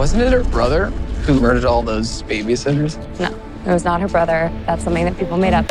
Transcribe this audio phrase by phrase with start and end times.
[0.00, 0.86] Wasn't it her brother
[1.26, 2.96] who murdered all those babysitters?
[3.20, 3.28] No,
[3.66, 4.50] it was not her brother.
[4.64, 5.66] That's something that people made up.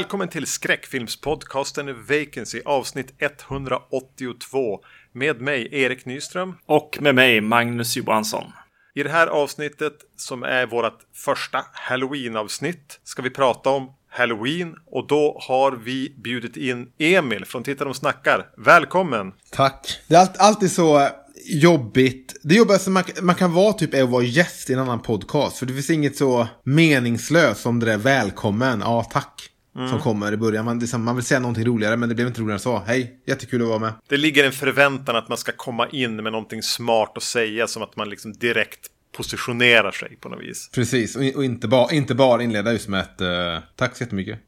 [0.00, 4.80] Välkommen till skräckfilmspodcasten Vacancy avsnitt 182
[5.12, 6.54] med mig Erik Nyström.
[6.66, 8.44] Och med mig Magnus Johansson.
[8.94, 15.06] I det här avsnittet som är vårt första Halloween-avsnitt ska vi prata om Halloween och
[15.06, 18.46] då har vi bjudit in Emil från Tittar de snackar.
[18.56, 19.32] Välkommen!
[19.50, 20.00] Tack.
[20.08, 21.08] Det är alltid så
[21.44, 22.36] jobbigt.
[22.42, 25.56] Det jobbigaste man, man kan vara typ är att vara gäst i en annan podcast.
[25.56, 28.80] För det finns inget så meningslöst som det där välkommen.
[28.80, 29.50] Ja, tack.
[29.76, 29.88] Mm.
[29.88, 30.64] Som kommer i början.
[30.64, 32.82] Man, liksom, man vill säga någonting roligare men det blev inte roligare än så.
[32.86, 33.92] Hej, jättekul att vara med.
[34.08, 37.66] Det ligger en förväntan att man ska komma in med någonting smart att säga.
[37.66, 40.70] Som att man liksom direkt positionerar sig på något vis.
[40.74, 44.38] Precis, och, och inte, ba, inte bara inleda just med ett uh, tack så jättemycket.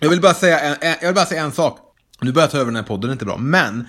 [0.00, 1.78] Jag vill bara säga en, en, jag vill bara säga en sak.
[2.20, 3.36] Nu börjar jag ta över den här podden, inte bra.
[3.36, 3.86] Men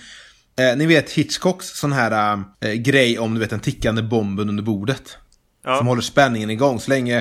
[0.59, 4.63] Eh, ni vet Hitchcocks sån här eh, grej om du vet den tickande bomben under
[4.63, 5.17] bordet.
[5.63, 5.77] Ja.
[5.77, 6.79] Som håller spänningen igång.
[6.79, 7.17] Så länge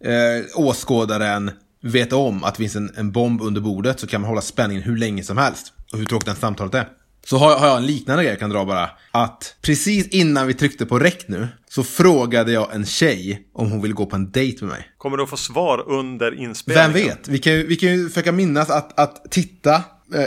[0.00, 1.50] eh, åskådaren
[1.86, 4.82] vet om att det finns en, en bomb under bordet så kan man hålla spänningen
[4.82, 5.72] hur länge som helst.
[5.92, 6.88] Och hur tråkigt den samtalet är.
[7.26, 8.90] Så har, har jag en liknande grej jag kan dra bara.
[9.10, 13.82] Att precis innan vi tryckte på räck nu så frågade jag en tjej om hon
[13.82, 14.90] ville gå på en dejt med mig.
[14.98, 16.92] Kommer du att få svar under inspelningen?
[16.92, 17.28] Vem vet?
[17.28, 19.82] Vi kan ju, vi kan ju försöka minnas att, att titta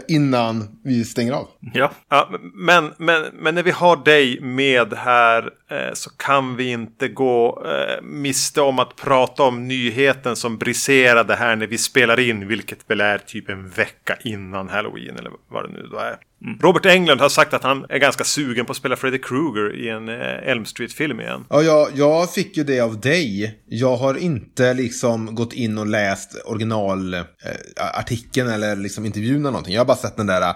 [0.08, 1.47] innan vi stänger av.
[1.73, 6.71] Ja, ja men, men, men när vi har dig med här eh, så kan vi
[6.71, 12.19] inte gå eh, miste om att prata om nyheten som briserade här när vi spelar
[12.19, 16.17] in, vilket väl är typ en vecka innan Halloween eller vad det nu då är.
[16.45, 16.60] Mm.
[16.60, 19.89] Robert Englund har sagt att han är ganska sugen på att spela Freddy Krueger i
[19.89, 21.45] en eh, Elm Street-film igen.
[21.50, 23.60] Ja, jag, jag fick ju det av dig.
[23.66, 29.73] Jag har inte liksom gått in och läst originalartikeln eh, eller liksom intervjun eller någonting.
[29.73, 30.55] Jag har bara sett den där, eh,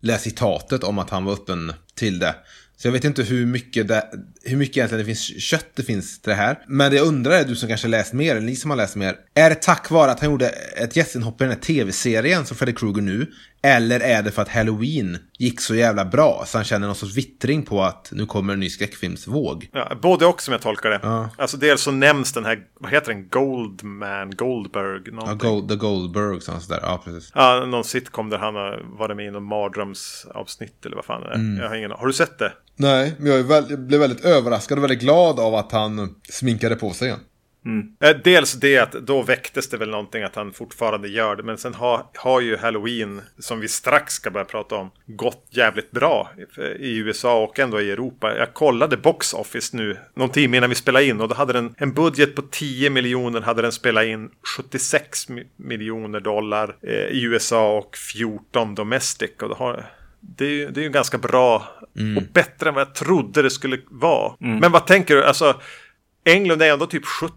[0.00, 2.34] läst citatet om att han var öppen till det.
[2.76, 4.04] Så jag vet inte hur mycket, det,
[4.44, 6.58] hur mycket egentligen det finns kött det finns till det här.
[6.68, 8.96] Men det jag undrar är, du som kanske läst mer, eller ni som har läst
[8.96, 9.16] mer.
[9.34, 12.72] Är det tack vare att han gjorde ett gästinhopp i den här tv-serien som Freddy
[12.72, 13.26] Krueger nu?
[13.64, 17.16] Eller är det för att Halloween gick så jävla bra så han känner någon sorts
[17.16, 19.68] vittring på att nu kommer en ny skräckfilmsvåg?
[19.72, 21.00] Ja, både och som jag tolkar det.
[21.02, 21.30] Ja.
[21.38, 25.12] Alltså dels så nämns den här, vad heter den, Goldman, Goldberg?
[25.12, 25.48] Någonting.
[25.48, 26.80] Ja, Gold, The Goldberg, sådär.
[26.82, 27.32] Ja, precis.
[27.34, 31.28] Ja, någon sitcom där han har varit med i någon mardrömsavsnitt eller vad fan det
[31.28, 31.34] är.
[31.34, 31.62] Mm.
[31.62, 32.52] Jag har ingen Har du sett det?
[32.76, 36.76] Nej, men jag, väl, jag blev väldigt överraskad och väldigt glad av att han sminkade
[36.76, 37.20] på sig igen.
[37.64, 37.92] Mm.
[38.00, 41.42] Eh, dels det att då väcktes det väl någonting att han fortfarande gör det.
[41.42, 45.90] Men sen har, har ju Halloween, som vi strax ska börja prata om, gått jävligt
[45.90, 46.30] bra
[46.78, 48.36] i USA och ändå i Europa.
[48.36, 51.74] Jag kollade Box Office nu någon timme innan vi spelade in och då hade den
[51.76, 57.76] en budget på 10 miljoner hade den spelat in 76 miljoner dollar eh, i USA
[57.78, 59.30] och 14 domestic.
[59.42, 59.86] Och då har,
[60.20, 61.68] det är, det är ju ganska bra
[61.98, 62.16] mm.
[62.16, 64.32] och bättre än vad jag trodde det skulle vara.
[64.40, 64.58] Mm.
[64.58, 65.24] Men vad tänker du?
[65.24, 65.60] Alltså,
[66.24, 67.34] England är ändå typ 70.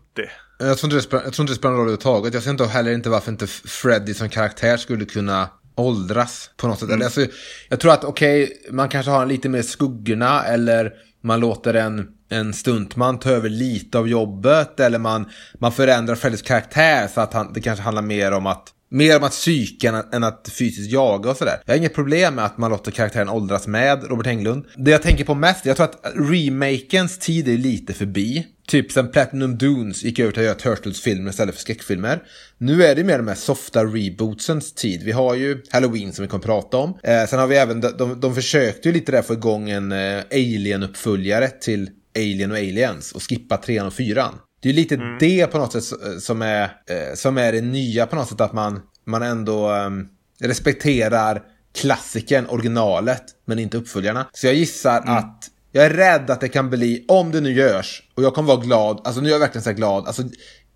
[0.59, 2.33] Jag tror inte det spelar, jag tror inte det spelar någon roll överhuvudtaget.
[2.33, 6.79] Jag ser inte heller inte varför inte Freddy som karaktär skulle kunna åldras på något
[6.79, 6.89] sätt.
[6.89, 7.01] Mm.
[7.01, 7.25] Alltså,
[7.69, 11.73] jag tror att okej, okay, man kanske har en lite mer skuggorna eller man låter
[11.73, 15.29] en, en stuntman ta över lite av jobbet eller man,
[15.59, 19.23] man förändrar Freddys karaktär så att han, det kanske handlar mer om att Mer om
[19.23, 21.61] att psyka än, än att fysiskt jaga och sådär.
[21.65, 24.65] Jag har inget problem med att man låter karaktären åldras med Robert Englund.
[24.75, 28.47] Det jag tänker på mest, jag tror att remakens tid är lite förbi.
[28.67, 32.23] Typ sen Platinum Dunes gick över till att göra Turtles-filmer istället för skräckfilmer.
[32.57, 35.03] Nu är det mer de här softa rebootsens tid.
[35.03, 36.99] Vi har ju Halloween som vi kommer prata om.
[37.03, 40.23] Eh, sen har vi även, de, de försökte ju lite där få igång en eh,
[40.31, 44.33] Alien-uppföljare till Alien och Aliens och skippa trean och fyran.
[44.61, 45.17] Det är lite mm.
[45.19, 48.41] det på något sätt som är, eh, som är det nya på något sätt.
[48.41, 50.07] Att man, man ändå um,
[50.41, 51.41] respekterar
[51.75, 54.27] klassiken, originalet, men inte uppföljarna.
[54.33, 55.13] Så jag gissar mm.
[55.13, 58.47] att jag är rädd att det kan bli, om det nu görs, och jag kommer
[58.47, 60.23] vara glad, alltså nu är jag verkligen så glad, alltså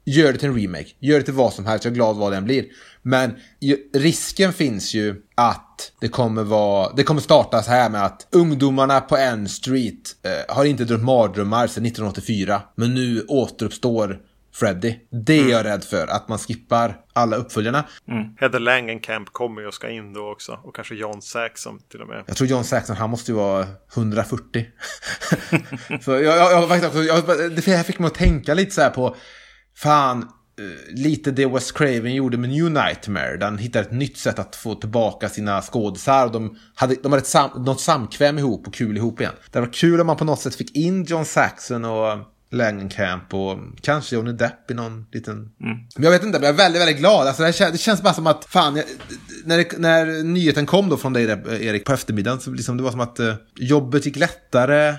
[0.06, 2.32] gör det till en remake, gör det till vad som helst, jag är glad vad
[2.32, 2.66] den blir.
[3.02, 3.36] Men
[3.94, 9.18] risken finns ju att det kommer vara, det kommer startas här med att ungdomarna på
[9.18, 12.62] en street eh, har inte drömt mardrömmar sedan 1984.
[12.76, 14.20] Men nu återuppstår
[14.54, 14.96] Freddy.
[15.26, 17.86] Det är jag rädd för, att man skippar alla uppföljarna.
[18.40, 20.60] Heather Langenkamp kommer ju och ska in då också.
[20.64, 22.24] Och kanske John Saxon till och med.
[22.28, 24.66] Jag tror John Saxon, han måste ju vara 140.
[26.02, 29.16] så jag, jag, jag, jag, det här fick mig att tänka lite så här på,
[29.76, 33.38] fan, eh, lite det Wes Craven gjorde med New Nightmare.
[33.38, 36.30] Där han hittade ett nytt sätt att få tillbaka sina skådisar.
[36.30, 39.34] De hade, de hade ett sam, något samkväm ihop och kul ihop igen.
[39.52, 43.58] Det var kul om man på något sätt fick in John Saxon och Langenkamp och
[43.82, 45.50] kanske Johnny Depp i någon liten...
[45.96, 47.28] Men jag vet inte, men jag är väldigt, väldigt glad.
[47.28, 48.86] Alltså, det, känns, det känns bara som att, fan, jag,
[49.46, 52.84] när, det, när nyheten kom då från dig där, Erik på eftermiddagen, så liksom det
[52.84, 54.96] var som att eh, jobbet gick lättare.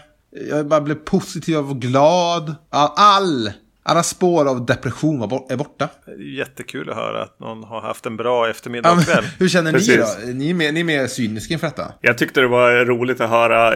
[0.50, 2.54] Jag bara blev positiv och glad.
[2.70, 5.88] All, all alla spår av depression var är borta.
[6.18, 9.24] Jättekul att höra att någon har haft en bra eftermiddag och kväll.
[9.38, 10.16] hur känner ni Precis.
[10.24, 10.32] då?
[10.32, 11.92] Ni är, mer, ni är mer cyniska inför detta?
[12.00, 13.74] Jag tyckte det var roligt att höra,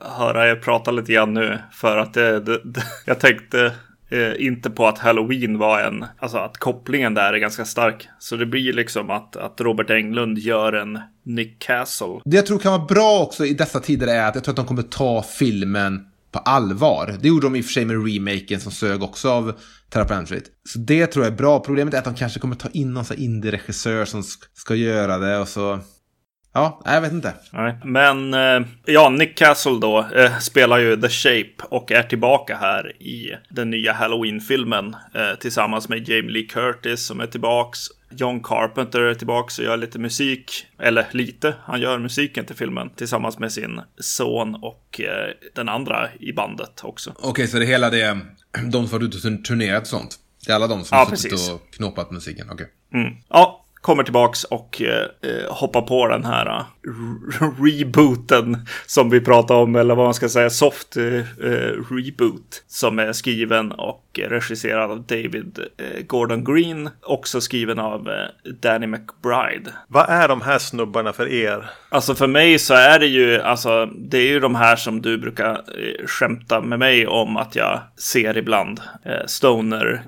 [0.00, 1.58] höra er prata lite grann nu.
[1.72, 3.72] För att det, det, det, jag tänkte
[4.10, 8.08] eh, inte på att Halloween var en, alltså att kopplingen där är ganska stark.
[8.18, 12.20] Så det blir liksom att, att Robert Englund gör en Nick Castle.
[12.24, 14.56] Det jag tror kan vara bra också i dessa tider är att jag tror att
[14.56, 17.18] de kommer ta filmen på allvar.
[17.20, 19.58] Det gjorde de i och för sig med remaken som sög också av
[19.90, 20.44] Terapentrit.
[20.68, 21.60] Så det tror jag är bra.
[21.60, 24.22] Problemet är att de kanske kommer ta in någon indie-regissör som
[24.54, 25.80] ska göra det och så...
[26.52, 27.34] Ja, jag vet inte.
[27.52, 27.76] Nej.
[27.84, 33.02] Men eh, ja, Nick Castle då eh, spelar ju The Shape och är tillbaka här
[33.02, 37.78] i den nya Halloween-filmen eh, tillsammans med Jamie Lee Curtis som är tillbaks.
[38.12, 40.66] John Carpenter är tillbaks och gör lite musik.
[40.78, 46.08] Eller lite, han gör musiken till filmen tillsammans med sin son och eh, den andra
[46.20, 47.12] i bandet också.
[47.22, 48.18] Okej, så det hela det är
[48.64, 50.16] de som varit ute och turnerat sånt?
[50.46, 51.50] Det är alla de som Ja, suttit precis.
[51.50, 52.46] och knåpat musiken?
[52.50, 52.66] Okej.
[52.94, 53.12] Mm.
[53.28, 59.20] Ja, kommer tillbaks och eh, eh, hoppar på den här eh, re- rebooten som vi
[59.20, 62.64] pratade om, eller vad man ska säga, soft eh, eh, reboot.
[62.66, 68.08] Som är skriven och regisserad av David eh, Gordon Green, också skriven av
[68.60, 69.70] Danny McBride.
[69.88, 71.70] Vad är de här snubbarna för er?
[71.88, 75.18] Alltså för mig så är det ju, alltså det är ju de här som du
[75.18, 78.80] brukar eh, skämta med mig om att jag ser ibland.
[79.26, 80.02] Stoner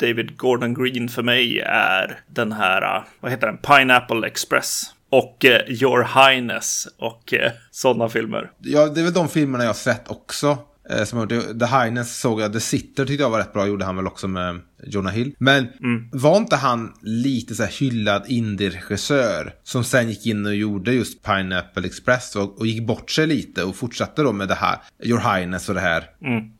[0.00, 4.82] David Gordon Green för mig är den här, äh, vad heter den, Pineapple Express.
[5.10, 8.50] Och eh, Your Highness och eh, sådana filmer.
[8.58, 10.58] Ja, det är väl de filmerna jag har sett också.
[10.90, 11.28] Eh, som.
[11.28, 14.28] The Highness såg jag, The Sitter tyckte jag var rätt bra, gjorde han väl också
[14.28, 15.34] med Jonah Hill.
[15.38, 15.66] Men
[16.12, 21.22] var inte han lite så här hyllad indie-regissör som sen gick in och gjorde just
[21.22, 25.34] Pineapple Express och, och gick bort sig lite och fortsatte då med det här, Your
[25.34, 26.04] Highness och det här.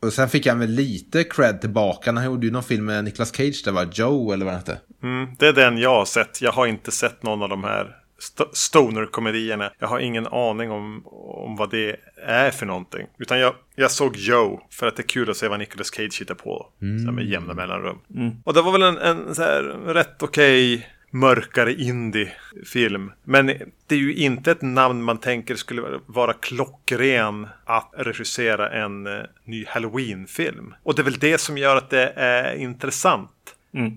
[0.02, 3.04] Och sen fick han väl lite cred tillbaka när han gjorde ju någon film med
[3.04, 4.80] Nicolas Cage, det var Joe eller vad han hette.
[5.02, 6.42] Mm, det är den jag har sett.
[6.42, 9.70] Jag har inte sett någon av de här st- stoner-komedierna.
[9.78, 11.96] Jag har ingen aning om, om vad det
[12.26, 13.06] är för någonting.
[13.18, 16.18] Utan jag, jag såg Joe för att det är kul att se vad Nicolas Cage
[16.20, 16.66] hittar på.
[16.78, 17.98] Så här med jämna mellanrum.
[18.44, 19.62] Och det var väl en, en så här
[19.94, 23.12] rätt okej mörkare indie-film.
[23.24, 23.46] Men
[23.86, 29.12] det är ju inte ett namn man tänker skulle vara klockren att regissera en eh,
[29.44, 30.74] ny Halloween-film.
[30.82, 33.30] Och det är väl det som gör att det är intressant.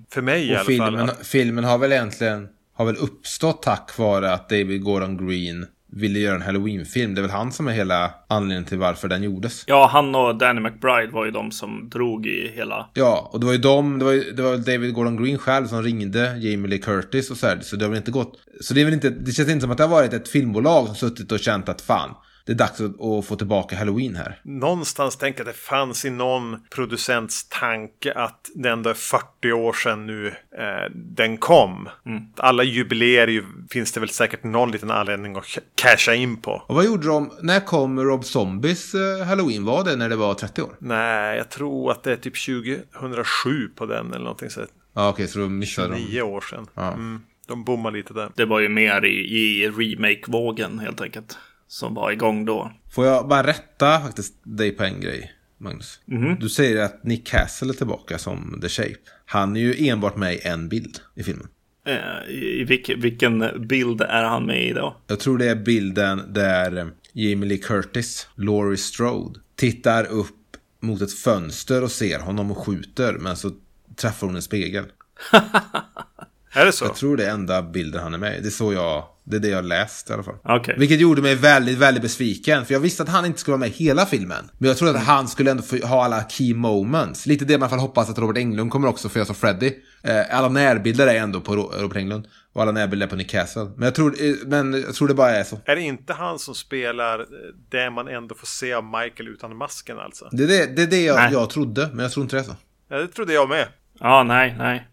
[0.10, 1.16] För mig i Och alla filmen, fall.
[1.24, 2.50] filmen har väl egentligen
[2.80, 7.16] har väl uppstått tack vare att David Gordon Green ville göra en Halloween-film.
[7.16, 9.64] Det är väl han som är hela anledningen till varför den gjordes.
[9.68, 12.90] Ja, han och Danny McBride var ju de som drog i hela...
[12.94, 15.68] Ja, och det var ju de, det var, ju, det var David Gordon Green själv
[15.68, 18.74] som ringde Jamie Lee Curtis och så här, så det har väl inte gått, så
[18.74, 20.96] det är väl inte, det känns inte som att det har varit ett filmbolag som
[20.96, 22.10] suttit och känt att fan,
[22.46, 24.40] det är dags att, att få tillbaka Halloween här.
[24.44, 29.52] någonstans tänker jag att det fanns i någon producents tanke att det ändå är 40
[29.52, 31.90] år sedan nu eh, den kom.
[32.38, 36.64] Alla jubileer ju, finns det väl säkert någon liten anledning att ca- casha in på.
[36.68, 39.66] Och vad gjorde de, när kom Rob Zombies eh, Halloween?
[39.66, 40.76] Var det när det var 30 år?
[40.80, 44.62] Nej, jag tror att det är typ 2007 på den eller någonting så.
[44.94, 46.00] Ja, okej, så då missade de.
[46.00, 46.68] 9 år sedan.
[46.74, 46.88] Ja.
[46.94, 48.30] Mm, de bommar lite där.
[48.36, 51.38] Det var ju mer i, i remake-vågen helt enkelt.
[51.70, 52.72] Som var igång då.
[52.92, 56.00] Får jag bara rätta faktiskt dig på en grej, Magnus?
[56.40, 58.96] Du säger att Nick Castle är tillbaka som The Shape.
[59.26, 61.48] Han är ju enbart med i en bild i filmen.
[61.86, 64.98] Eh, I vilk, vilken bild är han med i då?
[65.08, 71.02] Jag tror det är bilden där eh, Jamie Lee Curtis, Laurie Strode, tittar upp mot
[71.02, 73.52] ett fönster och ser honom och skjuter, men så
[73.96, 74.86] träffar hon en spegel.
[76.54, 76.86] Är det så?
[76.86, 78.42] Jag tror det är enda bilden han är med i.
[78.42, 80.36] Det är så jag, det är det jag läst i alla fall.
[80.44, 80.76] Okej.
[80.78, 82.66] Vilket gjorde mig väldigt, väldigt besviken.
[82.66, 84.52] För jag visste att han inte skulle vara med i hela filmen.
[84.58, 87.26] Men jag trodde att han skulle ändå få ha alla key moments.
[87.26, 89.36] Lite det man i alla fall hoppas att Robert Englund kommer också få göra som
[89.36, 89.72] Freddy.
[90.04, 92.28] Eh, alla närbilder är ändå på Ro- Robert Englund.
[92.54, 93.66] Och alla närbilder är på Nick Castle.
[93.76, 95.60] Men jag tror, eh, men jag tror det bara är så.
[95.66, 97.26] Är det inte han som spelar
[97.70, 100.30] det man ändå får se av Michael utan masken alltså?
[100.32, 102.44] Det är det, det, är det jag, jag trodde, men jag tror inte det är
[102.44, 102.56] så.
[102.90, 103.68] Ja, det trodde jag med.
[104.00, 104.88] Ja, nej, nej.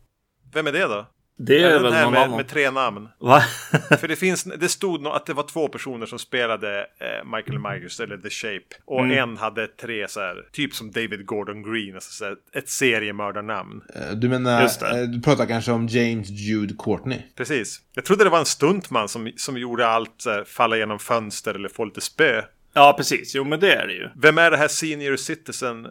[0.55, 1.07] Vem är det då?
[1.39, 2.37] Det är den väl någon med, annan.
[2.37, 3.09] med tre namn.
[3.19, 3.41] Va?
[4.01, 7.59] För det finns, det stod nog att det var två personer som spelade eh, Michael
[7.59, 8.77] Myers eller The Shape.
[8.85, 9.19] Och Mm.
[9.31, 13.83] en hade tre så här, typ som David Gordon Green, alltså så här, ett seriemördarnamn.
[13.95, 17.19] Eh, Du menar, eh, du pratar kanske om James Jude Courtney?
[17.37, 17.81] Precis.
[17.95, 21.69] Jag trodde det var en stuntman som, som gjorde allt här, falla genom fönster eller
[21.69, 22.43] få lite spö.
[22.75, 23.35] ja, precis.
[23.35, 24.09] Jo, men det är det ju.
[24.23, 25.91] Vem är det här senior citizen eh,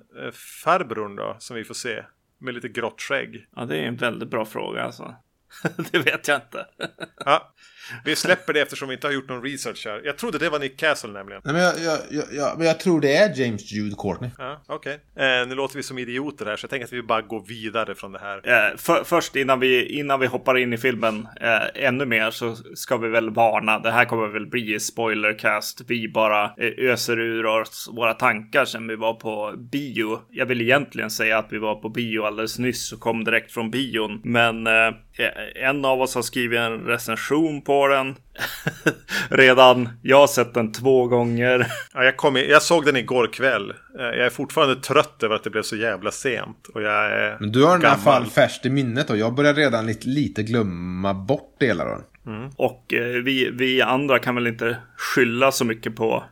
[0.63, 2.03] farbrorn då, som vi får se?
[2.39, 3.45] Med lite grått skägg.
[3.55, 5.15] Ja, det är en väldigt bra fråga alltså.
[5.91, 6.65] det vet jag inte.
[7.25, 7.53] Ja,
[8.05, 10.01] vi släpper det eftersom vi inte har gjort någon research här.
[10.03, 11.41] Jag trodde det var Nick Castle nämligen.
[11.45, 14.29] Nej, men jag, jag, jag, jag, men jag tror det är James Jude Courtney.
[14.37, 14.93] Ja, okej.
[14.93, 17.95] Eh, nu låter vi som idioter här, så jag tänker att vi bara går vidare
[17.95, 18.41] från det här.
[18.43, 22.55] Eh, för, först innan vi, innan vi hoppar in i filmen eh, ännu mer så
[22.75, 23.79] ska vi väl varna.
[23.79, 25.81] Det här kommer väl bli spoilercast.
[25.87, 30.19] Vi bara eh, öser ur oss våra tankar sen vi var på bio.
[30.31, 33.71] Jag vill egentligen säga att vi var på bio alldeles nyss och kom direkt från
[33.71, 34.21] bion.
[34.23, 34.93] Men eh,
[35.55, 38.15] en av oss har skrivit en recension på den.
[39.29, 39.89] Redan.
[40.01, 41.67] Jag har sett den två gånger.
[41.93, 43.69] Ja, jag, kom i, jag såg den igår kväll.
[43.99, 46.67] Eh, jag är fortfarande trött över att det blev så jävla sent.
[46.73, 48.13] Och jag är Men du har den i alla gammal.
[48.13, 52.51] fall färskt i minnet och jag börjar redan lite, lite glömma bort delar av den.
[52.55, 56.23] Och eh, vi, vi andra kan väl inte skylla så mycket på,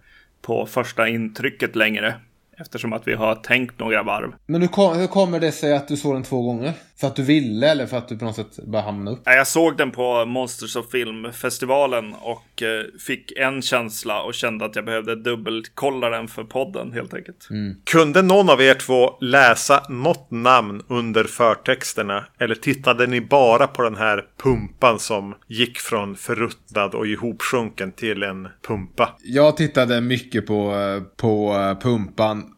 [0.41, 2.15] på första intrycket längre.
[2.57, 4.33] Eftersom att vi har tänkt några varv.
[4.45, 6.74] Men hur, kom, hur kommer det sig att du såg den två gånger?
[7.00, 9.22] För att du ville eller för att du på något sätt bara hamnade upp?
[9.25, 14.65] Ja, Jag såg den på Monsters of Film-festivalen och eh, fick en känsla och kände
[14.65, 17.48] att jag behövde dubbelkolla den för podden helt enkelt.
[17.86, 22.25] Kunde någon av er två läsa något namn under förtexterna?
[22.39, 28.24] Eller tittade ni bara på den här pumpan som gick från förruttnad och ihopsjunken till
[28.24, 29.10] en pumpa?
[29.24, 31.79] Jag tittade mycket på, eh, på eh,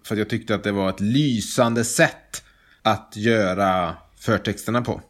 [0.08, 2.44] för att jag tyckte att det var ett lysande sätt
[2.84, 5.02] att göra förtexterna på.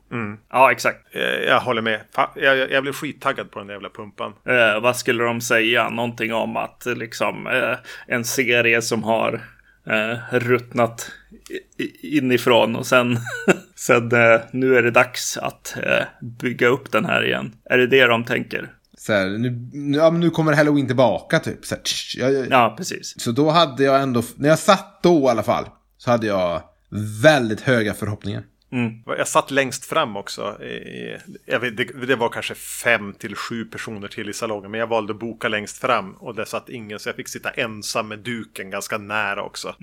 [0.52, 1.16] Ja, exakt.
[1.16, 2.02] Eh, Jag håller med.
[2.36, 4.34] Jag, jag, jag blev skittaggad på den där jävla pumpan.
[4.46, 5.90] Eh, vad skulle de säga?
[5.90, 7.78] Någonting om att liksom eh,
[8.08, 9.42] en serie som har
[9.88, 11.12] eh, ruttnat
[12.02, 13.18] inifrån och sen,
[13.76, 16.04] sen eh, nu är det dags att eh,
[16.42, 17.54] bygga upp den här igen.
[17.70, 18.72] Är det det de tänker?
[19.06, 21.66] Så, här, nu, nu, ja, nu kommer Halloween tillbaka typ.
[21.66, 23.22] Så, här, tsch, jag, Ja, precis.
[23.22, 25.66] så då hade jag ändå, när jag satt då i alla fall,
[25.98, 26.62] så hade jag
[27.22, 28.44] väldigt höga förhoppningar.
[29.06, 30.58] Jag satt längst fram också.
[31.62, 34.72] Vet, det, det var kanske fem till sju personer till i salongen.
[34.72, 36.14] Men jag valde att boka längst fram.
[36.14, 37.00] Och det satt ingen.
[37.00, 39.76] Så jag fick sitta ensam med duken ganska nära också.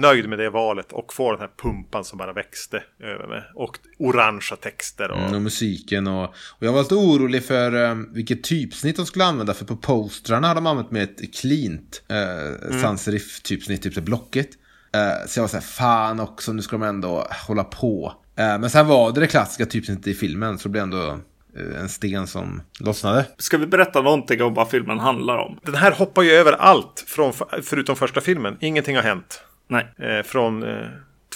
[0.00, 0.92] Nöjd med det valet.
[0.92, 3.42] Och få den här pumpan som bara växte över mig.
[3.54, 5.10] Och orangea texter.
[5.10, 9.06] Och, Mm, och musiken och, och jag var lite orolig för um, vilket typsnitt de
[9.06, 9.54] skulle använda.
[9.54, 13.08] För på postrarna har de använt med ett cleant uh, sans
[13.42, 14.48] typsnitt, typ blocket.
[14.96, 18.12] Eh, så jag var så här, fan också, nu ska de ändå hålla på.
[18.36, 21.18] Eh, men sen var det det klassiska typsnittet i filmen, så det blev ändå
[21.56, 23.24] eh, en sten som lossnade.
[23.38, 25.58] Ska vi berätta någonting om vad filmen handlar om?
[25.62, 27.04] Den här hoppar ju över allt.
[27.06, 28.56] Från, förutom första filmen.
[28.60, 29.42] Ingenting har hänt.
[29.68, 29.86] Nej.
[29.98, 30.86] Eh, från eh,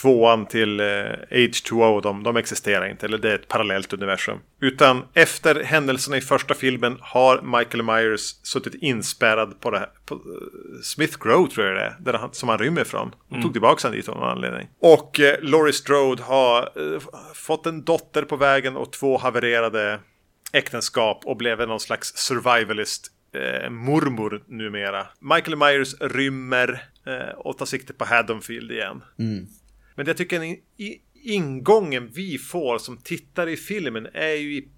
[0.01, 0.85] tvåan till eh,
[1.31, 3.07] H2O, de, de existerar inte.
[3.07, 4.39] Eller det är ett parallellt universum.
[4.61, 9.89] Utan efter händelserna i första filmen har Michael Myers suttit inspärrad på det här.
[10.07, 10.21] På, eh,
[10.83, 11.97] Smith Grove tror jag det är.
[12.01, 13.15] Där han, som han rymmer ifrån.
[13.29, 14.69] De tog tillbaka honom dit av någon anledning.
[14.81, 17.01] Och eh, Laurie Strode har eh,
[17.35, 20.01] fått en dotter på vägen och två havererade
[20.53, 25.07] äktenskap och blev någon slags survivalist eh, mormor numera.
[25.21, 29.03] Michael Myers rymmer eh, och tar sikte på Haddonfield igen.
[30.01, 34.69] Men jag tycker i, i, ingången vi får som tittare i filmen är ju i,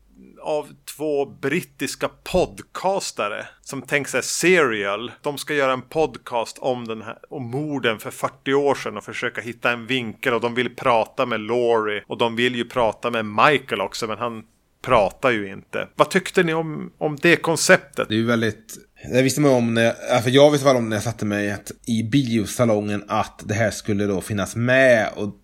[0.40, 5.12] av två brittiska podcastare som tänker sig serial.
[5.22, 9.04] De ska göra en podcast om, den här, om morden för 40 år sedan och
[9.04, 13.10] försöka hitta en vinkel och de vill prata med Laurie och de vill ju prata
[13.10, 14.44] med Michael också men han
[14.82, 15.88] pratar ju inte.
[15.96, 18.08] Vad tyckte ni om, om det konceptet?
[18.08, 18.78] Det är ju väldigt...
[19.12, 21.50] Det visste man om när jag, alltså jag visste väl om när jag satte mig
[21.50, 25.08] att, i biosalongen att det här skulle då finnas med.
[25.14, 25.34] Och,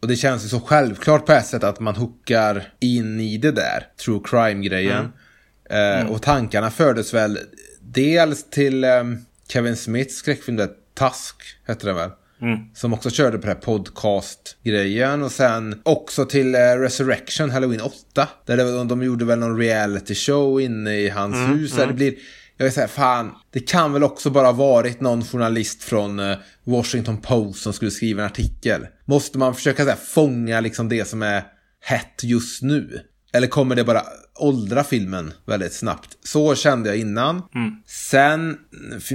[0.00, 3.52] och det känns ju så självklart på ett sätt att man hookar in i det
[3.52, 3.86] där.
[4.04, 5.12] True crime-grejen.
[5.70, 7.38] Eh, Och tankarna fördes väl
[7.80, 9.04] dels till eh,
[9.48, 10.58] Kevin Smiths skräckfilm
[10.94, 12.10] Tusk hette den väl?
[12.74, 15.22] Som också körde på det här podcast-grejen.
[15.22, 18.28] Och sen också till eh, Resurrection, Halloween 8.
[18.46, 21.72] Där det, de gjorde väl någon reality show inne i hans hus.
[21.72, 22.14] Där det blir...
[22.56, 27.16] Jag vill säga, fan, det kan väl också bara varit någon journalist från eh, Washington
[27.16, 28.86] Post som skulle skriva en artikel.
[29.04, 31.44] Måste man försöka så här, fånga liksom det som är
[31.80, 33.00] hett just nu?
[33.32, 34.02] Eller kommer det bara
[34.38, 36.16] åldra filmen väldigt snabbt?
[36.24, 37.42] Så kände jag innan.
[37.86, 38.56] Sen,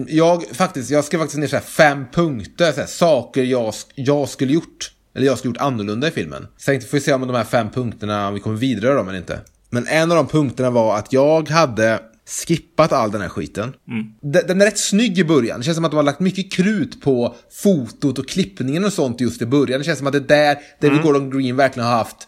[0.07, 4.53] jag faktiskt, jag ska faktiskt ner så fem punkter, så här, saker jag, jag skulle
[4.53, 4.91] gjort.
[5.15, 6.47] Eller jag skulle gjort annorlunda i filmen.
[6.57, 9.19] Sen får vi se om de här fem punkterna, om vi kommer vidare dem eller
[9.19, 9.39] inte.
[9.69, 11.99] Men en av de punkterna var att jag hade
[12.47, 13.73] skippat all den här skiten.
[14.21, 15.59] Den, den är rätt snygg i början.
[15.59, 19.21] Det känns som att de har lagt mycket krut på fotot och klippningen och sånt
[19.21, 19.79] just i början.
[19.79, 22.27] Det känns som att det där David Gordon Green verkligen har haft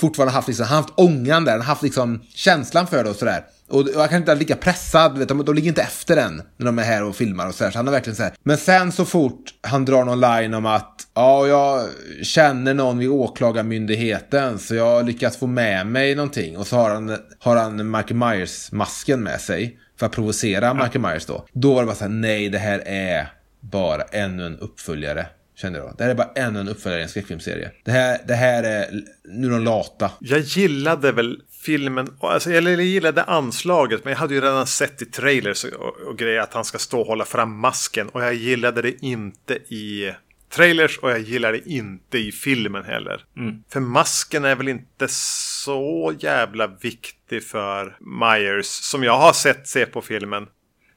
[0.00, 3.44] fortfarande haft, liksom, haft ångan där, haft liksom känslan för det och sådär.
[3.68, 6.78] Och jag kan inte lika pressad, vet, de, de ligger inte efter den när de
[6.78, 7.70] är här och filmar och sådär.
[7.70, 8.34] Så han är verkligen så här.
[8.42, 11.88] Men sen så fort han drar någon line om att ja, jag
[12.22, 16.56] känner någon vid åklagarmyndigheten så jag har lyckats få med mig någonting.
[16.56, 21.26] Och så har han, har han Michael Myers-masken med sig för att provocera Michael Myers
[21.26, 21.46] då.
[21.52, 25.26] Då var det bara så här, nej det här är bara ännu en uppföljare.
[25.60, 25.94] Kände jag då.
[25.98, 27.70] Det här är bara ännu en uppföljare i en skräckfilmsserie.
[27.84, 30.10] Det här, det här är, nu är de lata.
[30.20, 35.02] Jag gillade väl filmen, alltså, eller jag gillade anslaget, men jag hade ju redan sett
[35.02, 38.08] i trailers och, och, grejer att han ska stå och hålla fram masken.
[38.08, 40.14] Och jag gillade det inte i
[40.50, 43.24] trailers och jag gillade det inte i filmen heller.
[43.72, 49.86] För masken är väl inte så jävla viktig för Myers som jag har sett se
[49.86, 50.46] på filmen.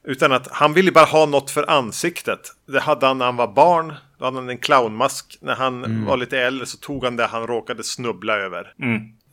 [0.06, 2.40] Utan att han ville bara ha något för ansiktet.
[2.66, 3.92] Det hade han när han var barn.
[4.18, 5.38] Då hade han en clownmask.
[5.40, 8.72] När han var lite äldre så tog han det han råkade snubbla över.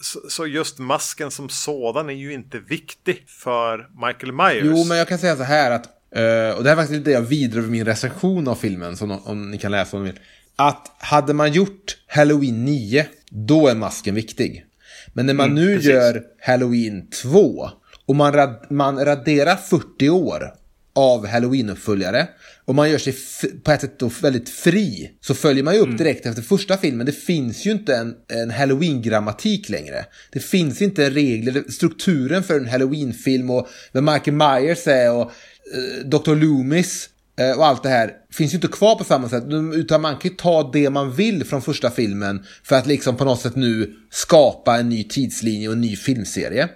[0.02, 4.78] Så, så just masken som sådan är ju inte viktig för Michael Myers.
[4.78, 5.86] Jo, men jag kan säga så här att,
[6.16, 8.98] eh, och det här är faktiskt lite det jag vidare över min recension av filmen,
[8.98, 10.20] så om, ni kan läsa om ni vill.
[10.56, 14.66] Att hade man gjort Halloween 9, då är masken viktig.
[15.14, 17.70] Men när man nu gör Halloween 2
[18.06, 20.54] och man, rad, man raderar 40 år
[20.96, 22.28] av Halloween-uppföljare
[22.72, 23.16] och man gör sig
[23.64, 27.06] på ett sätt då väldigt fri så följer man ju upp direkt efter första filmen.
[27.06, 30.06] Det finns ju inte en, en Halloween-grammatik längre.
[30.32, 36.06] Det finns inte regler, strukturen för en Halloween-film och vem Michael Myers är och eh,
[36.06, 36.36] Dr.
[36.36, 37.10] Loomis
[37.40, 39.44] eh, och allt det här finns ju inte kvar på samma sätt.
[39.74, 43.26] Utan man kan ju ta det man vill från första filmen för att liksom på
[43.26, 46.70] något sätt nu skapa en ny tidslinje och en ny filmserie.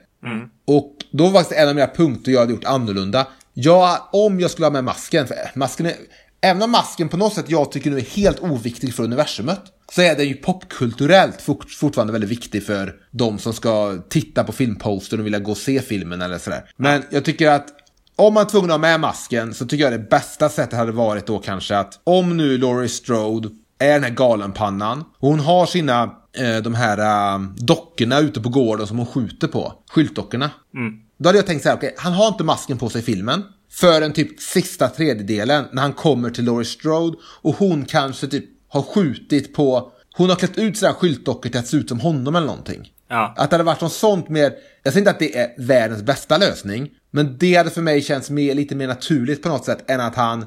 [0.65, 3.27] Och då var faktiskt en av mina punkter jag hade gjort annorlunda.
[3.57, 5.93] Ja, om jag skulle ha med masken, för masken är,
[6.41, 10.01] även om masken på något sätt jag tycker nu är helt oviktig för universumet, så
[10.01, 15.19] är den ju popkulturellt fort, fortfarande väldigt viktig för de som ska titta på filmposter
[15.19, 16.69] och vilja gå och se filmen eller sådär.
[16.77, 17.67] Men jag tycker att
[18.15, 20.91] om man är tvungen att ha med masken så tycker jag det bästa sättet hade
[20.91, 25.65] varit då kanske att om nu Laurie Strode är den här galenpannan och hon har
[25.65, 26.03] sina
[26.37, 30.51] eh, de här eh, dockorna ute på gården som hon skjuter på, skyltdockorna.
[30.75, 31.04] Mm.
[31.17, 33.43] Då hade jag tänkt så här, okej, han har inte masken på sig i filmen.
[33.71, 38.81] Förrän typ sista tredjedelen när han kommer till Laurie Strode och hon kanske typ har
[38.81, 42.47] skjutit på, hon har klätt ut sina skyltdockor till att se ut som honom eller
[42.47, 42.91] någonting.
[43.07, 43.33] Ja.
[43.37, 46.37] Att det hade varit något sånt mer, jag säger inte att det är världens bästa
[46.37, 50.01] lösning, men det hade för mig känts mer, lite mer naturligt på något sätt än
[50.01, 50.45] att han,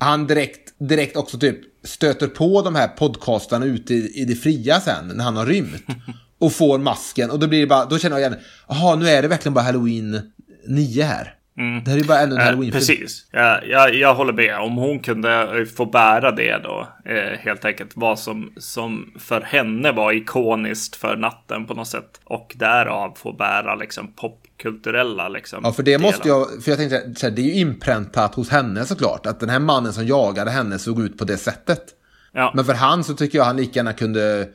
[0.00, 4.80] han direkt, direkt också typ stöter på de här podcastarna ute i, i det fria
[4.80, 5.82] sen när han har rymt.
[6.44, 9.22] och får masken och då blir det bara, då känner jag igen, jaha nu är
[9.22, 10.32] det verkligen bara Halloween
[10.68, 11.34] 9 här.
[11.84, 12.72] Det här är ju bara ännu en Eh, Halloween-film.
[12.80, 13.26] precis.
[13.30, 14.58] Jag, jag, jag håller med.
[14.58, 16.88] Om hon kunde eh, få bära det då.
[17.04, 17.90] Eh, helt enkelt.
[17.94, 22.20] Vad som, som för henne var ikoniskt för natten på något sätt.
[22.24, 25.60] Och därav få bära liksom popkulturella liksom.
[25.62, 26.36] Ja, för det måste delar.
[26.38, 29.48] jag, för jag tänkte så här, det är ju inpräntat hos henne såklart, att den
[29.48, 31.82] här mannen som jagade henne såg ut på det sättet.
[32.34, 32.52] Ja.
[32.54, 34.48] Men för han så tycker jag han lika gärna kunde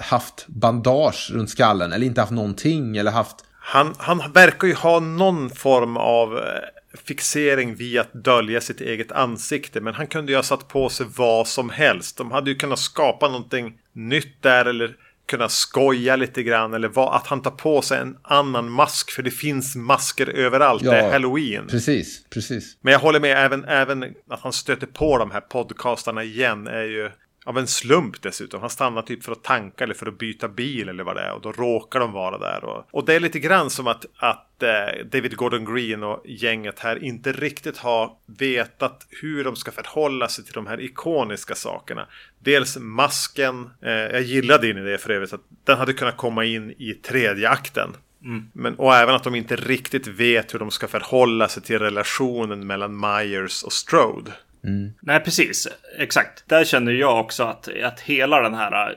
[0.00, 3.36] haft bandage runt skallen, eller inte haft någonting, eller haft...
[3.60, 6.42] Han, han verkar ju ha någon form av eh,
[7.04, 9.80] fixering vid att dölja sitt eget ansikte.
[9.80, 12.16] Men han kunde ju ha satt på sig vad som helst.
[12.16, 14.96] De hade ju kunnat skapa någonting nytt där eller
[15.28, 16.74] kunna skoja lite grann.
[16.74, 19.10] Eller vad, att han tar på sig en annan mask.
[19.10, 20.82] För det finns masker överallt.
[20.82, 21.66] Det är halloween.
[21.66, 22.76] Precis, precis.
[22.80, 26.84] Men jag håller med även, även att han stöter på de här podcastarna igen är
[26.84, 27.10] ju
[27.48, 28.60] av en slump dessutom.
[28.60, 31.32] Han stannar typ för att tanka eller för att byta bil eller vad det är.
[31.32, 32.64] Och då råkar de vara där.
[32.64, 36.78] Och, och det är lite grann som att, att eh, David Gordon Green och gänget
[36.78, 42.06] här inte riktigt har vetat hur de ska förhålla sig till de här ikoniska sakerna.
[42.38, 43.70] Dels masken.
[43.82, 45.32] Eh, jag gillade in i det för övrigt.
[45.32, 47.96] Att den hade kunnat komma in i tredje akten.
[48.52, 52.66] Men, och även att de inte riktigt vet hur de ska förhålla sig till relationen
[52.66, 54.32] mellan Myers och Strode.
[55.00, 55.68] Nej, precis.
[55.98, 56.44] Exakt.
[56.48, 58.96] Där känner jag också att, att hela den här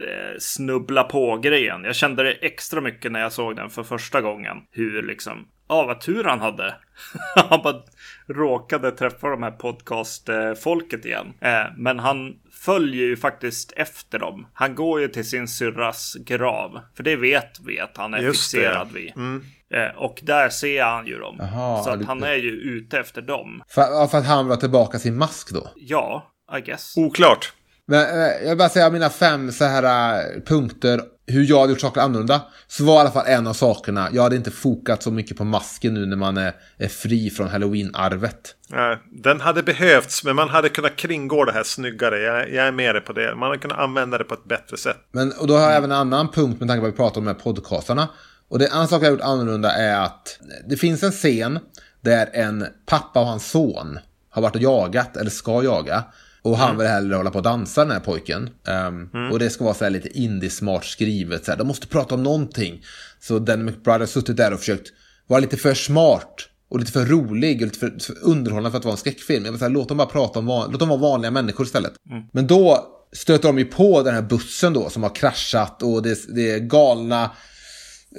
[0.00, 1.84] eh, snubbla på-grejen.
[1.84, 4.56] Jag kände det extra mycket när jag såg den för första gången.
[4.70, 6.74] Hur liksom, ja vad tur han hade.
[7.48, 7.82] han bara
[8.26, 11.32] råkade träffa de här podcastfolket igen.
[11.40, 14.46] Eh, men han följer ju faktiskt efter dem.
[14.52, 16.80] Han går ju till sin syrras grav.
[16.96, 18.94] För det vet vi att han är Just det, fixerad ja.
[18.94, 19.12] vid.
[19.16, 19.44] Mm.
[19.74, 21.36] Eh, och där ser han ju dem.
[21.38, 23.62] Jaha, så att han är ju ute efter dem.
[23.68, 25.68] För, för att han vill ha tillbaka sin mask då.
[25.76, 26.96] Ja, I guess.
[26.96, 27.52] Oklart.
[27.88, 31.72] Men eh, jag vill bara säga mina fem så här eh, punkter hur jag hade
[31.72, 32.42] gjort saker annorlunda.
[32.66, 34.08] Så var i alla fall en av sakerna.
[34.12, 37.48] Jag hade inte fokat så mycket på masken nu när man är, är fri från
[37.48, 38.54] halloween-arvet.
[38.68, 42.18] Nej, Den hade behövts, men man hade kunnat kringgå det här snyggare.
[42.18, 43.34] Jag, jag är med dig på det.
[43.34, 44.96] Man hade kunnat använda det på ett bättre sätt.
[45.12, 47.20] Men och då har jag även en annan punkt med tanke på att vi pratar
[47.20, 48.08] om de här podcastarna.
[48.48, 51.58] Och det andra saken jag har gjort annorlunda är att det finns en scen
[52.00, 53.98] där en pappa och hans son
[54.30, 56.04] har varit och jagat, eller ska jaga.
[56.42, 58.50] Och han vill hellre hålla på och dansa den här pojken.
[58.66, 61.44] Ehm, Och det ska vara så här lite indie-smart skrivet.
[61.44, 61.58] Så här.
[61.58, 62.84] De måste prata om någonting.
[63.20, 64.88] Så den McBride har suttit där och försökt
[65.26, 66.34] vara lite för smart.
[66.68, 69.44] Och lite för rolig och lite för, för underhållande för att vara en skräckfilm.
[69.44, 71.92] Jag vill säga, låt dem bara prata om van, låt dem vara vanliga människor istället.
[72.32, 76.18] Men då stöter de ju på den här bussen då som har kraschat och det,
[76.36, 77.30] det är galna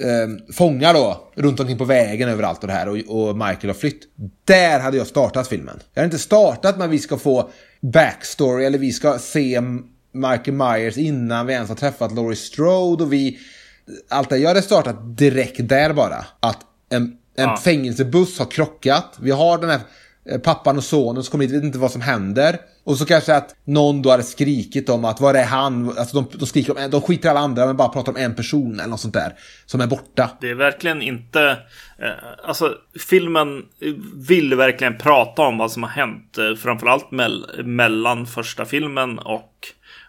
[0.02, 3.74] eh, fångar då runt omkring på vägen överallt och det här och, och Michael har
[3.74, 4.02] flytt.
[4.46, 5.80] Där hade jag startat filmen.
[5.94, 7.50] Jag hade inte startat med att vi ska få
[7.82, 9.62] backstory eller vi ska se
[10.12, 13.38] Michael Myers innan vi ens har träffat Laurie Strode och vi...
[14.10, 14.38] Allt det.
[14.38, 16.26] Jag hade startat direkt där bara.
[16.40, 16.58] Att
[16.90, 17.58] en, en Ja.
[17.64, 19.18] fängelsebuss har krockat.
[19.20, 19.80] Vi har den här
[20.30, 22.60] eh, pappan och sonen som kommer hit, vet inte vad som händer.
[22.88, 25.98] Och så kanske att någon då hade skrikit om att var är han?
[25.98, 28.18] Alltså de, de skriker om en, de skiter i alla andra men bara pratar om
[28.18, 29.34] en person eller något sånt där.
[29.66, 30.30] Som är borta.
[30.42, 31.58] Det är verkligen inte...
[32.00, 32.10] Eh,
[32.48, 32.76] alltså,
[33.10, 33.66] filmen
[34.28, 36.38] vill verkligen prata om vad som har hänt.
[36.38, 39.54] Eh, framförallt mell- mellan första filmen och,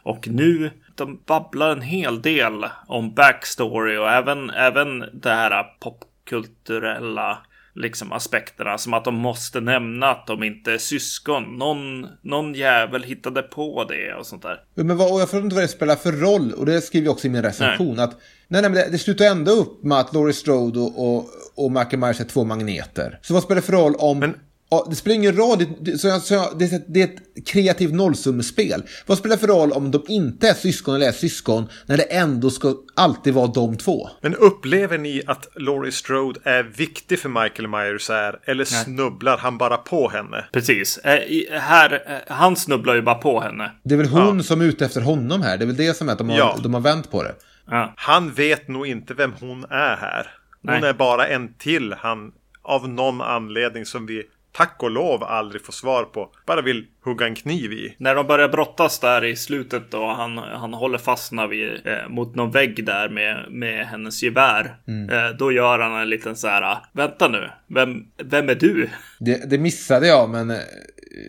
[0.02, 0.70] och nu.
[0.94, 7.38] De babblar en hel del om backstory och även, även det här popkulturella
[7.78, 8.78] liksom aspekterna.
[8.78, 11.42] Som att de måste nämna att de inte är syskon.
[11.58, 14.60] Någon, någon jävel hittade på det och sånt där.
[14.74, 16.52] Men vad, och jag förstår inte vad det spelar för roll.
[16.52, 17.98] Och det skriver jag också i min recension.
[17.98, 18.10] Att,
[18.48, 21.72] nej, nej, men det, det slutar ändå upp med att Laurie Strode och, och, och
[21.72, 23.18] Michael Myers är två magneter.
[23.22, 24.18] Så vad spelar det för roll om...
[24.18, 24.34] Men-
[24.70, 25.58] Ja, det spelar ingen roll.
[25.58, 28.82] Det, det, så jag, så jag, det, är ett- det är ett kreativt nollsummespel.
[29.06, 32.02] Vad spelar det för roll om de inte är syskon eller är syskon när det
[32.02, 34.08] ändå ska alltid vara de två?
[34.20, 38.40] Men upplever ni att Laurie Strode är viktig för Michael Myers här?
[38.44, 40.44] Eller snubblar han bara på henne?
[40.52, 40.98] Precis.
[40.98, 43.72] Eh, i, här, eh, han snubblar ju bara på henne.
[43.84, 45.56] Det är väl hon som är ute efter honom här.
[45.58, 46.56] Det är väl det som är att de har, Ja.
[46.62, 47.34] de har vänt på det.
[47.70, 47.92] Ja.
[47.96, 50.26] Han vet nog inte vem hon är här.
[50.62, 50.90] Hon Nej.
[50.90, 55.72] är bara en till han av någon anledning som vi tack och lov aldrig får
[55.72, 56.30] svar på.
[56.46, 57.94] Bara vill hugga en kniv i.
[57.98, 62.34] När de börjar brottas där i slutet då, han, han håller fast vid, eh, mot
[62.34, 64.76] någon vägg där med, med hennes gevär.
[65.10, 68.88] Eh, då gör han en liten så här, "Ah, vänta nu, vem, vem är du?
[69.20, 70.56] Det, det missade jag, men eh,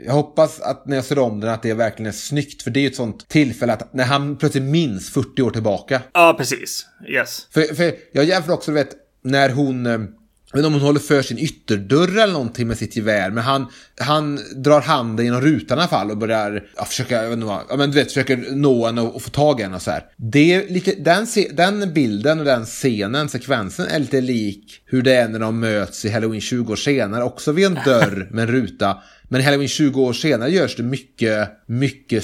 [0.06, 2.62] jag hoppas att när jag ser om den att det verkligen är snyggt.
[2.62, 6.02] För det är ju ett sånt tillfälle att när han plötsligt minns 40 år tillbaka.
[6.14, 6.86] Ja, precis.
[7.08, 7.48] Yes.
[7.54, 10.16] För, för jag jämför också, du vet, när hon...
[10.58, 13.30] inte om hon håller för sin ytterdörr eller någonting med sitt gevär.
[13.32, 13.68] Men han,
[14.00, 17.46] han drar handen genom rutan i alla fall och börjar ja, försöka, jag vet inte
[17.46, 19.82] vad, ja, men du vet, försöker nå henne och, och få tag i henne och
[19.82, 20.04] så här.
[20.18, 25.14] Det är lite, den, den bilden och den scenen, sekvensen är lite lik hur det
[25.14, 27.24] är när de möts i Halloween 20 år senare.
[27.24, 28.98] Också vid en dörr med en ruta.
[29.32, 32.24] Men i Halloween 20 år senare görs det mycket, mycket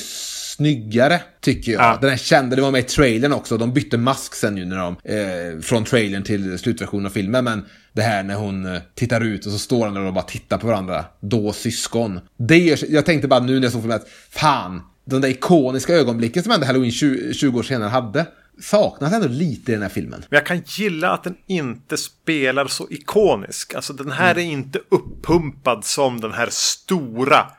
[0.56, 1.82] snyggare, tycker jag.
[1.82, 1.98] Ja.
[2.02, 3.58] Den här kända, det var med i trailern också.
[3.58, 7.44] De bytte mask sen ju när de, eh, från trailern till slutversionen av filmen.
[7.44, 10.24] Men det här när hon eh, tittar ut och så står han där och bara
[10.24, 11.06] tittar på varandra.
[11.20, 12.20] Då syskon.
[12.38, 15.94] Det gör, jag tänkte bara nu när jag såg filmen att fan, de där ikoniska
[15.94, 18.26] ögonblicken som ändå Halloween 20, 20 år senare hade.
[18.62, 20.26] Saknas ändå lite i den här filmen.
[20.30, 23.74] Men jag kan gilla att den inte spelar så ikonisk.
[23.74, 27.52] Alltså den här är inte uppumpad som den här stora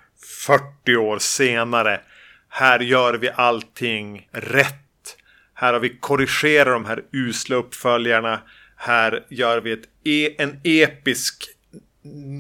[0.47, 2.01] 40 år senare.
[2.49, 5.17] Här gör vi allting rätt.
[5.55, 8.41] Här har vi korrigerat de här usla uppföljarna.
[8.77, 11.45] Här gör vi ett e, en episk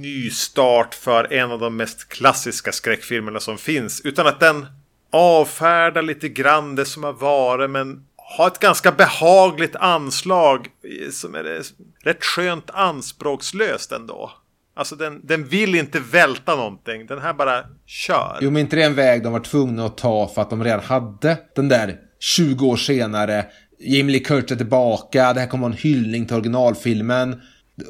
[0.03, 4.01] nystart för en av de mest klassiska skräckfilmerna som finns.
[4.01, 4.66] Utan att den
[5.12, 10.68] avfärdar lite grann det som har varit men har ett ganska behagligt anslag
[11.12, 11.62] som är
[12.05, 14.33] rätt skönt anspråkslöst ändå.
[14.77, 17.07] Alltså den, den vill inte välta någonting.
[17.07, 18.38] Den här bara kör.
[18.40, 20.64] Jo, men inte det är en väg de var tvungna att ta för att de
[20.64, 23.46] redan hade den där 20 år senare.
[23.78, 27.40] Jamie Lee Curtis är tillbaka, det här kommer vara en hyllning till originalfilmen.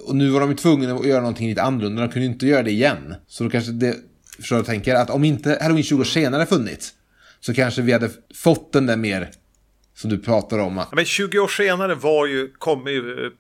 [0.07, 2.47] Och nu var de ju tvungna att göra någonting lite annorlunda, de kunde ju inte
[2.47, 3.15] göra det igen.
[3.27, 3.97] Så då kanske det...
[4.37, 4.95] Förstår du vad jag tänker?
[4.95, 6.93] Att om inte Halloween 20 år senare funnits
[7.41, 9.31] så kanske vi hade fått den där mer
[9.95, 10.85] som du pratar om.
[10.93, 13.31] Men 20 år senare var ju, kom ju eh,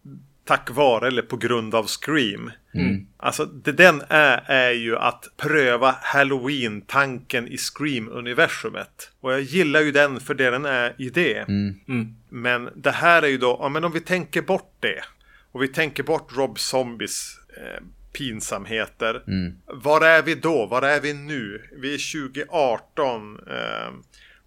[0.46, 2.50] tack vare eller på grund av Scream.
[3.16, 9.10] Alltså det den är, är ju att pröva Halloween-tanken i Scream-universumet.
[9.20, 11.44] Och jag gillar ju den för det den är i det.
[12.28, 15.02] Men det här är ju då, ja men om vi tänker bort det.
[15.52, 19.22] Och vi tänker bort Rob Zombies eh, pinsamheter.
[19.66, 20.66] Var är vi då?
[20.66, 21.62] Var är vi nu?
[21.72, 23.38] Vi är 2018.
[23.50, 23.92] Eh,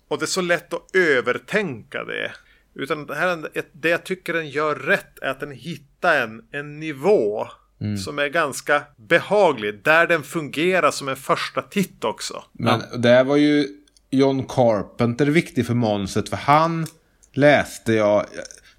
[0.08, 2.32] och det är så lätt att övertänka det.
[2.76, 6.80] Utan det, här, det jag tycker den gör rätt är att den hittar en, en
[6.80, 7.48] nivå
[8.06, 9.84] som är ganska behaglig.
[9.84, 12.44] Där den fungerar som en första titt också.
[12.54, 13.68] Men där var ju
[14.12, 16.88] John Carpenter viktig för manuset för han
[17.34, 18.26] läste jag.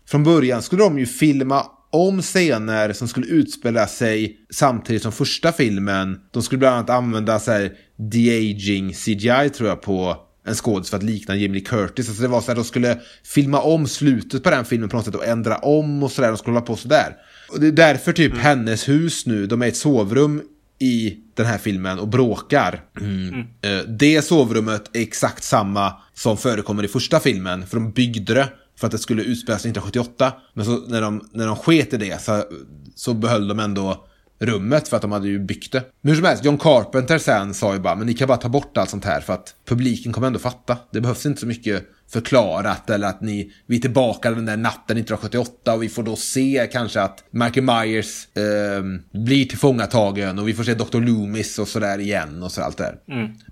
[0.06, 5.52] Från början skulle de ju filma om scener som skulle utspela sig samtidigt som första
[5.52, 6.20] filmen.
[6.30, 10.96] De skulle bland annat använda så här de-aging CGI tror jag på en skådis för
[10.96, 12.08] att likna Lee Curtis.
[12.08, 15.04] Alltså det var så att de skulle filma om slutet på den filmen på något
[15.04, 16.28] sätt och ändra om och sådär.
[16.28, 17.16] De skulle hålla på sådär.
[17.52, 20.42] Och det är därför typ hennes hus nu, de är ett sovrum
[20.78, 22.84] i den här filmen och bråkar.
[23.62, 28.48] Eh, Det sovrummet är exakt samma som förekommer i första filmen, för de byggde det
[28.78, 30.32] för att det skulle utspelas 1978.
[30.54, 32.44] Men så när de, när de sket i det så,
[32.94, 34.06] så behöll de ändå
[34.40, 35.82] rummet för att de hade ju byggt det.
[36.00, 38.48] Men hur som helst, John Carpenter sen sa ju bara, men ni kan bara ta
[38.48, 40.76] bort allt sånt här för att publiken kommer ändå fatta.
[40.92, 44.96] Det behövs inte så mycket förklarat eller att ni, vi är tillbaka den där natten
[44.96, 48.82] 1978 och vi får då se kanske att Michael Myers eh,
[49.24, 51.00] blir tillfångatagen och vi får se Dr.
[51.00, 52.98] Loomis och sådär igen och så allt det där.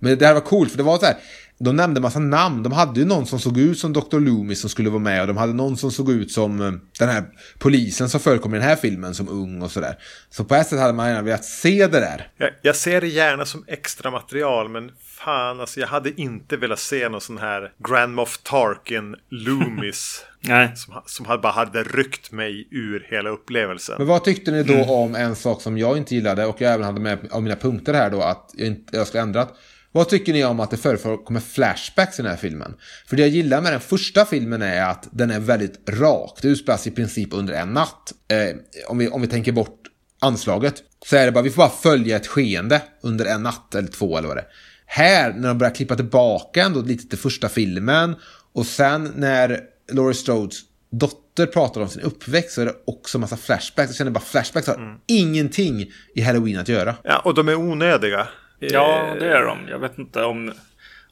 [0.00, 1.16] Men det här var coolt för det var så här,
[1.60, 2.62] de nämnde massa namn.
[2.62, 4.18] De hade ju någon som såg ut som Dr.
[4.20, 7.08] Loomis som skulle vara med och de hade någon som såg ut som eh, den
[7.08, 7.24] här
[7.58, 9.98] polisen som förekommer i den här filmen som ung och sådär.
[10.30, 12.28] Så på ett sätt hade man gärna velat se det där.
[12.36, 16.78] Jag, jag ser det gärna som extra material men fan alltså jag hade inte velat
[16.78, 20.24] se någon sån här Grand Moff Tarkin Loomis.
[20.40, 20.72] Nej.
[20.76, 23.94] som, som hade- bara hade ryckt mig ur hela upplevelsen.
[23.98, 26.86] Men vad tyckte ni då om en sak som jag inte gillade och jag även
[26.86, 29.54] hade med av mina punkter här då att jag, inte, jag skulle ändrat.
[29.92, 32.74] Vad tycker ni om att det förekommer flashbacks i den här filmen?
[33.06, 36.38] För det jag gillar med den första filmen är att den är väldigt rak.
[36.42, 38.12] Det utspelas i princip under en natt.
[38.28, 38.56] Eh,
[38.88, 39.82] om, vi, om vi tänker bort
[40.20, 40.82] anslaget.
[41.06, 44.18] Så är det bara, vi får bara följa ett skeende under en natt eller två
[44.18, 44.48] eller vad det är.
[44.86, 48.16] Här, när de börjar klippa tillbaka ändå lite till första filmen
[48.52, 49.60] och sen när
[49.92, 50.58] Laurie Strodes
[50.90, 53.88] dotter pratar om sin uppväxt så är det också massa flashbacks.
[53.88, 56.94] Jag känner bara flashbacks har ingenting i Halloween att göra.
[57.04, 58.28] Ja, och de är onödiga.
[58.58, 59.68] Ja, Eh, det är de.
[59.68, 60.52] Jag vet inte om,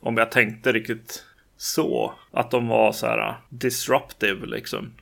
[0.01, 1.25] om jag tänkte riktigt
[1.57, 2.15] så.
[2.33, 4.93] Att de var så här uh, disruptive liksom.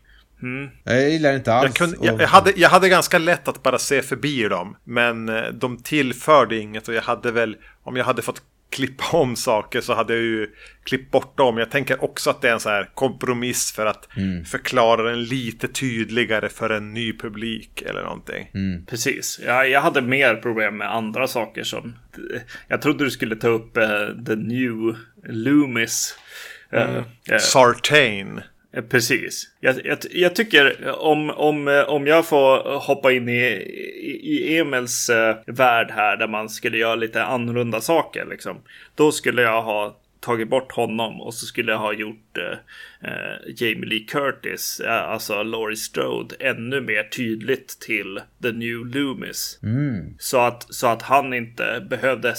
[0.84, 1.64] Jag gillar inte alls.
[1.64, 4.76] Jag, kunde, jag, jag, hade, jag hade ganska lätt att bara se förbi dem.
[4.84, 8.42] Men eh, de tillförde inget och jag hade väl, om jag hade fått
[8.74, 10.48] klippa om saker så hade jag ju
[10.84, 11.58] klippt bort dem.
[11.58, 14.08] Jag tänker också att det är en så här kompromiss för att
[14.46, 18.48] förklara den lite tydligare för en ny publik eller någonting.
[18.86, 19.40] Precis.
[19.46, 21.96] Jag, jag hade mer problem med andra saker som...
[22.68, 23.84] Jag trodde du skulle ta upp eh,
[24.26, 26.18] The New Loomis.
[26.72, 26.96] Eh,
[27.30, 28.40] eh, Sartain.
[28.76, 29.50] Eh, Precis.
[29.60, 33.42] Jag, jag, jag tycker om, om, eh, om jag får hoppa in i,
[34.22, 38.56] i, Emils eh, värld här där man skulle göra lite annorlunda saker liksom.
[38.94, 43.88] Då skulle jag ha tagit bort honom och så skulle jag ha gjort eh, Jamie
[43.88, 49.58] Lee Curtis, eh, alltså Laurie Strode, ännu mer tydligt till The New Loomis.
[50.18, 52.34] Så, att, så att han inte behövde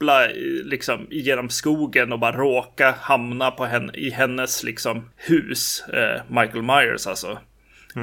[0.00, 5.84] stappla i- liksom genom skogen och bara råka hamna på henne, i hennes liksom hus.
[5.92, 7.38] Eh, Michael Myers alltså.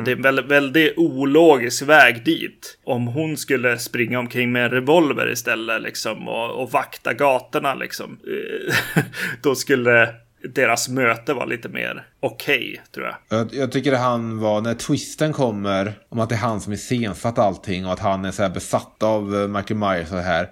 [0.06, 2.78] Det är en väldigt, väldigt ologisk väg dit.
[2.84, 8.20] Om hon skulle springa omkring med en revolver istället liksom och, och vakta gatorna liksom.
[8.28, 9.04] eh,
[9.42, 10.10] Då skulle
[10.54, 13.16] deras möte vara lite mer okej tror jag.
[13.40, 17.40] Jag, jag tycker han var, när twisten kommer, om att det är han som iscensatt
[17.40, 20.48] allting och att han är så här besatt av eh, Michael Myers och så här.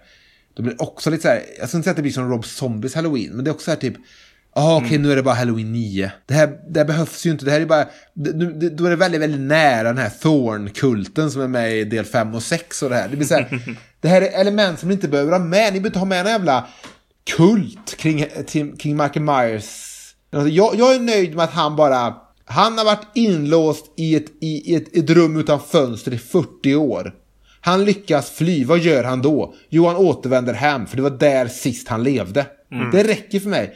[0.56, 2.30] Då blir det också lite så här, jag ska inte säga att det blir som
[2.30, 3.96] Rob Zombies Halloween, men det är också så här typ,
[4.56, 6.12] ja okej nu är det bara Halloween 9.
[6.26, 8.90] Det här, det här behövs ju inte, det här är bara, det, det, då är
[8.90, 12.82] det väldigt, väldigt nära den här Thorn-kulten som är med i del 5 och 6
[12.82, 13.08] och det här.
[13.08, 15.80] Det blir så här, det här är element som ni inte behöver ha med, ni
[15.80, 16.68] behöver inte ha med en jävla
[17.38, 18.26] kult kring,
[18.78, 19.92] kring Michael Myers.
[20.30, 22.16] Jag, jag är nöjd med att han bara...
[22.48, 26.76] Han har varit inlåst i ett, i, i ett, ett rum utan fönster i 40
[26.76, 27.14] år.
[27.66, 29.56] Han lyckas fly, vad gör han då?
[29.70, 32.46] Jo, han återvänder hem, för det var där sist han levde.
[32.92, 33.74] Det räcker för mig.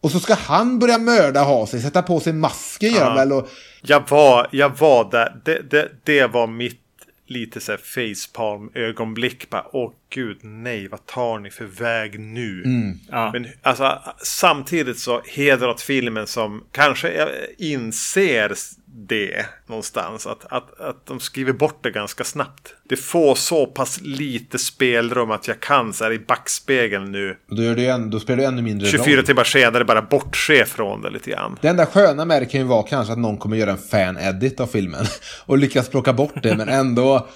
[0.00, 3.32] Och så ska han börja mörda ha sig, sätta på sig masken gör han väl
[3.32, 3.48] och...
[3.82, 5.36] Jag var, jag var där.
[5.44, 6.80] Det, det, det var mitt
[7.26, 9.50] lite så här facepalm ögonblick.
[9.50, 12.62] Bara, åh gud, nej, vad tar ni för väg nu?
[13.10, 13.30] Ja.
[13.32, 18.52] Men alltså, samtidigt så hedrar åt filmen som kanske inser
[18.94, 20.26] det någonstans.
[20.26, 22.74] Att, att, att de skriver bort det ganska snabbt.
[22.88, 27.36] Det får så pass lite spelrum att jag kan så här i backspegeln nu.
[27.50, 29.26] Och Då, gör det än, då spelar det ännu mindre 24 roll.
[29.26, 31.58] timmar senare bara bortse från det lite grann.
[31.60, 34.60] Det enda sköna med det kan ju vara kanske att någon kommer göra en fan-edit
[34.60, 35.04] av filmen.
[35.46, 37.28] Och lyckas plocka bort det, men ändå,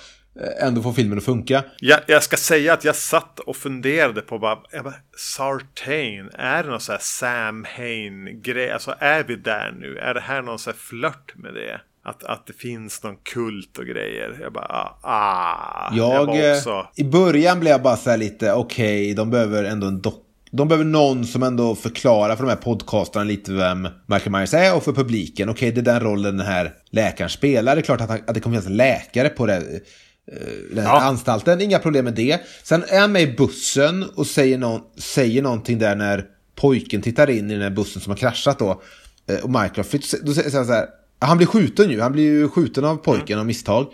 [0.60, 1.64] ändå få filmen att funka.
[1.80, 6.62] Jag, jag ska säga att jag satt och funderade på bara, jag bara Sartain, är
[6.62, 8.70] det någon sån här Sam Hain-grej?
[8.70, 9.98] Alltså är vi där nu?
[9.98, 11.80] Är det här någon sån här flört med det?
[12.04, 14.38] Att, att det finns någon kult och grejer.
[14.40, 15.96] Jag bara, ah, ah.
[15.96, 16.86] Jag, eh, också...
[16.96, 20.22] I början blev jag bara så här lite, okej, de behöver ändå en dock.
[20.50, 24.76] De behöver någon som ändå förklarar för de här podcastarna lite vem Michael Myers är
[24.76, 25.48] och för publiken.
[25.48, 27.74] Okej, det är den rollen den här läkaren spelar.
[27.76, 29.62] Det är klart att, han, att det kommer finnas läkare på det, eh,
[30.70, 31.00] den här Ja.
[31.02, 31.60] anstalten.
[31.60, 32.40] Inga problem med det.
[32.62, 37.30] Sen är han med i bussen och säger, någon, säger någonting där när pojken tittar
[37.30, 38.82] in i den här bussen som har kraschat då.
[39.28, 40.86] Eh, Och flytt, då säger han så här.
[41.18, 43.86] Han blir skjuten ju, han blir ju skjuten av pojken av misstag.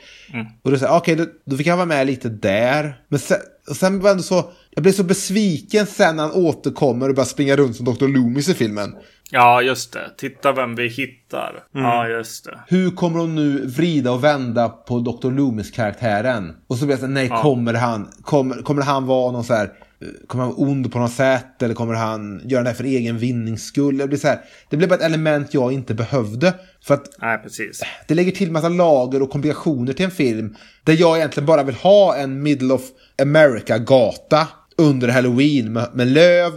[0.63, 3.01] Och då säger okej, då, då fick han vara med lite där.
[3.09, 6.33] Men sen, och sen var jag ändå så, jag blev så besviken sen när han
[6.33, 8.09] återkommer och börjar springa runt som Dr.
[8.09, 8.95] Loomis i filmen.
[9.31, 10.11] Ja, just det.
[10.17, 11.65] Titta vem vi hittar.
[11.73, 12.59] Ja, just det.
[12.67, 15.31] Hur kommer de nu vrida och vända på Dr.
[15.31, 16.53] Loomis-karaktären?
[16.67, 19.55] Och så blir jag så här, nej, kommer han, kommer, kommer han vara någon så
[19.55, 21.63] här, eh, kommer han vara ond på något sätt?
[21.63, 23.99] Eller kommer han göra det här för egen vinnings skull?
[23.99, 26.55] Det blir så här, det blev bara ett element jag inte behövde.
[26.85, 27.83] För att Nej, precis.
[28.09, 30.57] det lägger till massa lager och komplikationer till en film.
[30.85, 32.83] Där jag egentligen bara vill ha en middle of
[33.23, 36.53] America-gata under halloween med, med löv,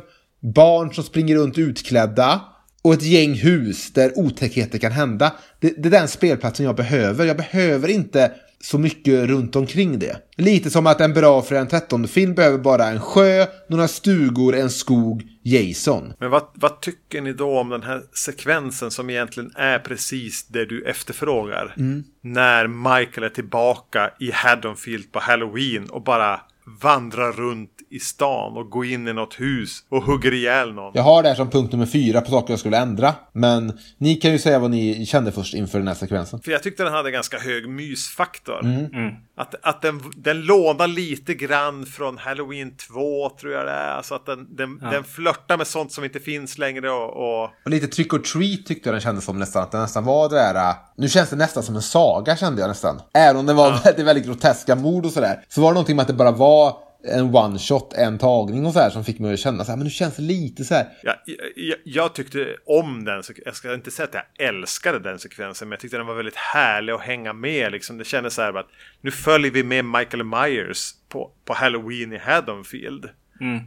[0.54, 2.42] barn som springer runt utklädda
[2.86, 5.34] och ett gäng hus där otäckheter kan hända.
[5.60, 7.26] Det, det är den spelplatsen jag behöver.
[7.26, 10.18] Jag behöver inte så mycket runt omkring det.
[10.38, 14.70] Lite som att en bra Fredag den 13-film behöver bara en sjö, några stugor, en
[14.70, 16.14] skog, Jason.
[16.20, 20.66] Men vad, vad tycker ni då om den här sekvensen som egentligen är precis det
[20.66, 21.74] du efterfrågar?
[21.78, 22.04] Mm.
[22.22, 26.42] När Michael är tillbaka i Haddonfield på Halloween och bara
[26.82, 30.92] vandrar runt i stan och går in i något hus och hugger ihjäl någon.
[30.96, 33.16] Jag har det här som punkt nummer fyra på saker jag skulle ändra.
[33.34, 36.42] Men ni kan ju säga vad ni kände först inför den här sekvensen.
[36.42, 38.60] För jag tyckte den hade ganska hög mysfaktor.
[38.64, 39.14] Mm.
[39.38, 43.92] Att, att den, den lånar lite grann från Halloween 2 tror jag det är.
[43.92, 47.10] Alltså att den, den, den flörtar med sånt som inte finns längre och...
[47.10, 49.64] och Och lite trick or treat tyckte jag den kändes som nästan.
[49.64, 50.56] Att det nästan var det där.
[50.70, 53.02] äh, Nu känns det nästan som en saga kände jag nästan.
[53.14, 55.46] Även om det var väldigt, väldigt groteska mord och sådär.
[55.50, 58.74] Så var det någonting med att det bara var en one shot, en tagning och
[58.74, 60.74] så här som fick mig att känna så här, men nu känns det lite så
[60.74, 60.88] här.
[61.04, 61.16] Ja,
[61.56, 63.24] jag, jag tyckte om den.
[63.46, 65.68] Jag ska inte säga att jag älskade den sekvensen.
[65.68, 67.72] Men jag tyckte den var väldigt härlig att hänga med.
[67.72, 67.98] Liksom.
[67.98, 68.68] Det kändes så här att
[69.02, 73.10] nu följer vi med Michael Myers på, på Halloween i Haddonfield.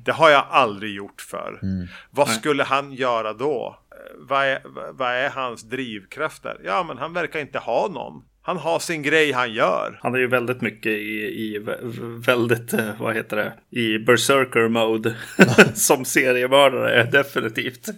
[0.05, 1.59] Det har jag aldrig gjort för.
[2.11, 3.79] Vad skulle han göra då?
[3.91, 4.61] Eh, Vad är,
[4.93, 6.61] vad är hans drivkrafter?
[6.65, 8.23] Ja, men han verkar inte ha någon.
[8.49, 9.99] Han har sin grej han gör.
[10.03, 13.99] Han är ju väldigt mycket i, i vä- vä- väldigt, eh, vad heter det, i
[13.99, 15.15] berserker mode
[15.75, 17.89] som seriemördare, definitivt.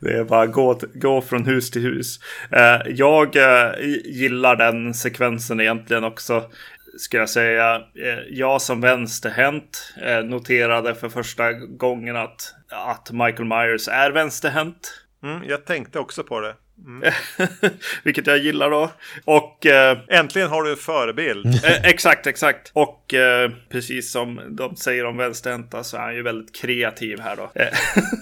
[0.00, 2.20] det är bara gå, gå från hus till hus.
[2.50, 3.72] Eh, jag eh,
[4.04, 6.50] gillar den sekvensen egentligen också.
[6.98, 7.82] Ska jag säga.
[8.30, 15.02] Jag som vänsterhänt noterade för första gången att, att Michael Myers är vänsterhänt.
[15.22, 16.54] Mm, jag tänkte också på det.
[18.02, 18.90] Vilket jag gillar då.
[19.24, 21.46] Och eh, Äntligen har du en förebild.
[21.64, 22.70] Eh, exakt, exakt.
[22.74, 27.36] Och eh, precis som de säger om vänsterhänta så är han ju väldigt kreativ här
[27.36, 27.50] då.
[27.54, 27.68] Eh,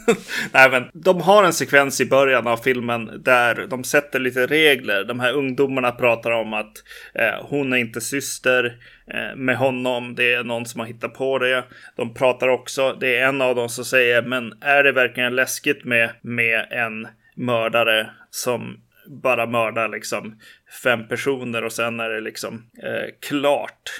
[0.52, 5.04] Nej, men de har en sekvens i början av filmen där de sätter lite regler.
[5.04, 6.72] De här ungdomarna pratar om att
[7.14, 10.14] eh, hon är inte syster eh, med honom.
[10.14, 11.64] Det är någon som har hittat på det.
[11.96, 15.84] De pratar också, det är en av dem som säger, men är det verkligen läskigt
[15.84, 20.40] med, med en mördare som bara mördar liksom
[20.82, 23.90] fem personer och sen är det liksom eh, klart.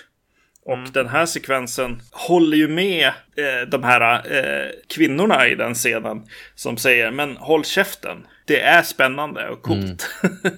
[0.65, 6.27] Och den här sekvensen håller ju med eh, de här eh, kvinnorna i den scenen
[6.55, 8.27] som säger men håll käften.
[8.53, 10.11] Det är spännande och coolt.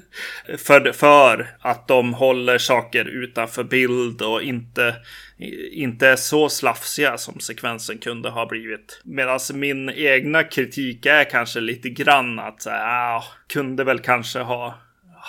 [0.59, 4.97] för, för att de håller saker utanför bild och inte,
[5.73, 9.01] inte är så slafsiga som sekvensen kunde ha blivit.
[9.05, 14.39] Medan min egna kritik är kanske lite grann att så här, ah, kunde väl kanske
[14.39, 14.75] ha,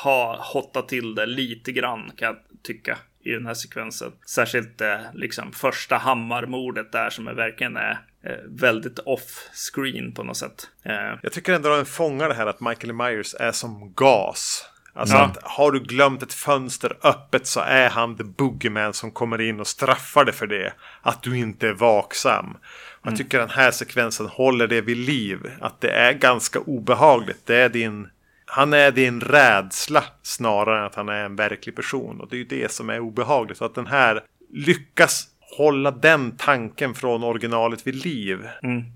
[0.04, 4.12] ha hottat till det lite grann kan jag tycka i den här sekvensen.
[4.28, 10.38] Särskilt eh, liksom första hammarmordet där som är verkligen är eh, väldigt off-screen på något
[10.38, 10.68] sätt.
[10.84, 14.70] Eh, Jag tycker ändå att den fångar det här att Michael Myers är som gas.
[14.94, 15.22] Alltså Ja.
[15.26, 19.60] att har du glömt ett fönster öppet så är han the boogeyman som kommer in
[19.60, 20.74] och straffar dig för det.
[21.02, 22.58] Att du inte är vaksam.
[23.04, 25.52] Jag tycker den här sekvensen håller det vid liv.
[25.62, 27.46] Att det är ganska obehagligt.
[27.46, 28.10] Det är din...
[28.46, 32.22] Han är din rädsla snarare än att han är en verklig person.
[32.22, 33.62] Och det är ju det som är obehagligt.
[33.62, 34.24] Att den här
[34.54, 35.28] lyckas
[35.58, 38.38] hålla den tanken från originalet vid liv.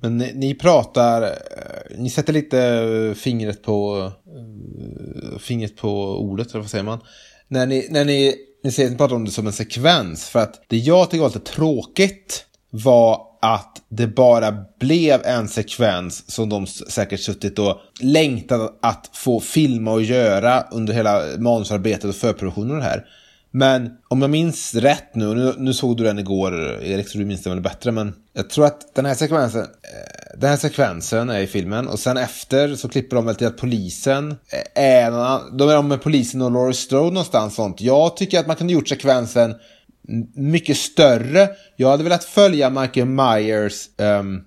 [0.01, 1.29] Men ni, ni pratar, eh,
[1.97, 6.99] ni sätter lite eh, fingret på, eh, fingret på ordet, eller vad säger man?
[7.47, 10.61] När ni, när ni, ni, säger, ni pratar om det som en sekvens, för att
[10.67, 16.67] det jag tycker var lite tråkigt var att det bara blev en sekvens som de
[16.67, 22.77] säkert suttit och längtat att få filma och göra under hela manusarbetet och förproduktionen av
[22.77, 23.05] det här.
[23.51, 27.25] Men om jag minns rätt nu, nu, nu såg du den igår Erik, så du
[27.25, 31.29] minns den väl bättre, men jag tror att den här sekvensen, eh, den här sekvensen
[31.29, 34.31] är i filmen och sen efter så klipper de väl till att polisen
[34.75, 37.81] eh, är, någon annan- de är med polisen och Laurie Strode någonstans sånt.
[37.81, 39.55] Jag tycker att man kunde gjort sekvensen
[40.35, 41.49] mycket större.
[41.75, 44.41] Jag hade velat följa Michael Myers ehm,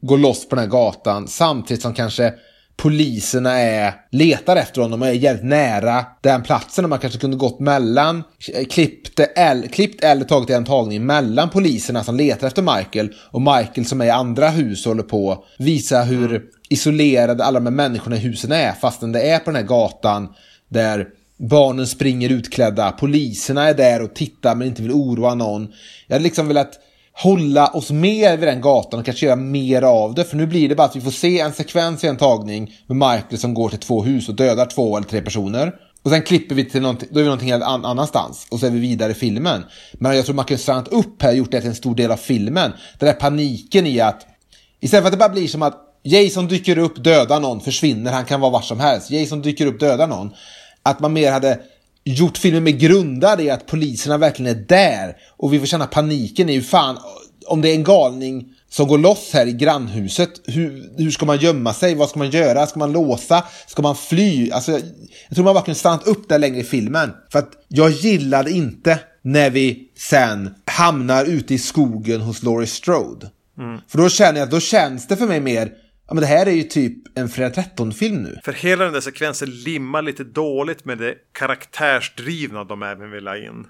[0.00, 2.34] gå loss på den här gatan samtidigt som kanske
[2.76, 7.36] poliserna är, letar efter honom och är jävligt nära den platsen och man kanske kunde
[7.36, 8.22] gått mellan,
[8.70, 13.86] klippt eller, klippt eller tagit en tagning mellan poliserna som letar efter Michael och Michael
[13.86, 18.16] som är i andra hus och håller på visa hur isolerade alla de här människorna
[18.16, 20.28] i husen är fastän det är på den här gatan
[20.68, 21.06] där
[21.38, 25.68] barnen springer utklädda, poliserna är där och tittar men inte vill oroa någon.
[26.06, 26.72] Jag hade liksom velat
[27.12, 30.24] hålla oss mer vid den gatan och kanske göra mer av det.
[30.24, 32.96] För nu blir det bara att vi får se en sekvens i en tagning med
[32.96, 35.72] Michael som går till två hus och dödar två eller tre personer.
[36.02, 38.46] Och sen klipper vi till någonting, då är vi någonting helt annanstans.
[38.50, 39.64] Och så är vi vidare i filmen.
[39.92, 42.10] Men jag tror man kan stannat upp här och gjort det till en stor del
[42.10, 42.72] av filmen.
[42.98, 44.26] Den där paniken i att
[44.80, 48.24] Istället för att det bara blir som att Jason dyker upp, dödar någon, försvinner, han
[48.24, 49.10] kan vara var som helst.
[49.10, 50.30] Jason dyker upp, dödar någon.
[50.82, 51.60] Att man mer hade
[52.04, 55.16] gjort filmen mer grundad i att poliserna verkligen är där.
[55.36, 56.98] Och vi får känna paniken i hur fan,
[57.46, 61.38] om det är en galning som går loss här i grannhuset, hur, hur ska man
[61.38, 61.94] gömma sig?
[61.94, 62.66] Vad ska man göra?
[62.66, 63.44] Ska man låsa?
[63.66, 64.50] Ska man fly?
[64.50, 64.80] Alltså, jag,
[65.28, 67.10] jag tror man bara kunde stannat upp där längre i filmen.
[67.32, 73.30] För att jag gillade inte när vi sen hamnar ute i skogen hos Laurie Strode.
[73.88, 75.72] För då känner jag att då känns det för mig mer,
[76.08, 78.38] ja men det här är ju typ en Fredag 13-film nu.
[78.44, 83.36] För hela den där sekvensen limmar lite dåligt med det karaktärsdrivna de även vill ha
[83.36, 83.66] in.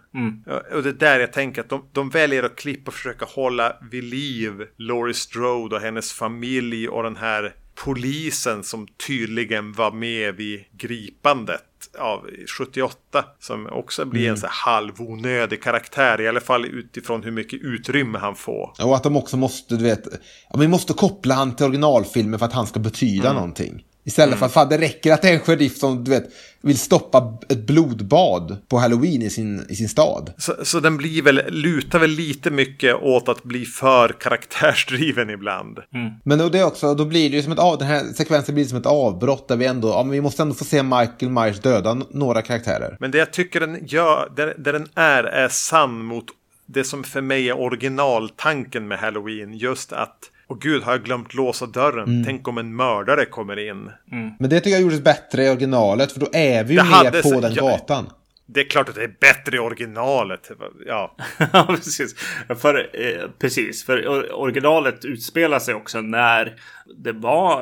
[0.46, 3.24] Ja, Och det är där jag tänker att de, de väljer att klippa och försöka
[3.24, 9.92] hålla vid liv Laurie Strode och hennes familj och den här polisen som tydligen var
[9.92, 11.62] med vid gripandet
[11.98, 12.26] av
[12.58, 13.24] 78.
[13.40, 16.20] Som också blir en så här halvonödig karaktär.
[16.20, 18.72] I alla fall utifrån hur mycket utrymme han får.
[18.82, 20.04] Och att de också måste, du vet,
[20.50, 23.84] ja, vi måste koppla han till originalfilmen för att han ska betyda någonting.
[24.08, 26.24] Istället för att fan, det räcker att det är en sheriff som, du vet,
[26.60, 30.32] vill stoppa ett blodbad på halloween i sin, i sin stad.
[30.38, 35.78] Så, så den blir väl, lutar väl lite mycket åt att bli för karaktärsdriven ibland.
[36.24, 38.54] Men då, det är också, då blir det ju som ett av, den här sekvensen
[38.54, 41.30] blir som ett avbrott där vi ändå, ja men vi måste ändå få se Michael
[41.30, 42.96] Myers döda några karaktärer.
[43.00, 46.24] Men det jag tycker den gör, där, där den är, är sann mot
[46.66, 49.54] det som för mig är originaltanken med Halloween.
[49.54, 52.24] Just att, åh gud, har jag glömt låsa dörren?
[52.26, 53.90] Tänk om en mördare kommer in.
[54.38, 57.22] Men det tycker jag gjordes bättre i originalet, för då är vi ju Det hade
[57.22, 57.62] på den ja.
[57.62, 58.10] gatan.
[58.50, 60.50] Det är klart att det är bättre i originalet.
[60.86, 61.16] Ja,
[61.52, 62.14] Ja, precis.
[62.58, 66.56] För, eh, precis, för or- originalet utspelar sig också när
[67.04, 67.60] det var,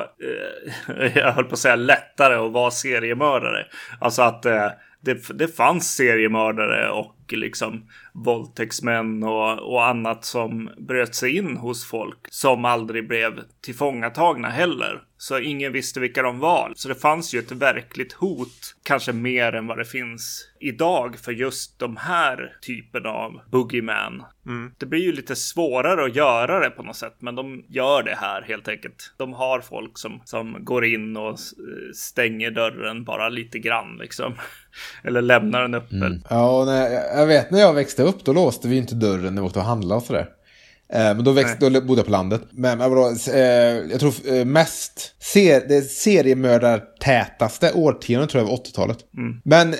[0.99, 3.65] eh, jag höll på att säga lättare att vara seriemördare.
[3.99, 4.67] Alltså att eh,
[5.01, 11.85] det, det fanns seriemördare och liksom våldtäktsmän och, och annat som bröt sig in hos
[11.85, 15.03] folk som aldrig blev tillfångatagna heller.
[15.17, 16.73] Så ingen visste vilka de var.
[16.75, 21.31] Så det fanns ju ett verkligt hot, kanske mer än vad det finns idag för
[21.31, 24.23] just de här typen av boogeyman.
[24.77, 28.15] Det blir ju lite svårare att göra det på något sätt, men de gör det
[28.15, 29.13] här helt enkelt.
[29.17, 31.39] De har folk som, som går in och
[31.93, 34.33] stänger dörren bara lite grann liksom.
[35.03, 36.23] Eller lämnar den öppen.
[36.29, 39.41] Ja, och när, jag vet när jag växte upp, då låste vi inte dörren när
[39.41, 40.29] vi åkte och handlade och sådär.
[40.93, 42.41] Eh, men då, växte, då bodde jag på landet.
[42.51, 43.41] Men, men vadå, eh,
[43.91, 48.97] jag tror eh, mest, ser, det seriemördartätaste årtiondet tror jag var 80-talet.
[49.43, 49.75] Men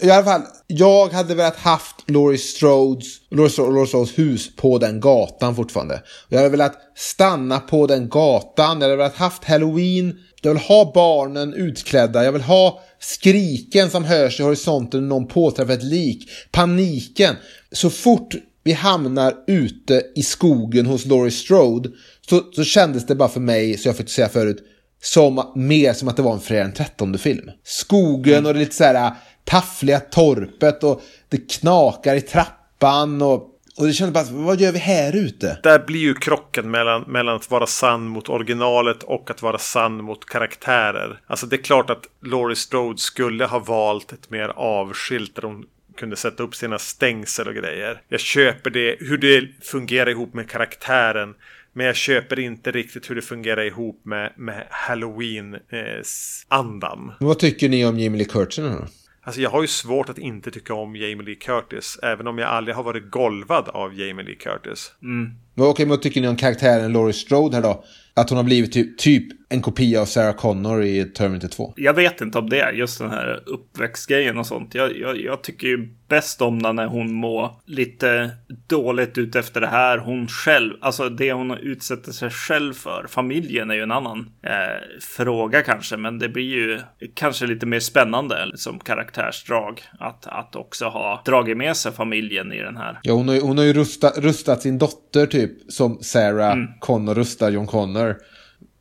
[0.00, 4.78] i alla fall, jag hade velat haft Laurie Strodes, Laurie Strode, Laurie Strodes hus på
[4.78, 6.02] den gatan fortfarande.
[6.28, 10.92] Jag hade velat stanna på den gatan, jag hade velat haft Halloween, jag vill ha
[10.94, 16.30] barnen utklädda, jag vill ha skriken som hörs i horisonten när någon påträffar ett lik,
[16.50, 17.34] paniken.
[17.72, 18.34] Så fort
[18.64, 21.88] vi hamnar ute i skogen hos Laurie Strode
[22.28, 24.58] så, så kändes det bara för mig, så jag fick säga förut,
[25.02, 27.50] som, mer som att det var en fredag den 13 film.
[27.64, 29.12] Skogen och det lite så här äh,
[29.44, 34.78] taffliga torpet och det knakar i trappan och och det kändes bara, vad gör vi
[34.78, 35.58] här ute?
[35.62, 40.04] Där blir ju krocken mellan, mellan att vara sann mot originalet och att vara sann
[40.04, 41.20] mot karaktärer.
[41.26, 45.64] Alltså det är klart att Laurie Strode skulle ha valt ett mer avskilt där hon
[45.96, 48.00] kunde sätta upp sina stängsel och grejer.
[48.08, 51.34] Jag köper det, hur det fungerar ihop med karaktären.
[51.72, 57.08] Men jag köper inte riktigt hur det fungerar ihop med, med Halloween-andan.
[57.08, 58.86] Eh, vad tycker ni om Jamie Lee Curtis då?
[59.26, 61.98] Alltså jag har ju svårt att inte tycka om Jamie Lee Curtis.
[62.02, 64.92] Även om jag aldrig har varit golvad av Jamie Lee Curtis.
[65.02, 65.30] Mm.
[65.56, 67.84] Okej, men vad tycker ni om karaktären Laurie Strode här då?
[68.14, 71.74] Att hon har blivit typ, typ en kopia av Sarah Connor i Terminator 2.
[71.76, 74.74] Jag vet inte om det, just den här uppväxtgrejen och sånt.
[74.74, 78.30] Jag, jag, jag tycker ju bäst om när hon mår lite
[78.66, 79.98] dåligt ut efter det här.
[79.98, 83.06] Hon själv, alltså det hon utsätter sig själv för.
[83.08, 86.80] Familjen är ju en annan eh, fråga kanske, men det blir ju
[87.14, 89.82] kanske lite mer spännande som karaktärsdrag.
[89.98, 92.98] Att, att också ha dragit med sig familjen i den här.
[93.02, 96.68] Ja, hon har, hon har ju rustat, rustat sin dotter typ som Sarah mm.
[96.80, 98.16] Connor rustar John Connor.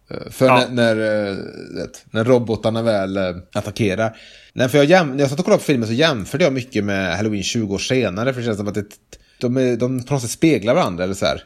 [0.10, 0.68] Eh, för ja.
[0.72, 1.38] när, när, eh,
[2.12, 4.18] när robotarna väl eh, attackerar.
[4.54, 6.84] Nej, för jag jäm, när jag satt och kollade på filmen så jämförde jag mycket
[6.84, 8.34] med Halloween 20 år senare.
[8.34, 8.86] För det känns som att det,
[9.40, 11.04] de, är, de på något sätt speglar varandra.
[11.04, 11.44] Eller så här.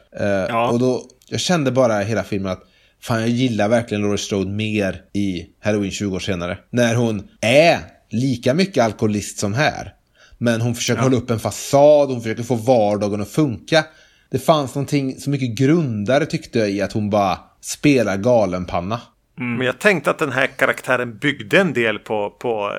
[0.48, 0.70] Ja.
[0.70, 2.62] Och då, jag kände bara hela filmen att
[3.00, 6.58] fan, jag gillar verkligen Laurie Strode mer i Halloween 20 år senare.
[6.70, 7.78] När hon är
[8.10, 9.94] lika mycket alkoholist som här.
[10.38, 11.04] Men hon försöker ja.
[11.04, 13.84] hålla upp en fasad, hon försöker få vardagen att funka.
[14.30, 19.00] Det fanns någonting så mycket grundare tyckte jag i att hon bara spelar galenpanna.
[19.40, 19.56] Mm.
[19.56, 22.72] Men jag tänkte att den här karaktären byggde en del på, på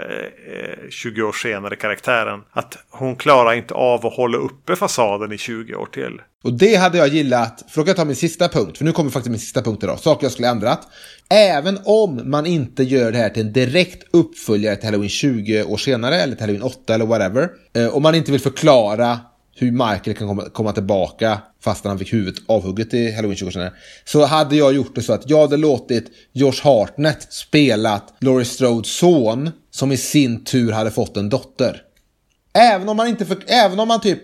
[0.53, 2.41] eh, 20 år senare karaktären.
[2.51, 6.21] Att hon klarar inte av att hålla uppe fasaden i 20 år till.
[6.43, 8.91] Och det hade jag gillat, för då kan jag ta min sista punkt, för nu
[8.91, 10.88] kommer faktiskt min sista punkt idag, saker jag skulle ändrat.
[11.29, 15.77] Även om man inte gör det här till en direkt uppföljare till Halloween 20 år
[15.77, 17.49] senare, eller till Halloween 8 eller whatever.
[17.75, 19.19] Eh, om man inte vill förklara
[19.55, 23.51] hur Michael kan komma, komma tillbaka fast han fick huvudet avhugget i Halloween 20 år
[23.51, 23.73] senare.
[24.05, 28.97] Så hade jag gjort det så att jag hade låtit Josh Hartnett spelat Laurie Strodes
[28.97, 31.81] son som i sin tur hade fått en dotter.
[32.53, 34.19] Även om man inte, för, även om man typ,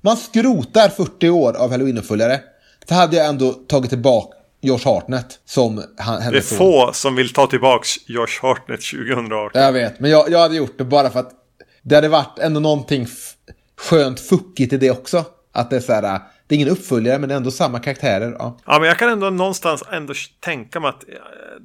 [0.00, 2.40] man skrotar 40 år av Halloween-uppföljare.
[2.88, 6.58] Så hade jag ändå tagit tillbaka Josh Hartnett som han, Det är son.
[6.58, 9.62] få som vill ta tillbaka Josh Hartnett 2018.
[9.62, 11.30] Jag vet, men jag, jag hade gjort det bara för att
[11.82, 13.06] det hade varit ändå någonting
[13.78, 15.24] skönt fuckigt i det också.
[15.52, 18.36] Att det är så här, det är ingen uppföljare men det är ändå samma karaktärer.
[18.38, 18.58] Ja.
[18.66, 21.14] ja, men jag kan ändå någonstans ändå tänka mig att eh,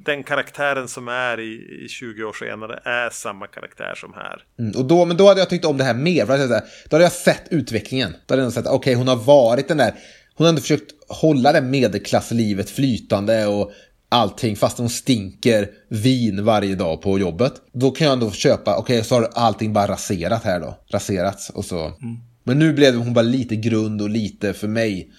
[0.04, 4.42] den karaktären som är i, i 20 år senare är samma karaktär som här.
[4.58, 6.26] Mm, och då, men då hade jag tyckt om det här mer.
[6.26, 8.14] För att säga, då hade jag sett utvecklingen.
[8.26, 9.94] Då hade jag sett, okej okay, hon har varit den där,
[10.34, 13.72] hon har ändå försökt hålla det medelklasslivet flytande och
[14.14, 17.52] allting fast hon stinker vin varje dag på jobbet.
[17.72, 20.78] Då kan jag ändå köpa, okej okay, så har allting bara raserat här då.
[20.90, 21.78] Raserats och så.
[21.78, 22.16] Mm.
[22.44, 25.10] Men nu blev hon bara lite grund och lite för mig.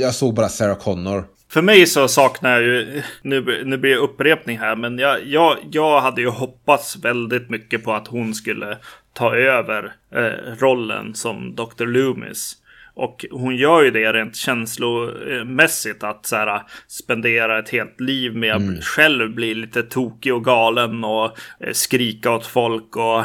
[0.00, 1.24] Jag såg bara Sarah Connor.
[1.48, 5.56] För mig så saknar jag ju, nu, nu blir det upprepning här, men jag, jag,
[5.72, 8.78] jag hade ju hoppats väldigt mycket på att hon skulle
[9.12, 11.86] ta över eh, rollen som Dr.
[11.86, 12.56] Loomis.
[13.00, 18.54] Och hon gör ju det rent känslomässigt att så här, spendera ett helt liv med
[18.54, 18.80] att mm.
[18.80, 21.24] själv bli lite tokig och galen och
[21.60, 23.24] eh, skrika åt folk och,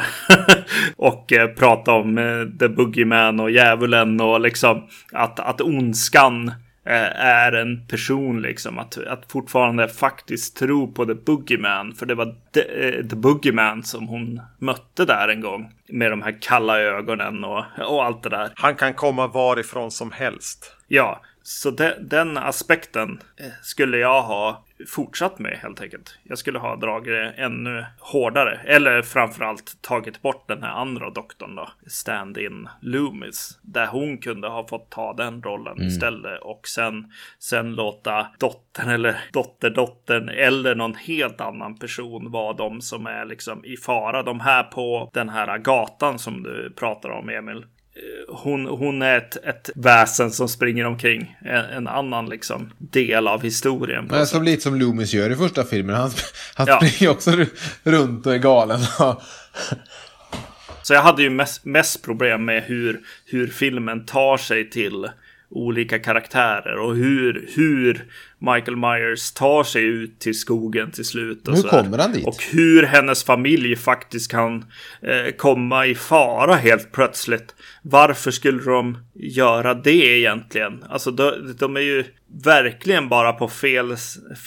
[0.96, 6.52] och eh, prata om eh, The Boogeyman och djävulen och liksom att, att ondskan
[6.86, 8.78] är en person liksom.
[8.78, 11.94] Att, att fortfarande faktiskt tro på The Boogeyman.
[11.94, 15.72] För det var The, uh, the Boogeyman som hon mötte där en gång.
[15.88, 18.52] Med de här kalla ögonen och, och allt det där.
[18.54, 20.76] Han kan komma varifrån som helst.
[20.88, 26.18] Ja, så de, den aspekten eh, skulle jag ha fortsatt med helt enkelt.
[26.22, 28.60] Jag skulle ha dragit det ännu hårdare.
[28.64, 31.68] Eller framförallt tagit bort den här andra doktorn då.
[31.86, 33.58] Stand-in Loomis.
[33.62, 35.88] Där hon kunde ha fått ta den rollen mm.
[35.88, 36.42] istället.
[36.42, 43.06] Och sen, sen låta dottern eller dotterdottern eller någon helt annan person vara de som
[43.06, 44.22] är liksom i fara.
[44.22, 47.64] De här på den här gatan som du pratar om Emil
[48.28, 51.36] hon, hon är ett, ett väsen som springer omkring.
[51.40, 54.06] En, en annan liksom del av historien.
[54.10, 55.96] Men som lite som Loomis gör i första filmen.
[55.96, 56.10] Han,
[56.54, 56.80] han ja.
[56.80, 57.32] springer också
[57.84, 58.80] runt och är galen.
[60.82, 65.08] Så jag hade ju mest, mest problem med hur, hur filmen tar sig till
[65.50, 68.04] olika karaktärer och hur, hur
[68.38, 71.48] Michael Myers tar sig ut till skogen till slut.
[71.48, 72.26] Och hur kommer han dit?
[72.26, 74.64] Och hur hennes familj faktiskt kan
[75.02, 77.54] eh, komma i fara helt plötsligt.
[77.82, 80.84] Varför skulle de göra det egentligen?
[80.88, 82.04] Alltså de, de är ju
[82.44, 83.96] verkligen bara på fel,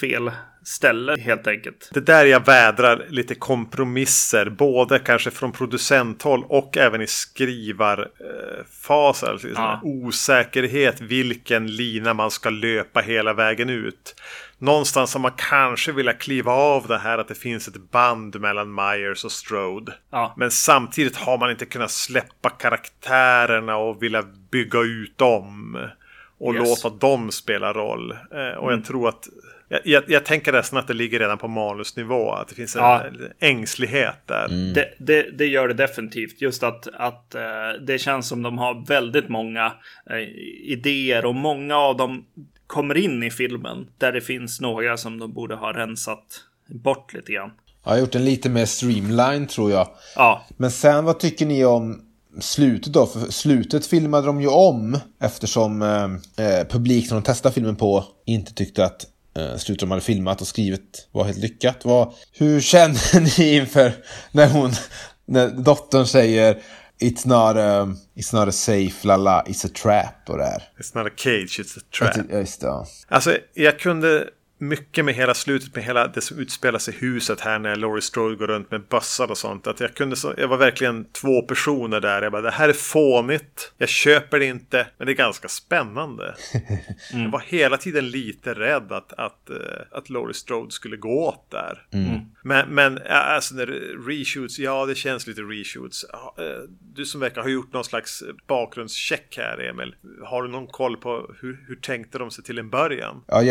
[0.00, 0.30] fel
[0.70, 1.90] ställe helt enkelt.
[1.94, 9.22] Det där jag vädrar lite kompromisser, både kanske från producenthåll och även i skrivarfas.
[9.24, 9.80] Alltså Ja.
[9.82, 14.14] Osäkerhet vilken lina man ska löpa hela vägen ut.
[14.58, 18.74] Någonstans har man kanske vilja kliva av det här att det finns ett band mellan
[18.74, 19.92] Myers och Strode.
[20.10, 20.34] Ja.
[20.36, 25.78] Men samtidigt har man inte kunnat släppa karaktärerna och vilja bygga ut dem.
[26.38, 26.68] Och Yes.
[26.84, 28.10] låta dem spela roll.
[28.12, 29.28] Eh, och jag tror att
[29.72, 32.32] jag, jag, jag tänker nästan att det ligger redan på manusnivå.
[32.32, 33.04] Att det finns en Ja.
[33.40, 34.48] ängslighet där.
[34.74, 36.40] Det, det, det gör det definitivt.
[36.40, 37.40] Just att, att eh,
[37.86, 39.72] det känns som de har väldigt många
[40.10, 40.16] eh,
[40.72, 42.24] idéer och många av dem
[42.66, 46.24] kommer in i filmen där det finns några som de borde ha rensat
[46.68, 47.50] bort lite grann.
[47.84, 49.88] Jag har gjort en lite mer streamline tror jag.
[50.16, 52.02] Ja, Men sen vad tycker ni om
[52.40, 53.06] slutet då?
[53.06, 56.04] För slutet filmade de ju om eftersom eh,
[56.46, 59.06] eh, publiken de testade filmen på inte tyckte att
[59.58, 61.84] slutet de hade filmat och skrivit var helt lyckat.
[61.84, 63.92] Vad, hur känner ni inför
[64.32, 64.72] när hon,
[65.26, 66.62] när dottern säger
[67.00, 70.62] It's not a, it's not a safe, lala, it's a trap och det här.
[70.78, 72.26] It's not a cage, it's a trap.
[72.30, 72.86] Ja, just det.
[73.08, 74.28] Alltså, jag kunde
[74.60, 78.02] mycket med hela slutet med hela det som utspelar sig i huset här när Laurie
[78.02, 79.66] Strode går runt med bössar och sånt.
[79.66, 82.22] Att jag kunde så, jag var verkligen två personer där.
[82.22, 83.72] Jag bara, det här är fånigt.
[83.78, 86.34] Jag köper det inte, men det är ganska spännande.
[87.12, 89.56] Jag var hela tiden lite rädd att, att, eh,
[89.90, 91.86] att Laurie Strode skulle gå åt där.
[92.42, 93.66] Men, men ja, alltså när
[94.08, 96.04] reshoots, ja det känns lite reshoots.
[96.38, 96.44] Eh,
[96.94, 99.94] Du som verkar ha gjort någon slags bakgrundscheck här Emil.
[100.24, 103.22] Har du någon koll på hur, hur tänkte de sig till en början?
[103.26, 103.42] Ja,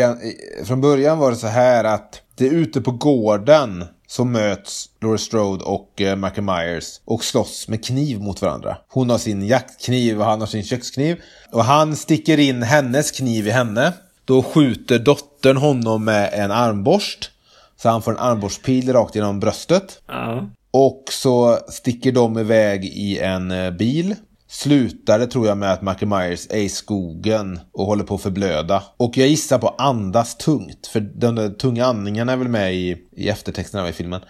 [0.66, 5.18] från början var det så här att det är ute på gården som möts Laurie
[5.18, 8.76] Strode och eh, Michael Myers och slåss med kniv mot varandra.
[8.88, 11.20] Hon har sin jaktkniv och han har sin kökskniv.
[11.52, 13.92] Och han sticker in hennes kniv i henne.
[14.24, 17.30] Då skjuter dottern honom med en armborst.
[17.76, 20.02] Så han får en armborstpil rakt genom bröstet.
[20.08, 20.50] ja.
[20.72, 24.14] Och så sticker de iväg i en eh, bil.
[24.52, 28.20] Slutar det tror jag med att Michael Myers är i skogen och håller på att
[28.20, 28.82] förblöda.
[28.96, 30.86] Och jag gissar på andas tungt.
[30.86, 34.20] För de där tunga andningarna är väl med i, i eftertexterna i filmen.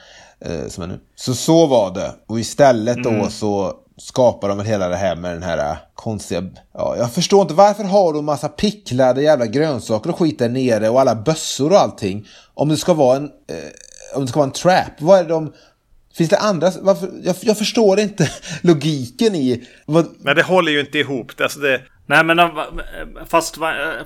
[0.40, 1.00] Eh, som är nu.
[1.16, 2.12] Så så var det.
[2.26, 6.44] Och istället då så skapar de väl hela det här med den här eh, konstiga...
[6.72, 10.88] Ja, jag förstår inte varför har de massa picklade jävla grönsaker och skit där nere
[10.88, 12.26] och alla bössor och allting.
[12.54, 13.24] Om det ska vara en...
[13.24, 15.00] Eh, om det ska vara en trap.
[15.00, 15.52] Vad är det de...
[16.14, 16.70] Finns det andra?
[16.80, 17.10] Varför?
[17.22, 18.30] Jag, jag förstår inte
[18.62, 19.68] logiken i...
[19.86, 21.32] Vad, Men det håller ju inte ihop.
[21.40, 21.80] Alltså det,
[22.10, 22.64] Nej men de-
[23.26, 23.58] fast,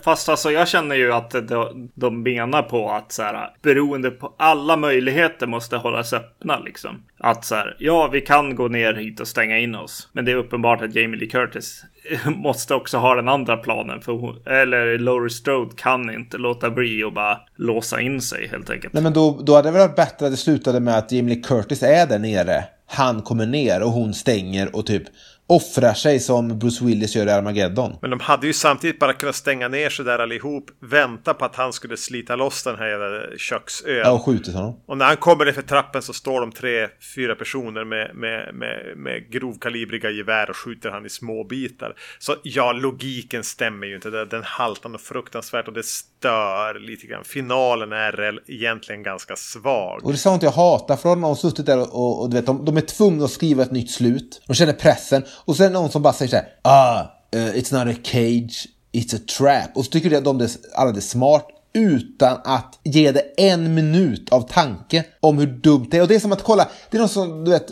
[0.04, 4.34] fast alltså jag känner ju att de, de menar på att så här beroende på
[4.38, 7.02] alla möjligheter måste hållas öppna liksom.
[7.18, 10.08] Att så här, ja vi kan gå ner hit och stänga in oss.
[10.12, 11.84] Men det är uppenbart att Jamie Lee Curtis
[12.36, 14.00] måste också ha den andra planen.
[14.00, 18.70] För hon, eller Laurie Strode kan inte låta bli och bara låsa in sig helt
[18.70, 18.92] enkelt.
[18.92, 21.42] nej men då, då hade det varit bättre att det slutade med att Jamie Lee
[21.42, 22.64] Curtis är där nere.
[22.86, 25.02] Han kommer ner och hon stänger och typ
[25.46, 27.96] offrar sig som Bruce Willis gör i Armageddon.
[28.00, 30.70] men de hade ju samtidigt bara kunnat stänga ner sig där allihop.
[30.80, 33.96] Vänta på att han skulle slita loss den här jävla köksön.
[33.96, 34.80] Ja, och skjutit honom.
[34.86, 38.54] Och när han kommer ner för trappen så står de tre, fyra personer med, med,
[38.54, 41.94] med, med grovkalibriga gevär och skjuter han i små bitar.
[42.18, 44.10] Så ja, logiken stämmer ju inte.
[44.10, 47.24] Den haltar något fruktansvärt och det stör lite grann.
[47.24, 50.00] Finalen är egentligen ganska svag.
[50.04, 52.36] Och det är sånt jag hatar för de har suttit där och, och, och du
[52.36, 54.42] vet, de, de är tvungna att skriva ett nytt slut.
[54.46, 55.24] De känner pressen.
[55.36, 56.48] Och sen är det någon som bara säger så här.
[56.62, 57.00] Ah,
[57.36, 59.76] uh, it's not a cage, it's a trap.
[59.76, 61.46] Och så tycker de det, alla det är smart.
[61.76, 66.02] Utan att ge det en minut av tanke om hur dumt det är.
[66.02, 67.70] Och det är som att kolla, det är någon som, du vet.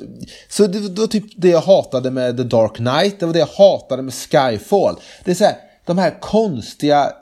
[0.49, 3.21] Så det, det var typ det jag hatade med The Dark Knight.
[3.21, 4.97] Det var det jag hatade med Skyfall.
[5.25, 5.57] Det är så här,
[5.87, 7.13] de här konstiga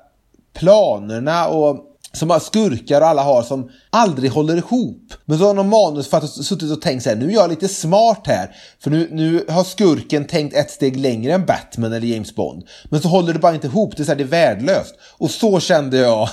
[0.52, 5.12] planerna och som bara skurkar och alla har som aldrig håller ihop.
[5.24, 8.26] Men så har någon manusförfattare suttit och tänkt så här, nu är jag lite smart
[8.26, 8.56] här.
[8.82, 12.64] För nu, nu har skurken tänkt ett steg längre än Batman eller James Bond.
[12.84, 14.94] Men så håller det bara inte ihop, det är, så här, det är värdelöst.
[15.18, 16.28] Och så kände jag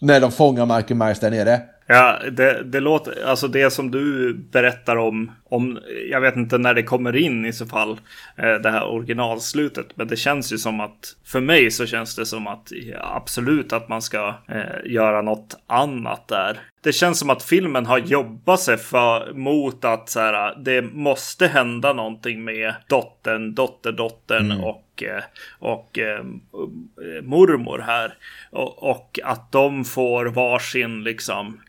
[0.00, 1.60] när de fångar Michael Myers där nere.
[1.86, 5.78] Ja, det, det låter, alltså det som du berättar om, om,
[6.10, 8.00] jag vet inte när det kommer in i så fall,
[8.36, 9.86] eh, det här originalslutet.
[9.94, 13.88] Men det känns ju som att, för mig så känns det som att absolut att
[13.88, 16.60] man ska eh, göra något annat där.
[16.82, 21.46] Det känns som att filmen har jobbat sig för, mot att så här, det måste
[21.46, 25.22] hända någonting med dottern, dotterdottern och, eh,
[25.58, 26.24] och eh,
[27.22, 28.14] mormor här.
[28.50, 31.60] Och, och att de får varsin liksom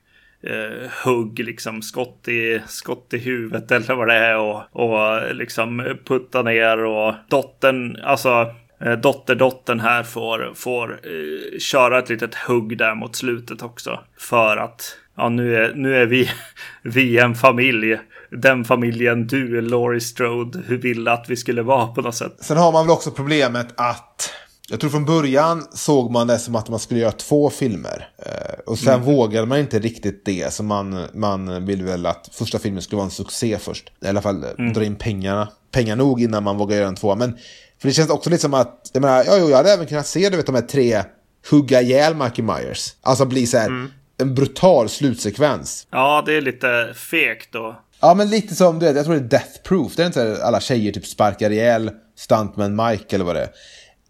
[0.44, 5.98] eh, hugg, liksom skott i, skott i huvudet eller vad det är och, och liksom
[6.06, 12.78] putta ner och dottern, alltså eh, dotterdottern här får, får eh, köra ett litet hugg
[12.78, 14.00] där mot slutet också.
[14.18, 16.30] För att ja, nu är, nu är vi,
[16.82, 18.00] vi en familj.
[18.30, 22.36] Den familjen du, Laurie Strode, hur ville att vi skulle vara på något sätt.
[22.40, 24.34] Sen har man väl också problemet att
[24.70, 28.10] jag tror från början såg man det som att man skulle göra två filmer.
[28.18, 29.06] Eh, och sen mm.
[29.06, 30.54] vågade man inte riktigt det.
[30.54, 33.92] Så man, man vill väl att första filmen skulle vara en succé först.
[34.02, 34.74] I alla fall mm.
[34.74, 35.50] dra in pengarna.
[35.72, 37.16] Pengar nog innan man vågar göra en två.
[37.16, 37.38] Men
[37.82, 40.08] för det känns också lite som att, jag menar, ja, jo, jag hade även kunnat
[40.08, 41.04] se du vet, de här tre
[41.52, 42.96] hugga ihjäl Michael Myers.
[43.02, 43.92] Alltså bli så här, mm.
[44.24, 45.88] En brutal slutsekvens.
[45.92, 47.80] Ja, det är lite fegt då.
[48.02, 49.96] Ja, men lite som, du vet, jag tror det är Death Proof.
[49.96, 53.50] Det är inte så alla tjejer typ sparkar ihjäl Stuntman Mike eller vad det är.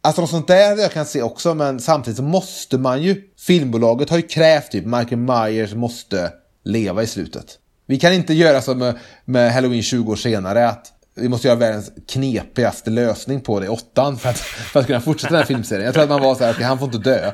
[0.01, 3.21] Alltså något sånt där jag kan se också, men samtidigt så måste man ju.
[3.39, 6.31] Filmbolaget har ju krävt typ Michael Myers måste
[6.63, 7.45] leva i slutet.
[7.85, 11.59] Vi kan inte göra som med, med Halloween 20 år senare, att vi måste göra
[11.59, 15.85] världens knepigaste lösning på det, åttan, för att, för att kunna fortsätta den här filmserien.
[15.85, 17.31] Jag tror att man var så här, okej, okay, han får inte dö.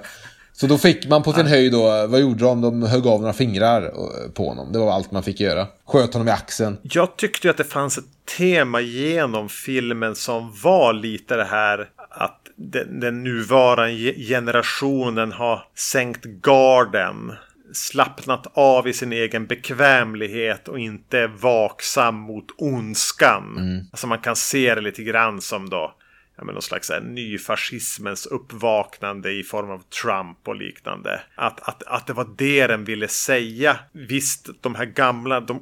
[0.60, 2.62] Så då fick man på sin höjd då, vad gjorde de?
[2.62, 3.91] De högg av några fingrar
[4.34, 4.72] på honom.
[4.72, 5.68] Det var allt man fick göra.
[5.86, 6.78] Sköt honom i axeln.
[6.82, 8.05] Jag tyckte ju att det fanns ett
[8.38, 16.26] tema genom filmen som var lite det här att den, den nuvarande generationen har sänkt
[16.26, 17.34] garden
[17.74, 23.57] slappnat av i sin egen bekvämlighet och inte vaksam mot ondskan.
[23.57, 23.86] Mm.
[23.91, 25.93] Alltså man kan se det lite grann som då
[26.39, 31.21] ja, men någon slags här, nyfascismens uppvaknande i form av Trump och liknande.
[31.35, 33.79] Att, att, att det var det den ville säga.
[33.91, 35.61] Visst, de här gamla de,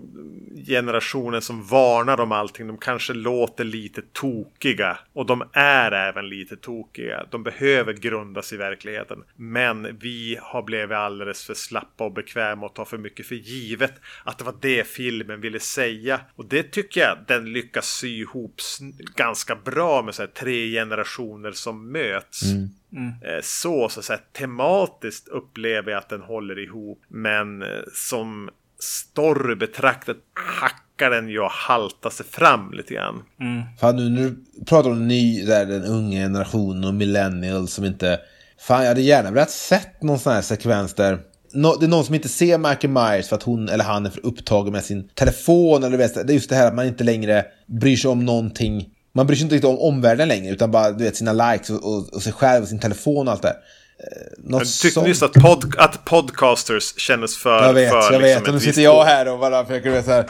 [0.68, 4.98] generationen som varnar om allting, de kanske låter lite tokiga.
[5.14, 7.26] Och de är även lite tokiga.
[7.32, 9.24] De behöver grundas i verkligheten.
[9.36, 13.94] Men vi har blivit alldeles för slappa och bekväma och tar för mycket för givet
[14.24, 16.20] att det var det filmen ville säga.
[16.36, 18.62] Och det tycker jag den lyckas sy ihop
[19.16, 22.44] ganska bra med så här tre generationer som möts.
[22.44, 22.70] Mm.
[22.92, 23.10] Mm.
[23.10, 27.02] Eh, så, så att säga, tematiskt upplever jag att den håller ihop.
[27.08, 28.50] Men eh, som
[28.80, 33.24] story betraktat hackar den ju och haltar sig fram lite grann.
[33.40, 33.62] Mm.
[33.80, 38.20] Fan nu när du pratar om ny, där, den unga generationen och millennials som inte...
[38.60, 41.20] Fan jag hade gärna velat sett någon sån här sekvens där
[41.52, 44.26] det är någon som inte ser Michael Myers för att hon eller han är för
[44.26, 45.84] upptagen med sin telefon.
[45.84, 48.90] Eller vet, det är just det här att man inte längre bryr sig om någonting
[49.18, 51.84] man bryr sig inte riktigt om omvärlden längre, utan bara du vet, sina likes och,
[51.84, 53.54] och, och sig själv och sin telefon och allt det eh,
[54.38, 57.64] något jag tyckte nyss att, pod, att podcasters kändes för...
[57.64, 58.48] Jag vet, för, jag liksom vet.
[58.48, 60.26] Och nu sitter jag här och bara försöker veta så här...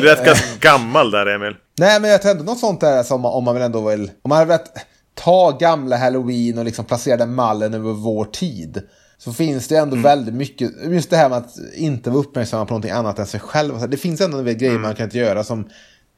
[0.00, 1.56] Du är ganska gammal där, Emil.
[1.78, 4.10] Nej, men jag tror ändå något sånt där som om man vill ändå vill...
[4.22, 4.72] Om man hade velat
[5.14, 8.82] ta gamla Halloween och liksom placera den mallen över vår tid.
[9.18, 10.02] Så finns det ändå mm.
[10.02, 13.40] väldigt mycket, just det här med att inte vara uppmärksam på någonting annat än sig
[13.40, 13.88] själv.
[13.88, 14.82] Det finns ändå en del grejer mm.
[14.82, 15.68] man kan inte göra som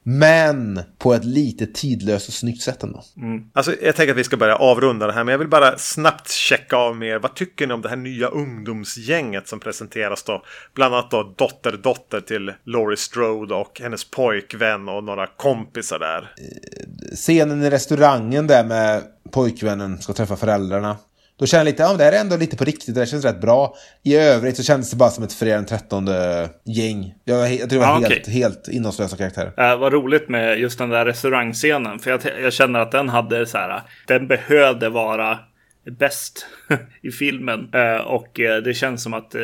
[0.02, 3.02] men på ett lite tidlöst och snyggt sätt ändå.
[3.16, 3.44] Mm.
[3.52, 6.30] Alltså, jag tänker att vi ska börja avrunda det här, men jag vill bara snabbt
[6.30, 7.18] checka av med er.
[7.18, 10.42] Vad tycker ni om det här nya ungdomsgänget som presenteras då?
[10.74, 16.34] Bland annat då dotter, dotter till Laurie Strode och hennes pojkvän och några kompisar där.
[16.38, 20.96] Eh, scenen i restaurangen där med pojkvännen ska träffa föräldrarna.
[21.40, 23.24] Då känner jag lite, ja det här är ändå lite på riktigt, det här känns
[23.24, 23.74] rätt bra.
[24.02, 26.08] I övrigt så kändes det bara som ett fredag den 13
[26.64, 27.14] gäng.
[27.24, 28.34] Jag, jag tror det var ah, helt, okay.
[28.34, 29.72] helt innehållslösa karaktärer.
[29.72, 33.46] Äh, vad roligt med just den där restaurangscenen, för jag, jag känner att den hade
[33.46, 35.38] så här, den behövde vara
[35.98, 36.46] bäst
[37.02, 37.74] i filmen.
[37.74, 39.40] Uh, och uh, det känns som att uh,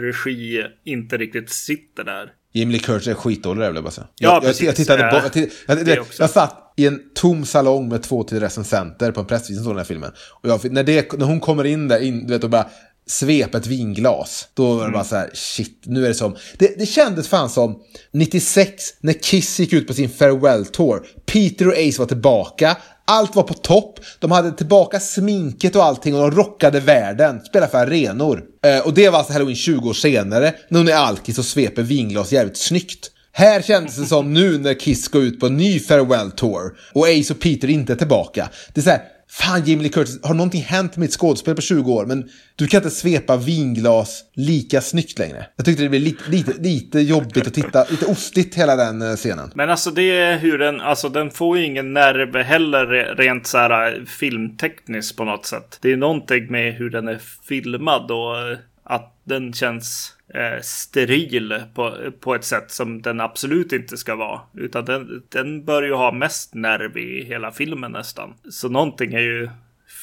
[0.00, 2.32] regi inte riktigt sitter där.
[2.52, 4.06] Jimmy Lee Curtis är skitdålig där vill jag bara säga.
[4.18, 4.60] Ja, jag, precis.
[4.60, 8.02] Jag, jag tittade på, jag, tittade, jag, jag, jag satt i en tom salong med
[8.02, 10.12] två till recensenter på en pressvisning såg den här filmen.
[10.42, 12.66] Och jag, när, det, när hon kommer in där, in, du vet, och bara
[13.08, 14.48] svepa ett vinglas.
[14.54, 14.92] Då var det mm.
[14.92, 16.36] bara så här, shit, nu är det som...
[16.58, 17.78] Det, det kändes fan som
[18.12, 21.06] 96 när Kiss gick ut på sin farewell tour.
[21.26, 22.76] Peter och Ace var tillbaka.
[23.04, 24.00] Allt var på topp.
[24.18, 27.40] De hade tillbaka sminket och allting och de rockade världen.
[27.40, 28.42] Spelade för arenor.
[28.64, 30.54] Eh, och det var alltså Halloween 20 år senare.
[30.68, 33.10] När hon är alkis och sveper vinglas jävligt snyggt.
[33.32, 37.08] Här kändes det som nu när Kiss går ut på en ny farewell tour och
[37.08, 38.48] Ace och Peter inte är tillbaka.
[38.74, 41.60] Det är så här, fan Jimmy Lee Curtis, har någonting hänt med ett skådespel på
[41.60, 42.06] 20 år?
[42.06, 45.46] Men du kan inte svepa vinglas lika snyggt längre.
[45.56, 49.16] Jag tyckte det blev lite, lite, lite jobbigt att titta, lite ostigt hela den eh,
[49.16, 49.52] scenen.
[49.54, 53.58] Men alltså det är hur den, alltså den får ju ingen nerv heller rent så
[53.58, 55.78] här eh, filmtekniskt på något sätt.
[55.82, 61.62] Det är någonting med hur den är filmad och eh, att den känns eh, steril
[61.74, 64.40] på, på ett sätt som den absolut inte ska vara.
[64.54, 68.34] Utan den, den bör ju ha mest nerv i hela filmen nästan.
[68.50, 69.48] Så någonting är ju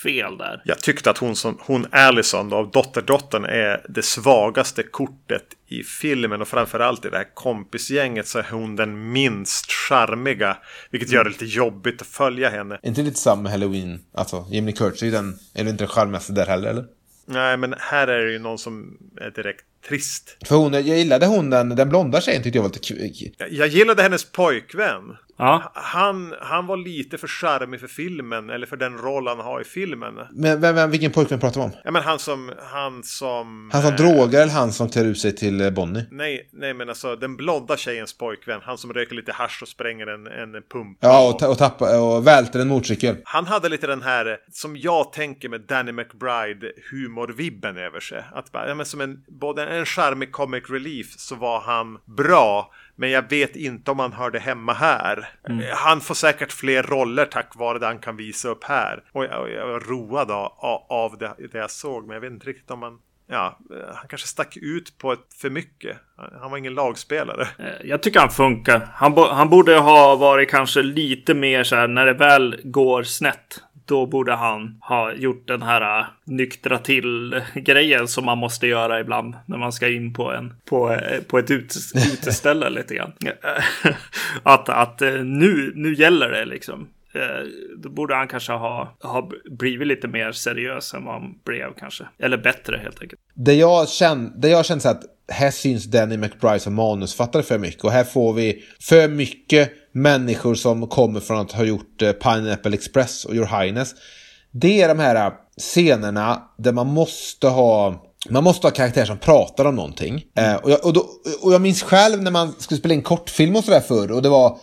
[0.03, 0.61] fel där.
[0.65, 5.83] Jag tyckte att hon som hon Allison då, av Dotterdottern är det svagaste kortet i
[5.83, 10.57] filmen och framförallt i det här kompisgänget så är hon den minst charmiga.
[10.91, 12.79] Vilket gör det lite jobbigt att följa henne.
[12.81, 13.99] Är inte lite samma Halloween?
[14.13, 16.85] Alltså Jimmy Curtis är den, är inte den charmigaste där heller eller?
[17.25, 20.37] Nej, men här är det ju någon som är direkt trist.
[20.45, 23.11] För hon, jag gillade hon den, den blonda tjejen tyckte jag var lite kul.
[23.37, 25.01] Jag- Jag gillade hennes pojkvän.
[25.37, 29.61] Ja, Han, han var lite för charmig för filmen, eller för den roll han har
[29.61, 30.13] i filmen.
[30.31, 31.71] Men vem, vem, vilken pojkvän pratar vi om?
[31.83, 33.69] Ja men han som, han som...
[33.73, 36.05] Han som eh, drogar eller han som klär ut sig till eh, Bonnie?
[36.11, 38.61] Nej, nej men alltså den blonda tjejens pojkvän.
[38.63, 40.97] Han som röker lite hasch och spränger en, en pump.
[41.01, 43.15] Ja, och, ta, och, tappa, och välter en motorcykel.
[43.23, 48.23] Han hade lite den här, som jag tänker med Danny McBride, humorvibben över sig.
[48.33, 52.71] Att ja, men som en, både en charmig comic relief så var han bra.
[52.95, 55.29] Men jag vet inte om han hörde hemma här.
[55.49, 55.65] Mm.
[55.75, 59.03] Han får säkert fler roller tack vare det han kan visa upp här.
[59.11, 60.31] Och jag, jag var road
[60.89, 62.07] av, det, det jag såg.
[62.07, 62.99] Men jag vet inte riktigt om han...
[63.27, 63.59] Ja,
[63.95, 65.97] han kanske stack ut på ett för mycket.
[66.41, 67.47] Han var ingen lagspelare.
[67.59, 68.87] eh, jag tycker han funkar.
[68.93, 73.03] Han, bo- han borde ha varit kanske lite mer så här när det väl går
[73.03, 73.61] snett.
[73.85, 78.99] Då borde han ha gjort den här äh, nyktra till grejen som man måste göra
[78.99, 81.75] ibland när man ska in på, en, på, eh, på ett ut,
[82.13, 83.11] uteställe lite grann.
[84.43, 86.87] Att, att eh, nu, nu gäller det liksom.
[87.13, 87.45] Eh,
[87.77, 92.03] Då borde han kanske ha, ha blivit lite mer seriös än vad han blev kanske.
[92.19, 93.21] Eller bättre helt enkelt.
[93.33, 97.57] Det jag kände, det jag kände så att här syns Danny McBride som manusfattare för
[97.57, 97.83] mycket.
[97.83, 102.73] Och här får vi för mycket människor som kommer från att ha gjort eh, Pineapple
[102.73, 103.95] Express och Your Highness.
[104.51, 109.17] Det är de här eh, scenerna där man måste ha man måste ha karaktärer som
[109.17, 110.25] pratar om någonting.
[110.37, 111.05] Eh, och, jag, och, då,
[111.41, 114.11] och jag minns själv när man skulle spela in kortfilm och sådär förr.
[114.11, 114.57] Och det var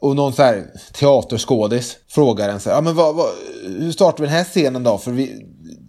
[0.00, 3.26] och någon så här teaterskådis frågar en så här, ja men vad, vad,
[3.62, 4.98] hur startar vi den här scenen då?
[4.98, 5.46] För vi,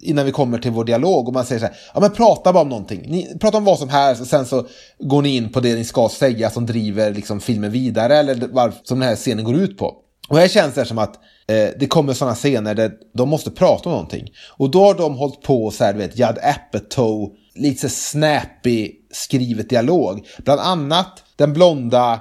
[0.08, 2.62] innan vi kommer till vår dialog och man säger så här, ja men prata bara
[2.62, 3.02] om någonting.
[3.06, 4.66] Ni, prata om vad som helst och sen så
[4.98, 8.72] går ni in på det ni ska säga som driver liksom filmen vidare eller vad
[8.84, 9.94] som den här scenen går ut på.
[10.28, 11.14] Och här känns det som att
[11.48, 14.28] eh, det kommer sådana scener där de måste prata om någonting.
[14.56, 18.92] Och då har de hållit på så här, du vet, Judd Apatow, lite så snappy
[19.12, 20.26] skrivet dialog.
[20.38, 22.20] Bland annat den blonda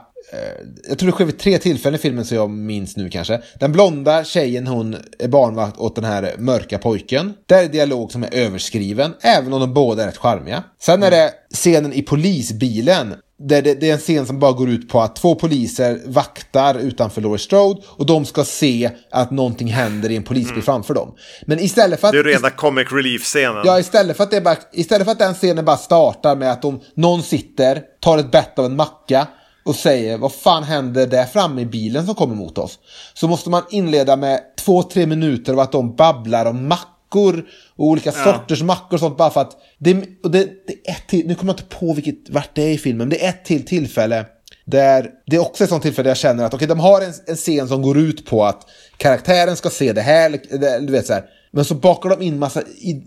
[0.90, 3.42] jag tror det sker vid tre tillfällen i filmen så jag minns nu kanske.
[3.60, 7.34] Den blonda tjejen hon är barnvakt åt den här mörka pojken.
[7.46, 10.64] Där är dialog som är överskriven, även om de båda är rätt charmiga.
[10.82, 13.16] Sen är det scenen i polisbilen.
[13.40, 16.76] Där det, det är en scen som bara går ut på att två poliser vaktar
[16.80, 21.16] utanför Laurie Strode och de ska se att någonting händer i en polisbil framför dem.
[21.46, 22.14] Men istället för att...
[22.14, 23.64] Det är rena comic relief-scenen.
[23.66, 26.62] Ja, istället för, att det bara, istället för att den scenen bara startar med att
[26.62, 29.28] de, någon sitter, tar ett bett av en macka
[29.68, 32.80] och säger vad fan händer där framme i bilen som kommer mot oss?
[33.14, 37.46] Så måste man inleda med två, tre minuter av att de babblar om mackor
[37.76, 41.08] och olika sorters mackor och sånt bara för att det, och det, det är ett
[41.08, 43.30] till, nu kommer jag inte på vilket, vart det är i filmen, men det är
[43.30, 44.26] ett till tillfälle
[44.66, 47.14] där det är också ett sånt tillfälle där jag känner att okej, de har en,
[47.28, 48.62] en scen som går ut på att
[48.98, 50.40] karaktären ska se det här,
[50.80, 51.24] du vet så här.
[51.52, 53.04] Men så bakar de in massa i,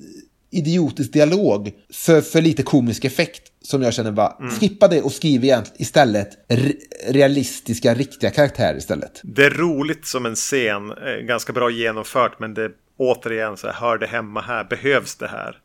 [0.51, 3.43] idiotisk dialog för, för lite komisk effekt.
[3.63, 5.45] Som jag känner bara, skippa det och skriv
[5.77, 6.73] istället re,
[7.09, 9.21] realistiska, riktiga karaktärer istället.
[9.23, 13.75] Det är roligt som en scen, eh, ganska bra genomfört, men det återigen så här,
[13.75, 15.57] hör det hemma här, behövs det här?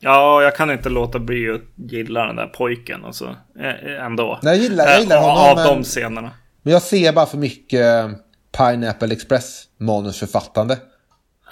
[0.00, 3.36] Ja, jag kan inte låta bli att gilla den där pojken alltså.
[3.60, 4.40] eh, Ändå.
[4.42, 6.30] Nej, jag gillar- jag gillar Eh, honom, Av men- de scenerna.
[6.62, 8.10] Men jag ser bara för mycket eh,
[8.58, 10.78] Pineapple Express manusförfattande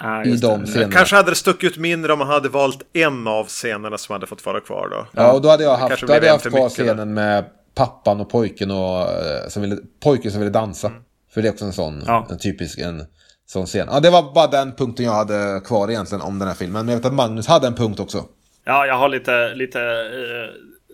[0.01, 0.92] Ja, i de scenerna.
[0.92, 4.26] Kanske hade det stuckit ut mindre om man hade valt en av scenerna som hade
[4.26, 5.07] fått vara kvar då.
[5.12, 8.30] Ja, och då hade jag haft, då hade jag haft kvar scenen med pappan och
[8.30, 10.90] pojken och eh, som ville, pojken som ville dansa.
[11.34, 12.26] För det är också en sån, Ja.
[12.30, 13.05] en typisk en
[13.47, 13.88] sån scen.
[13.90, 16.86] Ja, det var bara den punkten jag hade kvar egentligen om den här filmen.
[16.86, 18.24] Men jag vet att Magnus hade en punkt också.
[18.64, 20.51] Ja, jag har lite, lite eh,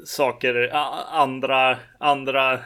[0.07, 0.71] saker,
[1.13, 2.59] andra, andra eh,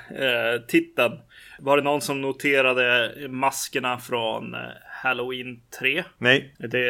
[0.69, 1.13] titeln.
[1.59, 4.61] Var det någon som noterade maskerna från eh,
[5.05, 6.05] Halloween 3?
[6.19, 6.89] Nej, Det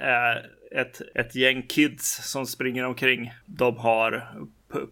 [0.00, 3.32] är ett, ett gäng kids som springer omkring.
[3.46, 4.30] De har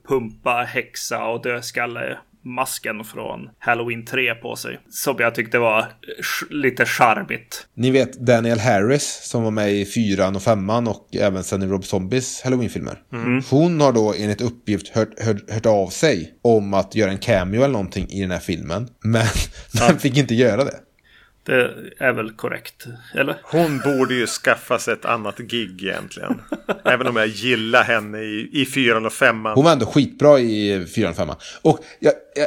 [0.08, 4.78] pumpa, häxa och dödskalle masken från Halloween 3 på sig.
[4.90, 5.86] Som jag tyckte var
[6.50, 7.66] lite charmigt.
[7.74, 11.66] Ni vet Daniel Harris som var med i fyran och femman och även sen i
[11.66, 12.98] Rob Zombies Halloween-filmer.
[13.50, 17.62] Hon har då enligt uppgift hört, hört, hört av sig om att göra en cameo
[17.62, 18.88] eller någonting i den här filmen.
[19.00, 19.26] Men
[19.88, 20.74] den fick inte göra det.
[21.48, 23.36] Det är väl korrekt, eller?
[23.42, 26.40] hon borde ju skaffa sig ett annat gig egentligen.
[26.84, 29.52] Även om jag gillar henne i, i fyran och femman.
[29.54, 31.36] Hon var ändå skitbra i fyran och femman.
[31.62, 32.46] Och jag, jag,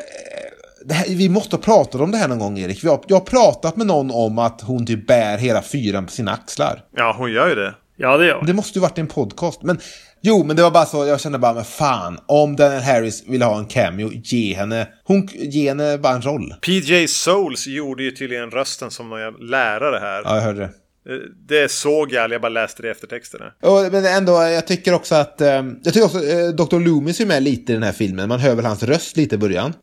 [0.86, 2.84] det här, vi måste ha pratat om det här någon gång Erik.
[2.84, 6.32] Har, jag har pratat med någon om att hon typ bär hela fyran på sina
[6.32, 6.84] axlar.
[6.96, 7.74] Ja, hon gör ju det.
[7.96, 8.46] Ja, det gör hon.
[8.46, 9.64] Det måste ju varit i en podcast.
[9.64, 9.80] Men
[10.22, 13.42] jo, men det var bara så, jag kände bara, men fan, om Daniel Harris vill
[13.42, 16.54] ha en cameo, ge henne, hon, ge henne bara en roll.
[16.62, 20.22] PJ Souls gjorde ju tydligen rösten som någon lärare här.
[20.26, 20.66] Ja, jag hörde det.
[21.14, 23.46] Eh, Det såg jag, jag bara läste det i eftertexterna.
[23.62, 25.42] Och, men ändå, jag tycker också att...
[25.42, 25.48] Eh,
[25.84, 26.80] jag tycker också eh, Dr.
[26.80, 28.30] Loomis är med lite i den här filmen.
[28.30, 29.74] Man hör väl hans röst lite i början.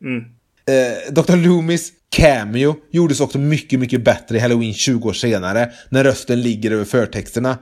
[0.67, 1.35] Eh, Dr.
[1.35, 5.69] Loomis cameo gjordes också mycket, mycket bättre i Halloween 20 år senare.
[5.89, 7.57] När rösten ligger över förtexterna.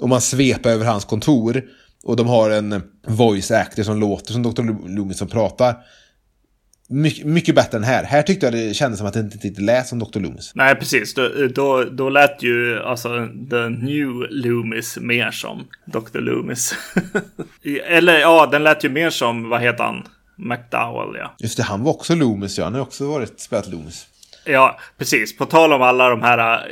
[0.00, 1.62] Och man svepar över hans kontor.
[2.04, 4.62] Och de har en voice actor som låter som Dr.
[4.62, 5.74] Lo- Loomis som pratar.
[6.90, 8.04] My, mycket bättre än här.
[8.04, 10.20] Här tyckte jag det kändes som att det inte riktigt lät som Dr.
[10.20, 10.52] Loomis.
[10.54, 11.14] Nej, precis.
[11.14, 13.08] Då, då, då lät ju alltså
[13.50, 16.18] the new Loomis mer som Dr.
[16.18, 16.74] Loomis.
[17.86, 20.02] Eller ja, den lät ju mer som, vad heter han?
[20.36, 21.34] McDowell, ja.
[21.38, 22.64] Just det, han var också Loomis ja.
[22.64, 24.06] Han har också varit spelat Loomis.
[24.44, 25.36] Ja, precis.
[25.36, 26.64] På tal om alla de här eh,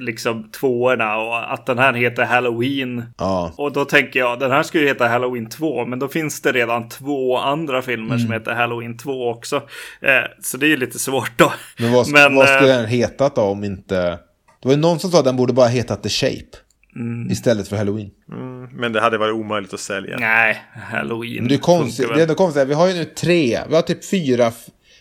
[0.00, 3.04] liksom tvåorna och att den här heter Halloween.
[3.18, 3.52] Ja.
[3.56, 6.52] Och då tänker jag, den här skulle ju heta Halloween 2, men då finns det
[6.52, 9.56] redan två andra filmer som heter Halloween 2 också.
[10.00, 10.12] Eh,
[10.42, 11.52] så det är ju lite svårt då.
[11.78, 14.18] Men vad, Men, vad skulle eh, den hetat då om inte...
[14.62, 16.56] Det var ju någon som sa att den borde bara hetat The Shape.
[17.30, 18.10] Istället för Halloween.
[18.72, 20.16] Men det hade varit omöjligt att sälja.
[20.18, 21.36] Nej, Halloween.
[21.36, 22.08] Men det är konstigt.
[22.08, 22.68] Det är ändå konstigt.
[22.68, 23.60] Vi har ju nu tre.
[23.68, 24.52] Vi har typ fyra.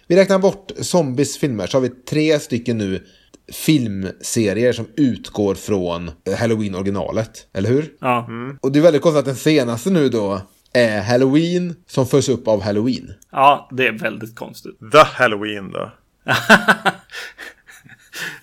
[0.08, 1.68] Vi räknar bort zombies filmer.
[1.68, 3.06] Så har vi tre stycken nu
[3.54, 7.48] filmserier som utgår från eh, Halloween-originalet.
[7.54, 7.94] Eller hur?
[8.00, 8.30] Ja.
[8.62, 10.42] Och det är väldigt konstigt att den senaste nu då
[10.74, 13.14] är Halloween som följs upp av Halloween.
[13.32, 14.80] ja, det är väldigt konstigt.
[14.92, 15.92] The Halloween då.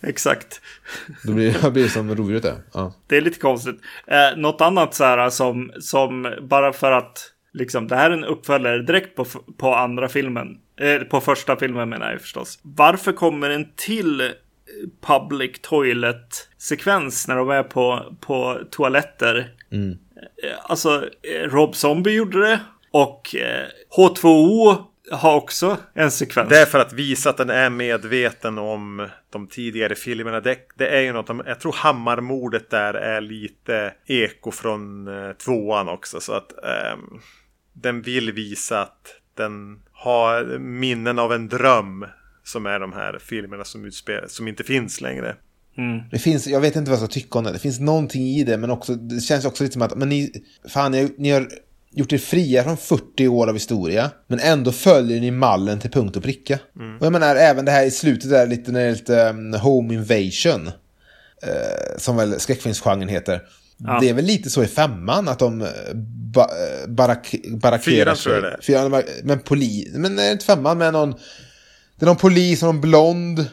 [0.02, 0.60] Exakt.
[1.22, 2.56] Då blir det, blir det som rovdjuret är.
[2.72, 2.94] Ja.
[3.06, 3.80] Det är lite konstigt.
[4.06, 8.24] Eh, något annat så här som, som bara för att liksom, det här är en
[8.24, 9.24] uppföljare direkt på,
[9.56, 10.48] på andra filmen.
[10.80, 12.58] Eh, på första filmen menar jag förstås.
[12.62, 14.32] Varför kommer en till
[15.00, 19.54] public toilet sekvens när de är på, på toaletter?
[19.72, 19.90] Mm.
[20.42, 22.60] Eh, Alltså, eh, Rob Zombie gjorde det.
[22.90, 24.76] Och eh, H2O
[25.10, 26.48] har också en sekvens.
[26.48, 30.40] Det är för att visa att den är medveten om de tidigare filmerna.
[30.40, 35.08] Det, det är ju något, jag tror Hammarmordet där är lite eko från
[35.44, 36.20] tvåan också.
[36.20, 37.20] Så att ehm,
[37.72, 42.06] den vill visa att den har minnen av en dröm.
[42.46, 45.36] Som är de här filmerna som utspelar, som inte finns längre.
[46.10, 47.52] Det finns, jag vet inte vad jag ska tycka om det.
[47.52, 50.32] Det finns någonting i det, men också, det känns också lite som att, men ni,
[50.68, 51.48] fan, ni, ni har
[51.90, 56.16] gjort er fria från 40 år av historia, men ändå följer ni mallen till punkt
[56.16, 56.58] och pricka.
[57.00, 59.54] Och jag menar, även det här i slutet där, lite när det är lite um,
[59.54, 60.66] Home Invasion,
[61.42, 63.42] eh, som väl skräckfilmsgenren heter.
[64.00, 68.16] Det är väl lite så i femman, att de eh, ba, eh, barak, barrakerar Fyran
[68.16, 68.22] sig.
[68.22, 68.60] tror jag det är.
[68.60, 71.14] Fyran, men poli, men är det inte femman med någon,
[71.98, 73.46] det är någon polis och någon blond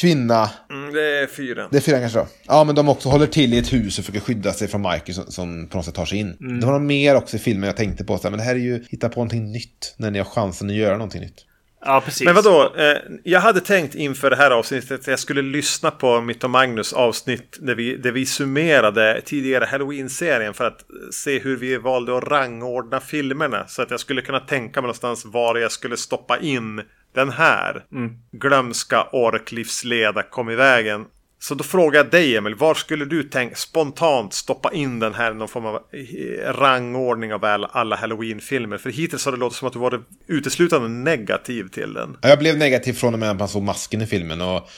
[0.00, 0.50] kvinna.
[0.70, 1.68] Mm, det är fyran.
[1.70, 2.26] Det är fyran kanske då?
[2.46, 5.14] Ja, men de också håller till i ett hus och försöker skydda sig från Michael
[5.14, 6.36] som, som på något sätt tar sig in.
[6.60, 8.18] Det var något mer också i filmen jag tänkte på.
[8.18, 10.70] Så här, men det här är ju hitta på någonting nytt när ni har chansen
[10.70, 11.44] att göra någonting nytt.
[11.80, 12.24] Ja, precis.
[12.24, 12.72] Men vadå?
[12.76, 16.50] Eh, jag hade tänkt inför det här avsnittet att jag skulle lyssna på mitt och
[16.50, 22.16] Magnus avsnitt där vi, där vi summerade tidigare Halloween-serien för att se hur vi valde
[22.16, 23.66] att rangordna filmerna.
[23.66, 26.82] Så att jag skulle kunna tänka mig någonstans var jag skulle stoppa in
[27.18, 27.84] den här.
[28.32, 31.04] Glömska orklivsleda kom i vägen.
[31.40, 35.30] Så då frågar jag dig Emil, var skulle du tänka spontant stoppa in den här
[35.30, 38.78] i någon form av eh, rangordning av alla, Halloween-filmer?
[38.78, 42.16] För hittills har det låtit som att du varit uteslutande negativ till den.
[42.22, 44.68] Ja, Jag blev negativ från och med att man såg masken i filmen och...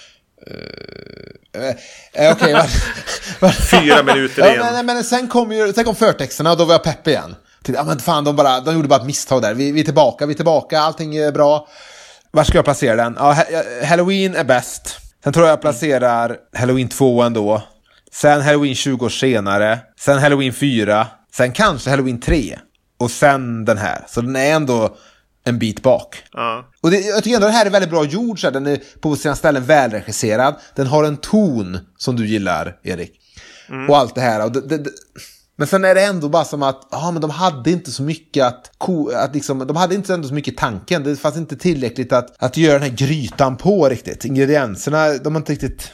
[2.32, 2.66] Okej, var,
[3.40, 4.74] var, Fyra minuter ja, in.
[4.74, 7.34] men, men sen kom ju sen kom förtexterna och då var jag pepp igen.
[7.62, 9.54] Till, ja, men fan, de, bara, de gjorde bara ett misstag där.
[9.54, 11.68] Vi, vi är tillbaka, vi är tillbaka, allting är bra.
[12.32, 13.16] Var ska jag placera den?
[13.18, 14.98] Ja, ja, Halloween är bäst.
[15.24, 17.62] Sen tror jag jag placerar Halloween 2 ändå.
[18.12, 19.78] Sen Halloween 20 år senare.
[20.00, 21.06] Sen Halloween 4.
[21.32, 22.58] Sen kanske Halloween 3.
[22.98, 24.04] Och sen den här.
[24.08, 24.96] Så den är ändå
[25.44, 26.22] en bit bak.
[26.32, 26.70] Ja.
[26.80, 28.40] Och det, jag tycker ändå det här är väldigt bra gjord.
[28.40, 28.52] Så här.
[28.52, 30.54] Den är på sina ställen välregisserad.
[30.74, 33.12] Den har en ton som du gillar, Erik.
[33.88, 34.44] Och allt det här.
[34.44, 34.90] Och det, det,
[35.60, 38.44] men sen är det ändå bara som att ja, men de hade inte så mycket
[38.46, 38.82] att,
[39.14, 41.04] att liksom, de hade inte ändå så mycket i tanken.
[41.04, 44.24] Det fanns inte tillräckligt att, att göra den här grytan på riktigt.
[44.24, 45.92] Ingredienserna, de har inte riktigt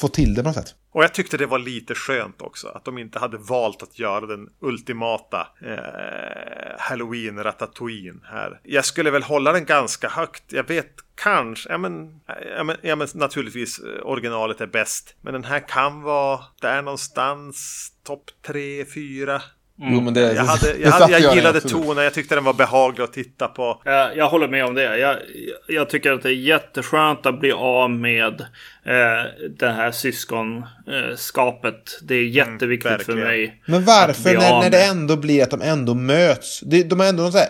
[0.00, 0.74] fått till det på något sätt.
[0.92, 2.68] Och jag tyckte det var lite skönt också.
[2.68, 8.60] Att de inte hade valt att göra den ultimata eh, Halloween Ratatouille här.
[8.62, 10.52] Jag skulle väl hålla den ganska högt.
[10.52, 10.92] Jag vet
[11.22, 12.20] kanske, ja men,
[12.56, 15.14] ja men, ja men naturligtvis eh, originalet är bäst.
[15.20, 19.42] Men den här kan vara där någonstans topp tre, fyra.
[19.80, 22.52] Jo, men det, Jag, hade, det jag, hade, jag gillade tonen, jag tyckte den var
[22.52, 23.82] behaglig att titta på.
[23.84, 24.98] Jag, jag håller med om det.
[24.98, 25.16] Jag,
[25.68, 28.40] jag tycker att det är jätteskönt att bli av med
[28.84, 31.98] eh, det här syskonskapet.
[32.02, 33.20] Det är jätteviktigt för verkligen.
[33.20, 33.62] mig.
[33.66, 36.60] Men varför när, när det ändå blir att de ändå möts?
[36.60, 37.48] Det, de har ändå någon så här,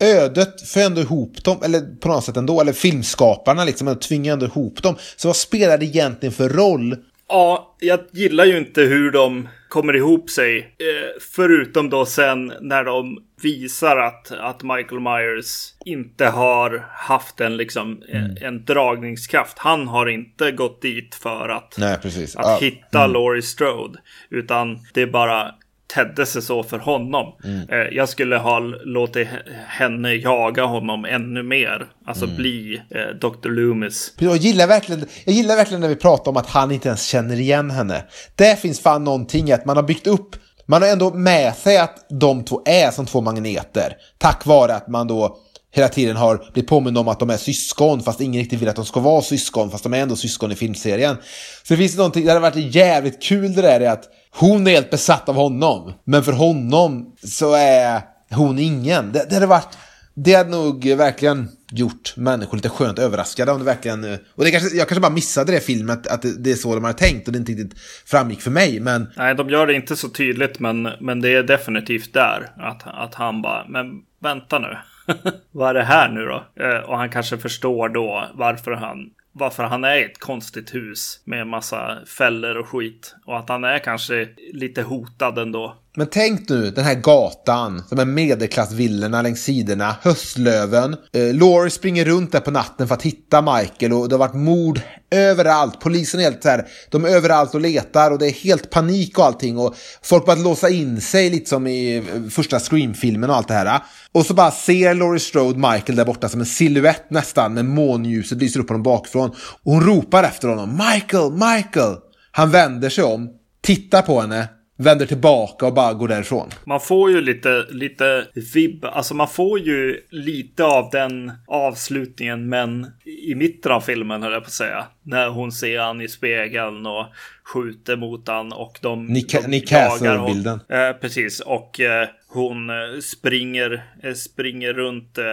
[0.00, 4.32] ödet för ändå ihop dem, eller på något sätt ändå, eller filmskaparna liksom, ändå tvingar
[4.32, 4.94] ändå ihop dem.
[5.16, 6.96] Så vad spelar det egentligen för roll
[7.32, 10.58] Ja, jag gillar ju inte hur de kommer ihop sig.
[10.58, 17.56] Eh, förutom då sen när de visar att, att Michael Myers inte har haft en,
[17.56, 19.58] liksom, en, en dragningskraft.
[19.58, 22.58] Han har inte gått dit för att, Nej, att Ja.
[22.60, 23.98] hitta Laurie Strode.
[24.30, 25.54] Utan det bara
[25.94, 27.32] tedde sig så för honom.
[27.68, 29.28] Eh, jag skulle ha låtit
[29.66, 31.86] henne jaga honom ännu mer.
[32.06, 33.48] Alltså bli eh, Dr.
[33.48, 34.14] Loomis.
[34.18, 37.40] Jag gillar, verkligen, jag gillar verkligen när vi pratar om att han inte ens känner
[37.40, 38.04] igen henne.
[38.34, 40.36] Det finns fan någonting att man har byggt upp,
[40.66, 43.96] man har ändå med sig att de två är som två magneter.
[44.18, 45.36] Tack vare att man då
[45.72, 48.76] hela tiden har blivit påmind om att de är syskon fast ingen riktigt vill att
[48.76, 51.16] de ska vara syskon fast de är ändå syskon i filmserien.
[51.62, 54.70] Så det finns någonting, det hade varit jävligt kul det där är att hon är
[54.70, 55.92] helt besatt av honom.
[56.04, 58.00] Men för honom så är
[58.30, 59.12] hon ingen.
[59.12, 59.76] Det, det hade varit
[60.14, 64.18] det hade nog verkligen gjort människor lite skönt överraskade om det verkligen...
[64.34, 66.84] Och det kanske, jag kanske bara missade det filmen, att, att det, är så de
[66.84, 68.80] hade tänkt och det inte riktigt framgick för mig.
[68.80, 72.50] Men Nej, de gör det inte så tydligt, men, men det är definitivt där.
[72.56, 73.86] Att, att han bara, men
[74.22, 74.76] vänta nu.
[75.52, 76.64] Vad är det här nu då?
[76.64, 78.98] Eh, och han kanske förstår då varför han,
[79.32, 83.14] varför han är i ett konstigt hus med massa fällor och skit.
[83.24, 85.76] Och att han är kanske lite hotad ändå.
[85.96, 90.96] Men tänk nu den här gatan, de här medelklassvillorna längs sidorna, höstlöven.
[91.12, 94.34] Eh, Laurie springer runt där på natten för att hitta Michael och det har varit
[94.34, 94.80] mord
[95.10, 95.80] överallt.
[95.80, 99.18] Polisen är helt så här, de är överallt och letar och det är helt panik
[99.18, 103.36] och allting och folk börjar låsa in sig lite som i eh, första Scream-filmen och
[103.36, 103.82] allt det här.
[104.12, 108.38] Och så bara ser Laurie Strode Michael där borta som en silhuett nästan när månljuset
[108.38, 109.30] lyser upp honom bakifrån.
[109.62, 111.96] Och hon ropar efter honom, Michael, Michael!
[112.32, 113.28] Han vänder sig om,
[113.62, 114.48] tittar på henne,
[114.84, 116.48] vänder tillbaka och bara går därifrån.
[116.64, 122.86] Man får ju lite, lite vibb, alltså man får ju lite av den avslutningen, men
[123.28, 124.86] i mitten av filmen höll jag på att säga.
[125.02, 127.06] När hon ser han i spegeln och
[127.44, 130.60] skjuter mot han och de, Nick- de Nick Castle-bilden.
[130.68, 135.24] hon- Eh, precis, och eh, hon eh, springer, eh, springer runt eh,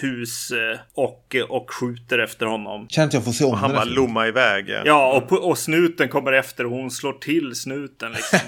[0.00, 0.52] hus
[0.94, 2.88] och, och skjuter efter honom.
[2.88, 4.68] Känner inte jag får se om Han bara lommar iväg.
[4.68, 4.82] Ja.
[4.84, 8.12] Ja, och, och snuten kommer efter och hon slår till snuten.
[8.12, 8.38] Liksom.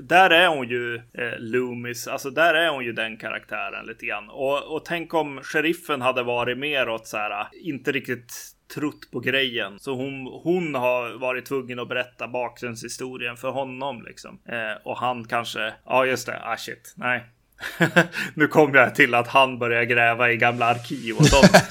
[0.02, 4.30] Där är hon ju eh, Loomis, alltså där är hon ju den karaktären lite grann.
[4.30, 9.20] Och, och tänk om sheriffen hade varit mer åt så här, inte riktigt trott på
[9.20, 9.78] grejen.
[9.78, 14.38] Så hon, hon har varit tvungen att berätta bakgrundshistorien för honom liksom.
[14.48, 17.24] Eh, och han kanske, ja just det, ah shit, nej.
[18.34, 21.52] nu kom jag till att han börjar gräva i gamla arkiv och sånt.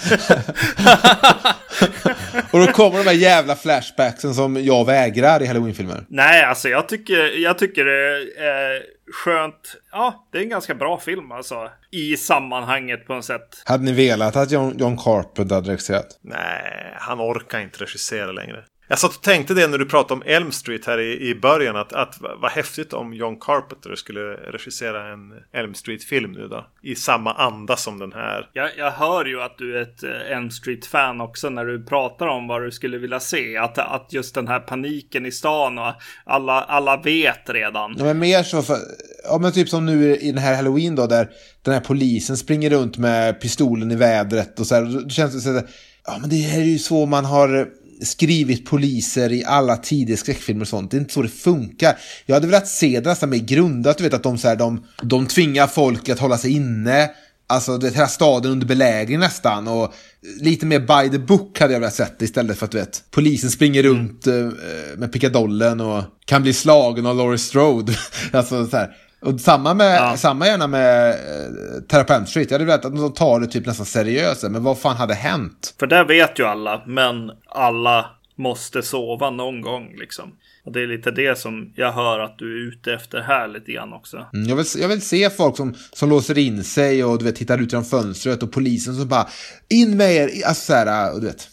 [2.51, 6.05] Och då kommer de här jävla flashbacksen som jag vägrar i halloweenfilmer.
[6.07, 8.83] Nej, alltså jag tycker, jag tycker det är
[9.13, 9.75] skönt.
[9.91, 11.69] Ja, det är en ganska bra film alltså.
[11.91, 13.63] I sammanhanget på något sätt.
[13.65, 16.19] Hade ni velat att John, John Carpenter hade regisserat?
[16.21, 18.63] Nej, han orkar inte regissera längre.
[18.87, 21.75] Jag satt och tänkte det när du pratade om Elm Street här i, i början.
[21.75, 26.65] Att, att vad häftigt om John Carpenter skulle regissera en Elm Street-film nu då.
[26.81, 28.49] I samma anda som den här.
[28.53, 32.27] Jag, jag hör ju att du är ett eh, Elm Street-fan också när du pratar
[32.27, 33.57] om vad du skulle vilja se.
[33.57, 35.93] Att, att just den här paniken i stan och
[36.25, 37.95] alla, alla vet redan.
[37.97, 38.77] Ja, men mer så för,
[39.23, 41.29] ja men typ som nu i den här halloween då, där
[41.61, 45.39] den här polisen springer runt med pistolen i vädret och så här, då känns det
[45.39, 45.67] så här,
[46.05, 47.67] ja men det här är ju så man har
[48.01, 50.91] skrivit poliser i alla tider skräckfilmer och sånt.
[50.91, 51.97] Det är inte så det funkar.
[52.25, 54.85] Jag hade velat se det nästan mer grundat, du vet att de så här, de,
[55.01, 57.09] de tvingar folk att hålla sig inne.
[57.47, 59.93] Alltså det hela staden under belägring nästan och
[60.41, 63.51] lite mer by the book hade jag velat sett istället för att du vet polisen
[63.51, 64.49] springer runt eh,
[64.97, 67.93] med pickadollen och kan bli slagen av Laurie Strode.
[68.31, 68.95] alltså så här.
[69.25, 70.17] Och samma, med, Ja.
[70.17, 72.51] samma gärna med eh, Terra på Elm Street.
[72.51, 74.43] Jag hade velat att de tar det typ nästan seriöst.
[74.43, 75.75] Men vad fan hade hänt?
[75.79, 78.05] För det vet ju alla, men alla
[78.37, 80.31] måste sova någon gång liksom.
[80.65, 83.71] Och det är lite det som jag hör att du är ute efter här lite
[83.71, 84.17] grann också.
[84.33, 87.35] Mm, Jag vill, jag vill se folk som, som låser in sig och du vet,
[87.35, 89.27] tittar ut genom fönstret och polisen som bara
[89.69, 91.47] in med er, alltså så här, och du vet.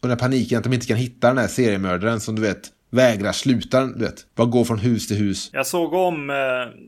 [0.00, 2.62] Och den här paniken att de inte kan hitta den här seriemördaren som du vet
[2.90, 4.34] vägrar sluta, du vet.
[4.34, 5.50] Bara gå från hus till hus.
[5.52, 6.36] Jag såg om eh,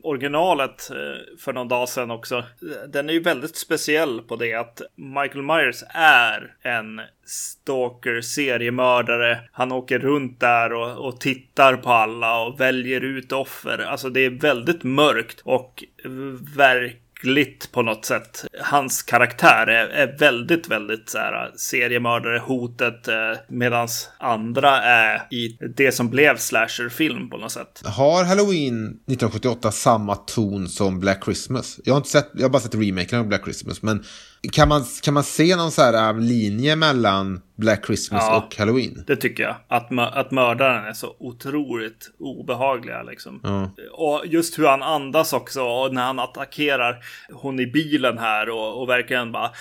[0.03, 2.43] originalet eh, för någon dag sedan också.
[2.87, 9.39] Den är ju väldigt speciell på det att Michael Myers är en stalker, seriemördare.
[9.51, 13.77] Han åker runt där och, och tittar på alla och väljer ut offer.
[13.77, 15.83] Alltså det är väldigt mörkt och
[17.23, 18.45] märkligt på något sätt.
[18.61, 23.15] Hans karaktär är, är väldigt, väldigt så här äh, seriemördare, hotet, eh,
[23.47, 27.81] medans andra är i det som blev slasherfilm på något sätt.
[27.85, 31.79] Har Halloween 1978 samma ton som Black Christmas?
[31.83, 34.03] Jag har, inte sett, jag har bara sett remaken av Black Christmas, men
[34.51, 38.37] kan man, kan man se någon så här äh, linje mellan Black Christmas Ja.
[38.37, 39.03] och Halloween?
[39.07, 39.55] Det tycker jag.
[39.67, 43.39] Att, att mördaren är så otroligt obehagliga liksom.
[43.43, 43.71] Ja.
[43.91, 45.61] Och just hur han andas också.
[45.63, 46.97] Och när han attackerar
[47.33, 49.51] hon i bilen här och, och verkligen bara...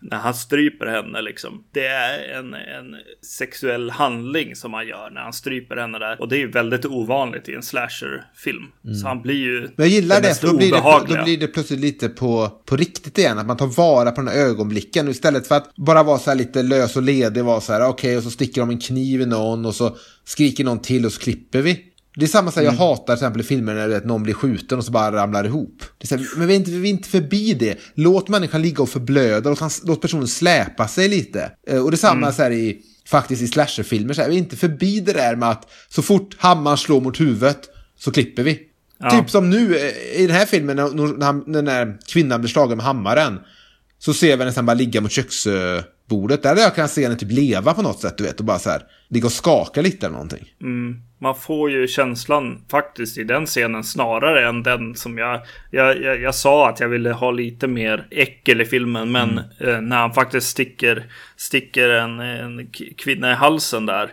[0.00, 1.64] När han stryper henne liksom.
[1.72, 6.20] Det är en, en sexuell handling som han gör när han stryper henne där.
[6.20, 8.64] Och det är väldigt ovanligt i en slasherfilm.
[9.02, 11.46] Så han blir ju Men jag gillar det, för då blir det, då blir det
[11.46, 13.38] plötsligt lite på, på riktigt igen.
[13.38, 15.08] Att man tar vara på den här ögonblicken.
[15.08, 18.16] Istället för att bara vara så här lite lös och ledig, vara så här, okej,
[18.16, 21.20] och så sticker de en kniv i någon och så skriker någon till och så
[21.20, 21.84] klipper vi.
[22.16, 24.78] Det är samma sak, jag hatar till exempel i filmer när vet, någon blir skjuten
[24.78, 25.82] och så bara ramlar ihop.
[25.98, 27.78] Det är här, men vi är, inte, vi är inte förbi det.
[27.94, 31.52] Låt människan ligga och förblöda, låt, han, låt personen släpa sig lite.
[31.68, 34.38] Eh, Och det är samma så här i, faktiskt i slasherfilmer, så här, vi är
[34.38, 37.60] inte förbi det där med att så fort hammaren slår mot huvudet
[37.98, 38.60] så klipper vi.
[38.98, 39.10] Ja.
[39.10, 42.50] Typ som nu eh, i den här filmen när, när, när den här kvinnan blir
[42.50, 43.40] slagen med hammaren.
[43.98, 45.46] Så ser vi henne sen bara ligga mot köks
[46.08, 46.42] köksbordet.
[46.42, 48.40] Där hade jag kunnat se henne typ leva på något sätt, du vet.
[48.40, 50.44] Och bara så här, ligga och skaka lite eller någonting.
[51.20, 55.40] Man får ju känslan faktiskt i den scenen snarare än den som jag...
[55.70, 59.80] Jag, jag, jag sa att jag ville ha lite mer äckel i filmen, men eh,
[59.80, 61.06] när han faktiskt sticker,
[61.36, 64.04] sticker en, en kvinna i halsen där.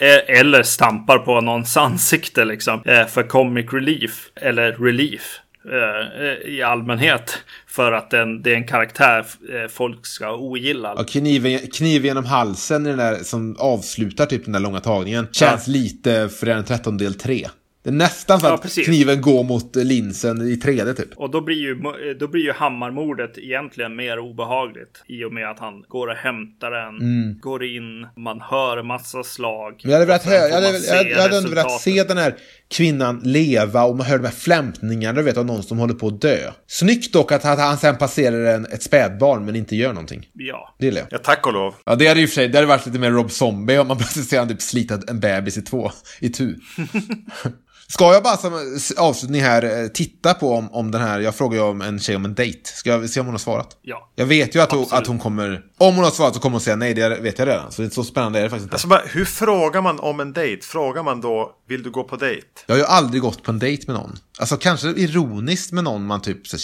[0.00, 2.82] Eh, eller stampar på någons ansikte liksom.
[2.84, 5.40] Eh, för comic relief, eller relief.
[5.64, 7.38] Eh, eh, I allmänhet.
[7.66, 10.94] För att den, det är en karaktär eh, folk ska ogilla.
[10.96, 15.28] Ja, kniven, kniv genom halsen i den där som avslutar typ den där långa tagningen.
[15.32, 17.48] Känns lite Fredag 13 del 3.
[17.82, 18.86] Det är nästan för Ja, att precis.
[18.86, 21.08] kniven går mot linsen i 3D typ.
[21.16, 21.74] Och då blir, ju,
[22.20, 25.02] då blir ju Hammarmordet egentligen mer obehagligt.
[25.06, 29.80] I och med att han går och hämtar en, går in, man hör massa slag.
[29.82, 32.34] Men jag hade, velat, hö- jag hade, jag, jag hade ändå velat se den här
[32.70, 36.06] kvinnan leva och man hör de här flämtningarna du vet, av någon som håller på
[36.06, 36.50] att dö.
[36.66, 40.28] Snyggt dock att han sen passerar en, ett spädbarn men inte gör någonting.
[40.32, 40.74] Ja.
[40.78, 41.08] Det gillar jag.
[41.10, 41.74] Ja, tack och lov.
[41.84, 43.96] Ja, det hade ju för sig, det hade varit lite mer Rob Zombie om man
[43.96, 45.90] plötsligt ser han typ slita en bebis i två,
[46.20, 46.54] i tu.
[47.90, 51.58] Ska jag bara som avslutning här eh, titta på om, om den här, jag frågar
[51.58, 52.60] ju om en tjej om en dejt.
[52.64, 53.78] Ska jag se om hon har svarat?
[53.82, 54.10] Ja.
[54.14, 56.60] Jag vet ju att hon, att hon kommer, om hon har svarat så kommer hon
[56.60, 57.72] säga nej, det vet jag redan.
[57.72, 58.74] Så det är så spännande är det faktiskt inte.
[58.74, 60.66] Alltså, bara, hur frågar man om en dejt?
[60.66, 62.46] Frågar man då, vill du gå på dejt?
[62.66, 64.18] Jag har ju aldrig gått på en dejt med någon.
[64.38, 66.56] Alltså kanske ironiskt med någon man typ, så,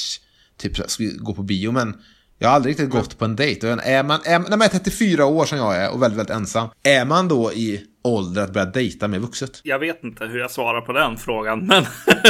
[0.58, 0.84] typ så,
[1.18, 1.94] gå på bio, men
[2.38, 3.68] jag har aldrig riktigt gått på en dejt.
[3.68, 6.68] Är man, är, när man är 34 år som jag är och väldigt, väldigt ensam,
[6.82, 9.60] är man då i ålder att börja dejta med vuxet?
[9.62, 11.84] Jag vet inte hur jag svarar på den frågan, men,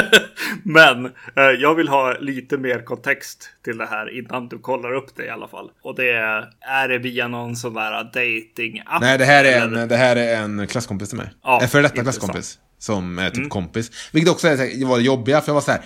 [0.62, 5.16] men eh, jag vill ha lite mer kontext till det här innan du kollar upp
[5.16, 5.70] det i alla fall.
[5.82, 9.00] Och det är, är det via någon sån där dating-app?
[9.00, 9.82] Nej, det här är eller?
[9.82, 11.30] en, det här är en klasskompis till mig.
[11.42, 12.58] Ja, en före detta klasskompis.
[12.78, 14.10] Som är typ kompis.
[14.12, 15.80] Vilket också är, var det jobbiga, för jag var så här.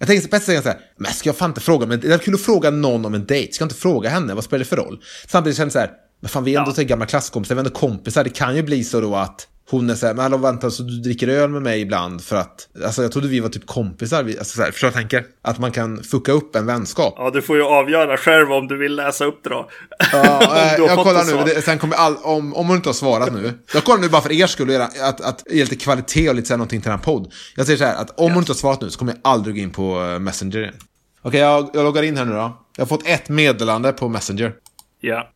[0.00, 2.12] Jag tänkte på ett sätt så här, men ska jag fan inte fråga, men det
[2.12, 3.52] är kul att fråga någon om en dejt.
[3.52, 5.02] Ska jag inte fråga henne, vad spelar det för roll?
[5.28, 5.90] Samtidigt kände jag så här,
[6.20, 6.82] men fan vi är ändå Ja.
[6.82, 8.24] gamla klasskompisar, vi är ändå kompisar.
[8.24, 10.82] Det kan ju bli så då att hon är så här, men hallå vänta, så
[10.82, 14.22] du dricker öl med mig ibland för att, alltså jag trodde vi var typ kompisar.
[14.22, 15.24] Vi, alltså så här, förstår jag tänker?
[15.42, 17.14] Att man kan fucka upp en vänskap.
[17.16, 19.70] Ja, du får ju avgöra själv om du vill läsa upp det då.
[20.12, 20.42] Ja,
[20.76, 23.52] eh, jag kollar nu, det, sen kommer all, om, om hon inte har svarat nu.
[23.74, 26.48] Jag kollar nu bara för er skull, era- att, att ge lite kvalitet och lite
[26.48, 27.32] så här någonting till den här podd.
[27.56, 29.54] Jag säger så här, att om hon inte har svarat nu så kommer jag aldrig
[29.54, 30.74] gå in på eh, Messenger igen.
[31.22, 32.66] Okej, jag, jag loggar in här nu då.
[32.76, 34.52] Jag har fått ett meddelande på Messenger.
[35.00, 35.30] Ja.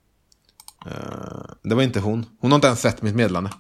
[1.63, 2.27] Det var inte hon.
[2.41, 3.51] Hon har inte ens sett mitt meddelande.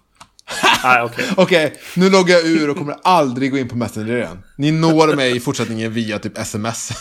[0.84, 1.24] Nej, okej.
[1.36, 4.42] Okej, nu loggar jag ur och kommer aldrig gå in på Messenger igen.
[4.56, 6.92] Ni når mig i fortsättningen via typ sms.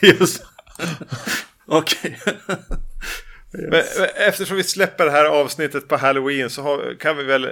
[0.02, 0.42] Just
[1.66, 2.18] Okej.
[3.52, 7.44] Men, men eftersom vi släpper det här avsnittet på Halloween så har, kan vi väl
[7.44, 7.50] eh,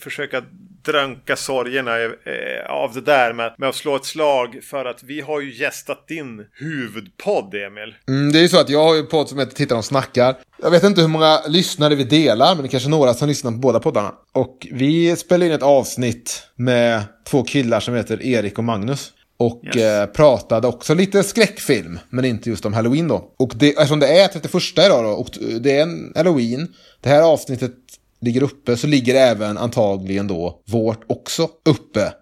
[0.00, 0.42] försöka
[0.84, 5.20] dränka sorgerna eh, av det där med, med att slå ett slag för att vi
[5.20, 7.94] har ju gästat din huvudpodd, Emil.
[8.08, 9.84] Mm, det är ju så att jag har ju en podd som heter Tittar och
[9.84, 10.36] snackar.
[10.62, 13.50] Jag vet inte hur många lyssnare vi delar, men det är kanske några som lyssnar
[13.50, 14.12] på båda poddarna.
[14.32, 19.12] Och vi spelar in ett avsnitt med två killar som heter Erik och Magnus.
[19.46, 19.76] Och Yes.
[19.76, 23.34] eh, pratade också lite skräckfilm, men inte just om Halloween då.
[23.38, 24.54] Och det, eftersom det är 31
[24.86, 25.28] idag då, och
[25.60, 26.68] det är en Halloween,
[27.00, 27.72] det här avsnittet
[28.20, 32.12] ligger uppe, så ligger även antagligen då vårt också uppe.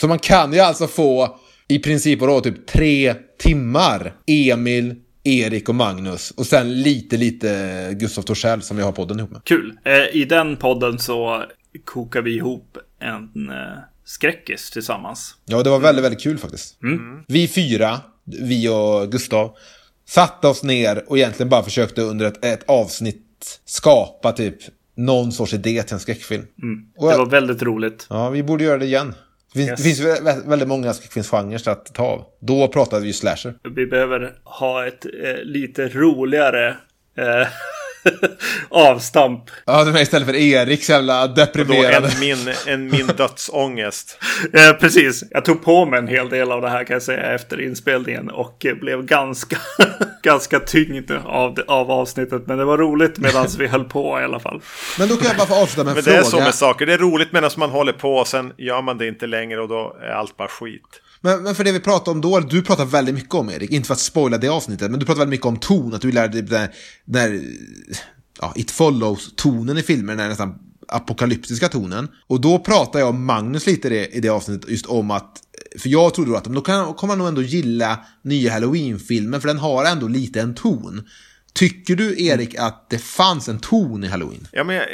[0.00, 1.38] Så man kan ju alltså få
[1.68, 4.94] i princip då typ tre timmar Emil,
[5.24, 6.30] Erik och Magnus.
[6.30, 9.40] Och sen lite, lite Gustav Torssell som jag har podden ihop med.
[9.44, 9.78] Kul.
[9.84, 11.44] Eh, I den podden så
[11.84, 15.34] kokar vi ihop en eh, skräckis tillsammans.
[15.44, 16.78] Ja, det var väldigt, väldigt kul faktiskt.
[17.28, 19.56] Vi fyra, vi och Gustav,
[20.08, 24.56] satte oss ner och egentligen bara försökte under ett, ett avsnitt skapa typ
[24.96, 26.46] någon sorts idé till en skräckfilm.
[26.96, 28.06] Och, Det var väldigt roligt.
[28.10, 29.14] Ja, vi borde göra det igen.
[29.52, 29.78] Det finns, Yes.
[29.78, 32.24] det finns vä- väldigt många skräckfilmsgenrer att ta av.
[32.40, 33.54] Då pratade vi ju slasher.
[33.74, 35.10] Vi behöver ha ett eh,
[35.42, 36.68] lite roligare
[37.18, 37.46] eh,
[38.68, 39.44] avstamp.
[39.66, 42.08] Ja, det var istället för Eriks jävla deprimerade.
[42.08, 44.18] en min, en min dödsångest.
[44.52, 47.34] Eh, precis, jag tog på mig en hel del av det här kan jag säga
[47.34, 49.56] efter inspelningen och eh, blev ganska,
[50.22, 52.46] ganska tyngd av, av avsnittet.
[52.46, 54.62] Men det var roligt medan vi höll på i alla fall.
[54.98, 56.18] Men då kan jag bara få avsluta med en Men det fråga.
[56.20, 56.86] är så med saker.
[56.86, 59.68] Det är roligt medan man håller på och sen gör man det inte längre och
[59.68, 61.00] då är allt bara skit.
[61.20, 63.86] Men, men för det vi pratade om då, du pratar väldigt mycket om Erik, inte
[63.86, 66.32] för att spoila det avsnittet, men du pratar väldigt mycket om ton, att du lärde
[66.32, 66.68] dig den
[67.04, 67.40] där,
[68.40, 70.54] ja, It Follows-tonen i filmer, den där nästan
[70.88, 72.08] apokalyptiska tonen.
[72.26, 75.42] Och då pratade jag om Magnus lite i det, i det avsnittet, just om att,
[75.78, 79.48] för jag trodde då att då kan, kommer han nog ändå gilla nya Halloween-filmen, för
[79.48, 81.02] den har ändå lite en ton.
[81.54, 84.46] Tycker du, Erik, att det fanns en ton i Halloween?
[84.52, 84.86] Ja, men jag,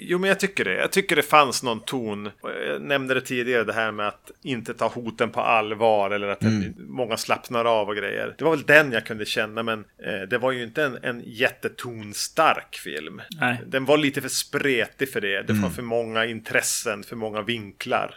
[0.00, 0.74] jo, men jag tycker det.
[0.74, 2.30] Jag tycker det fanns någon ton.
[2.68, 6.42] Jag nämnde det tidigare, det här med att inte ta hoten på allvar eller att
[6.42, 6.60] Mm.
[6.62, 8.34] den, många slappnar av och grejer.
[8.38, 11.22] Det var väl den jag kunde känna, men eh, det var ju inte en, en
[11.26, 13.20] jättetonstark film.
[13.40, 13.60] Nej.
[13.66, 15.42] Den var lite för spretig för det.
[15.42, 15.62] Det Mm.
[15.62, 18.14] var för många intressen, för många vinklar.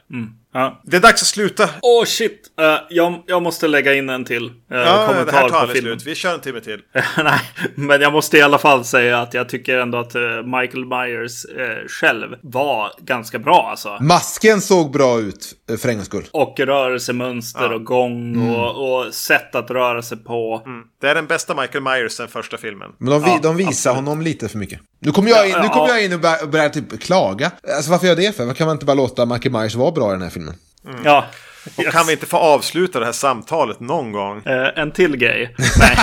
[0.53, 0.81] Ja.
[0.85, 1.69] Det är dags att sluta.
[1.81, 5.49] Åh shit, Eh, jag, jag måste lägga in en till eh, Ja, det här kommentar
[5.49, 5.99] tar på filmen.
[5.99, 6.07] slut.
[6.11, 6.81] Vi kör en timme till.
[7.18, 7.39] Nej,
[7.82, 11.45] men jag måste i alla fall säga att jag tycker ändå att eh, Michael Myers
[11.45, 13.98] eh, själv var ganska bra alltså.
[14.02, 16.28] Masken såg bra ut, eh, för en gångs skull.
[16.32, 20.62] Och rörelsemönster och gång och, och sätt att röra sig på.
[21.02, 22.91] Det är den bästa Michael Myers sen första filmen.
[22.98, 24.80] Men de, vi, Ja, de visar honom lite för mycket.
[24.99, 25.95] Nu kommer jag in, nu Ja, kommer ja.
[25.95, 27.52] jag in och börjar, börjar typ klaga.
[27.76, 28.44] Alltså varför gör jag det för?
[28.45, 30.56] Varför kan man inte bara låta Michael Myers vara bra i den här filmen?
[31.03, 31.26] Ja.
[31.78, 31.94] Och yes.
[31.94, 34.42] kan vi inte få avsluta det här samtalet någon gång?
[34.46, 35.56] Eh, en till grej.
[35.80, 35.98] Nej.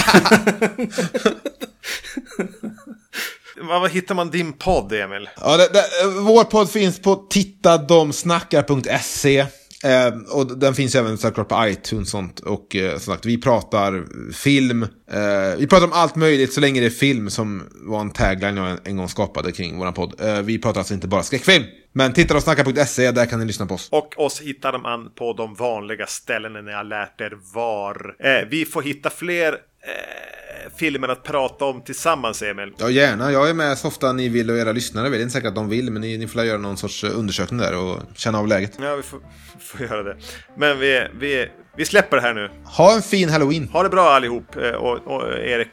[3.60, 5.28] Var hittar man din podd, Emil?
[5.40, 5.84] Ja, det, det,
[6.20, 9.46] vår podd finns på tittadomsnackar.se.
[9.84, 12.40] Eh, och den finns även såklart på iTunes och sånt.
[12.40, 14.82] Och eh, som sagt, vi pratar film.
[14.82, 18.56] Eh, vi pratar om allt möjligt så länge det är film som var en tagline
[18.56, 20.20] jag en, en gång skapade kring vår podd.
[20.20, 21.64] Eh, vi pratar alltså inte bara skräckfilm.
[21.92, 23.88] Men titta och snacka.se, där kan ni lyssna på oss.
[23.92, 28.16] Och oss hittar man på de vanliga ställena ni har lärt er var.
[28.18, 32.72] Eh, vi får hitta fler eh, filmer att prata om tillsammans, Emil.
[32.78, 33.32] Ja, gärna.
[33.32, 35.18] Jag är med så ofta ni vill och era lyssnare vill.
[35.18, 37.18] Det är inte säkert att de vill, men ni, ni får göra någon sorts eh,
[37.18, 38.72] undersökning där och känna av läget.
[38.80, 39.20] Ja, vi får,
[39.60, 40.16] får göra det.
[40.56, 42.50] Men vi, vi, vi släpper det här nu.
[42.64, 43.68] Ha en fin halloween!
[43.68, 44.56] Ha det bra allihop.
[44.56, 45.68] Eh, och, och Erik,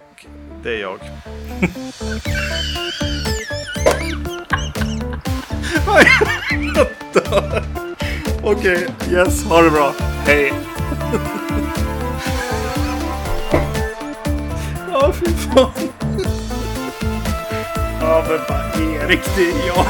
[0.63, 0.99] det är jag.
[8.43, 9.93] Okej, yes, ha det bra.
[10.25, 10.53] Hej.
[15.05, 15.71] Ja, fy fan.
[18.01, 19.85] Ja, men vad Erik, det är jag.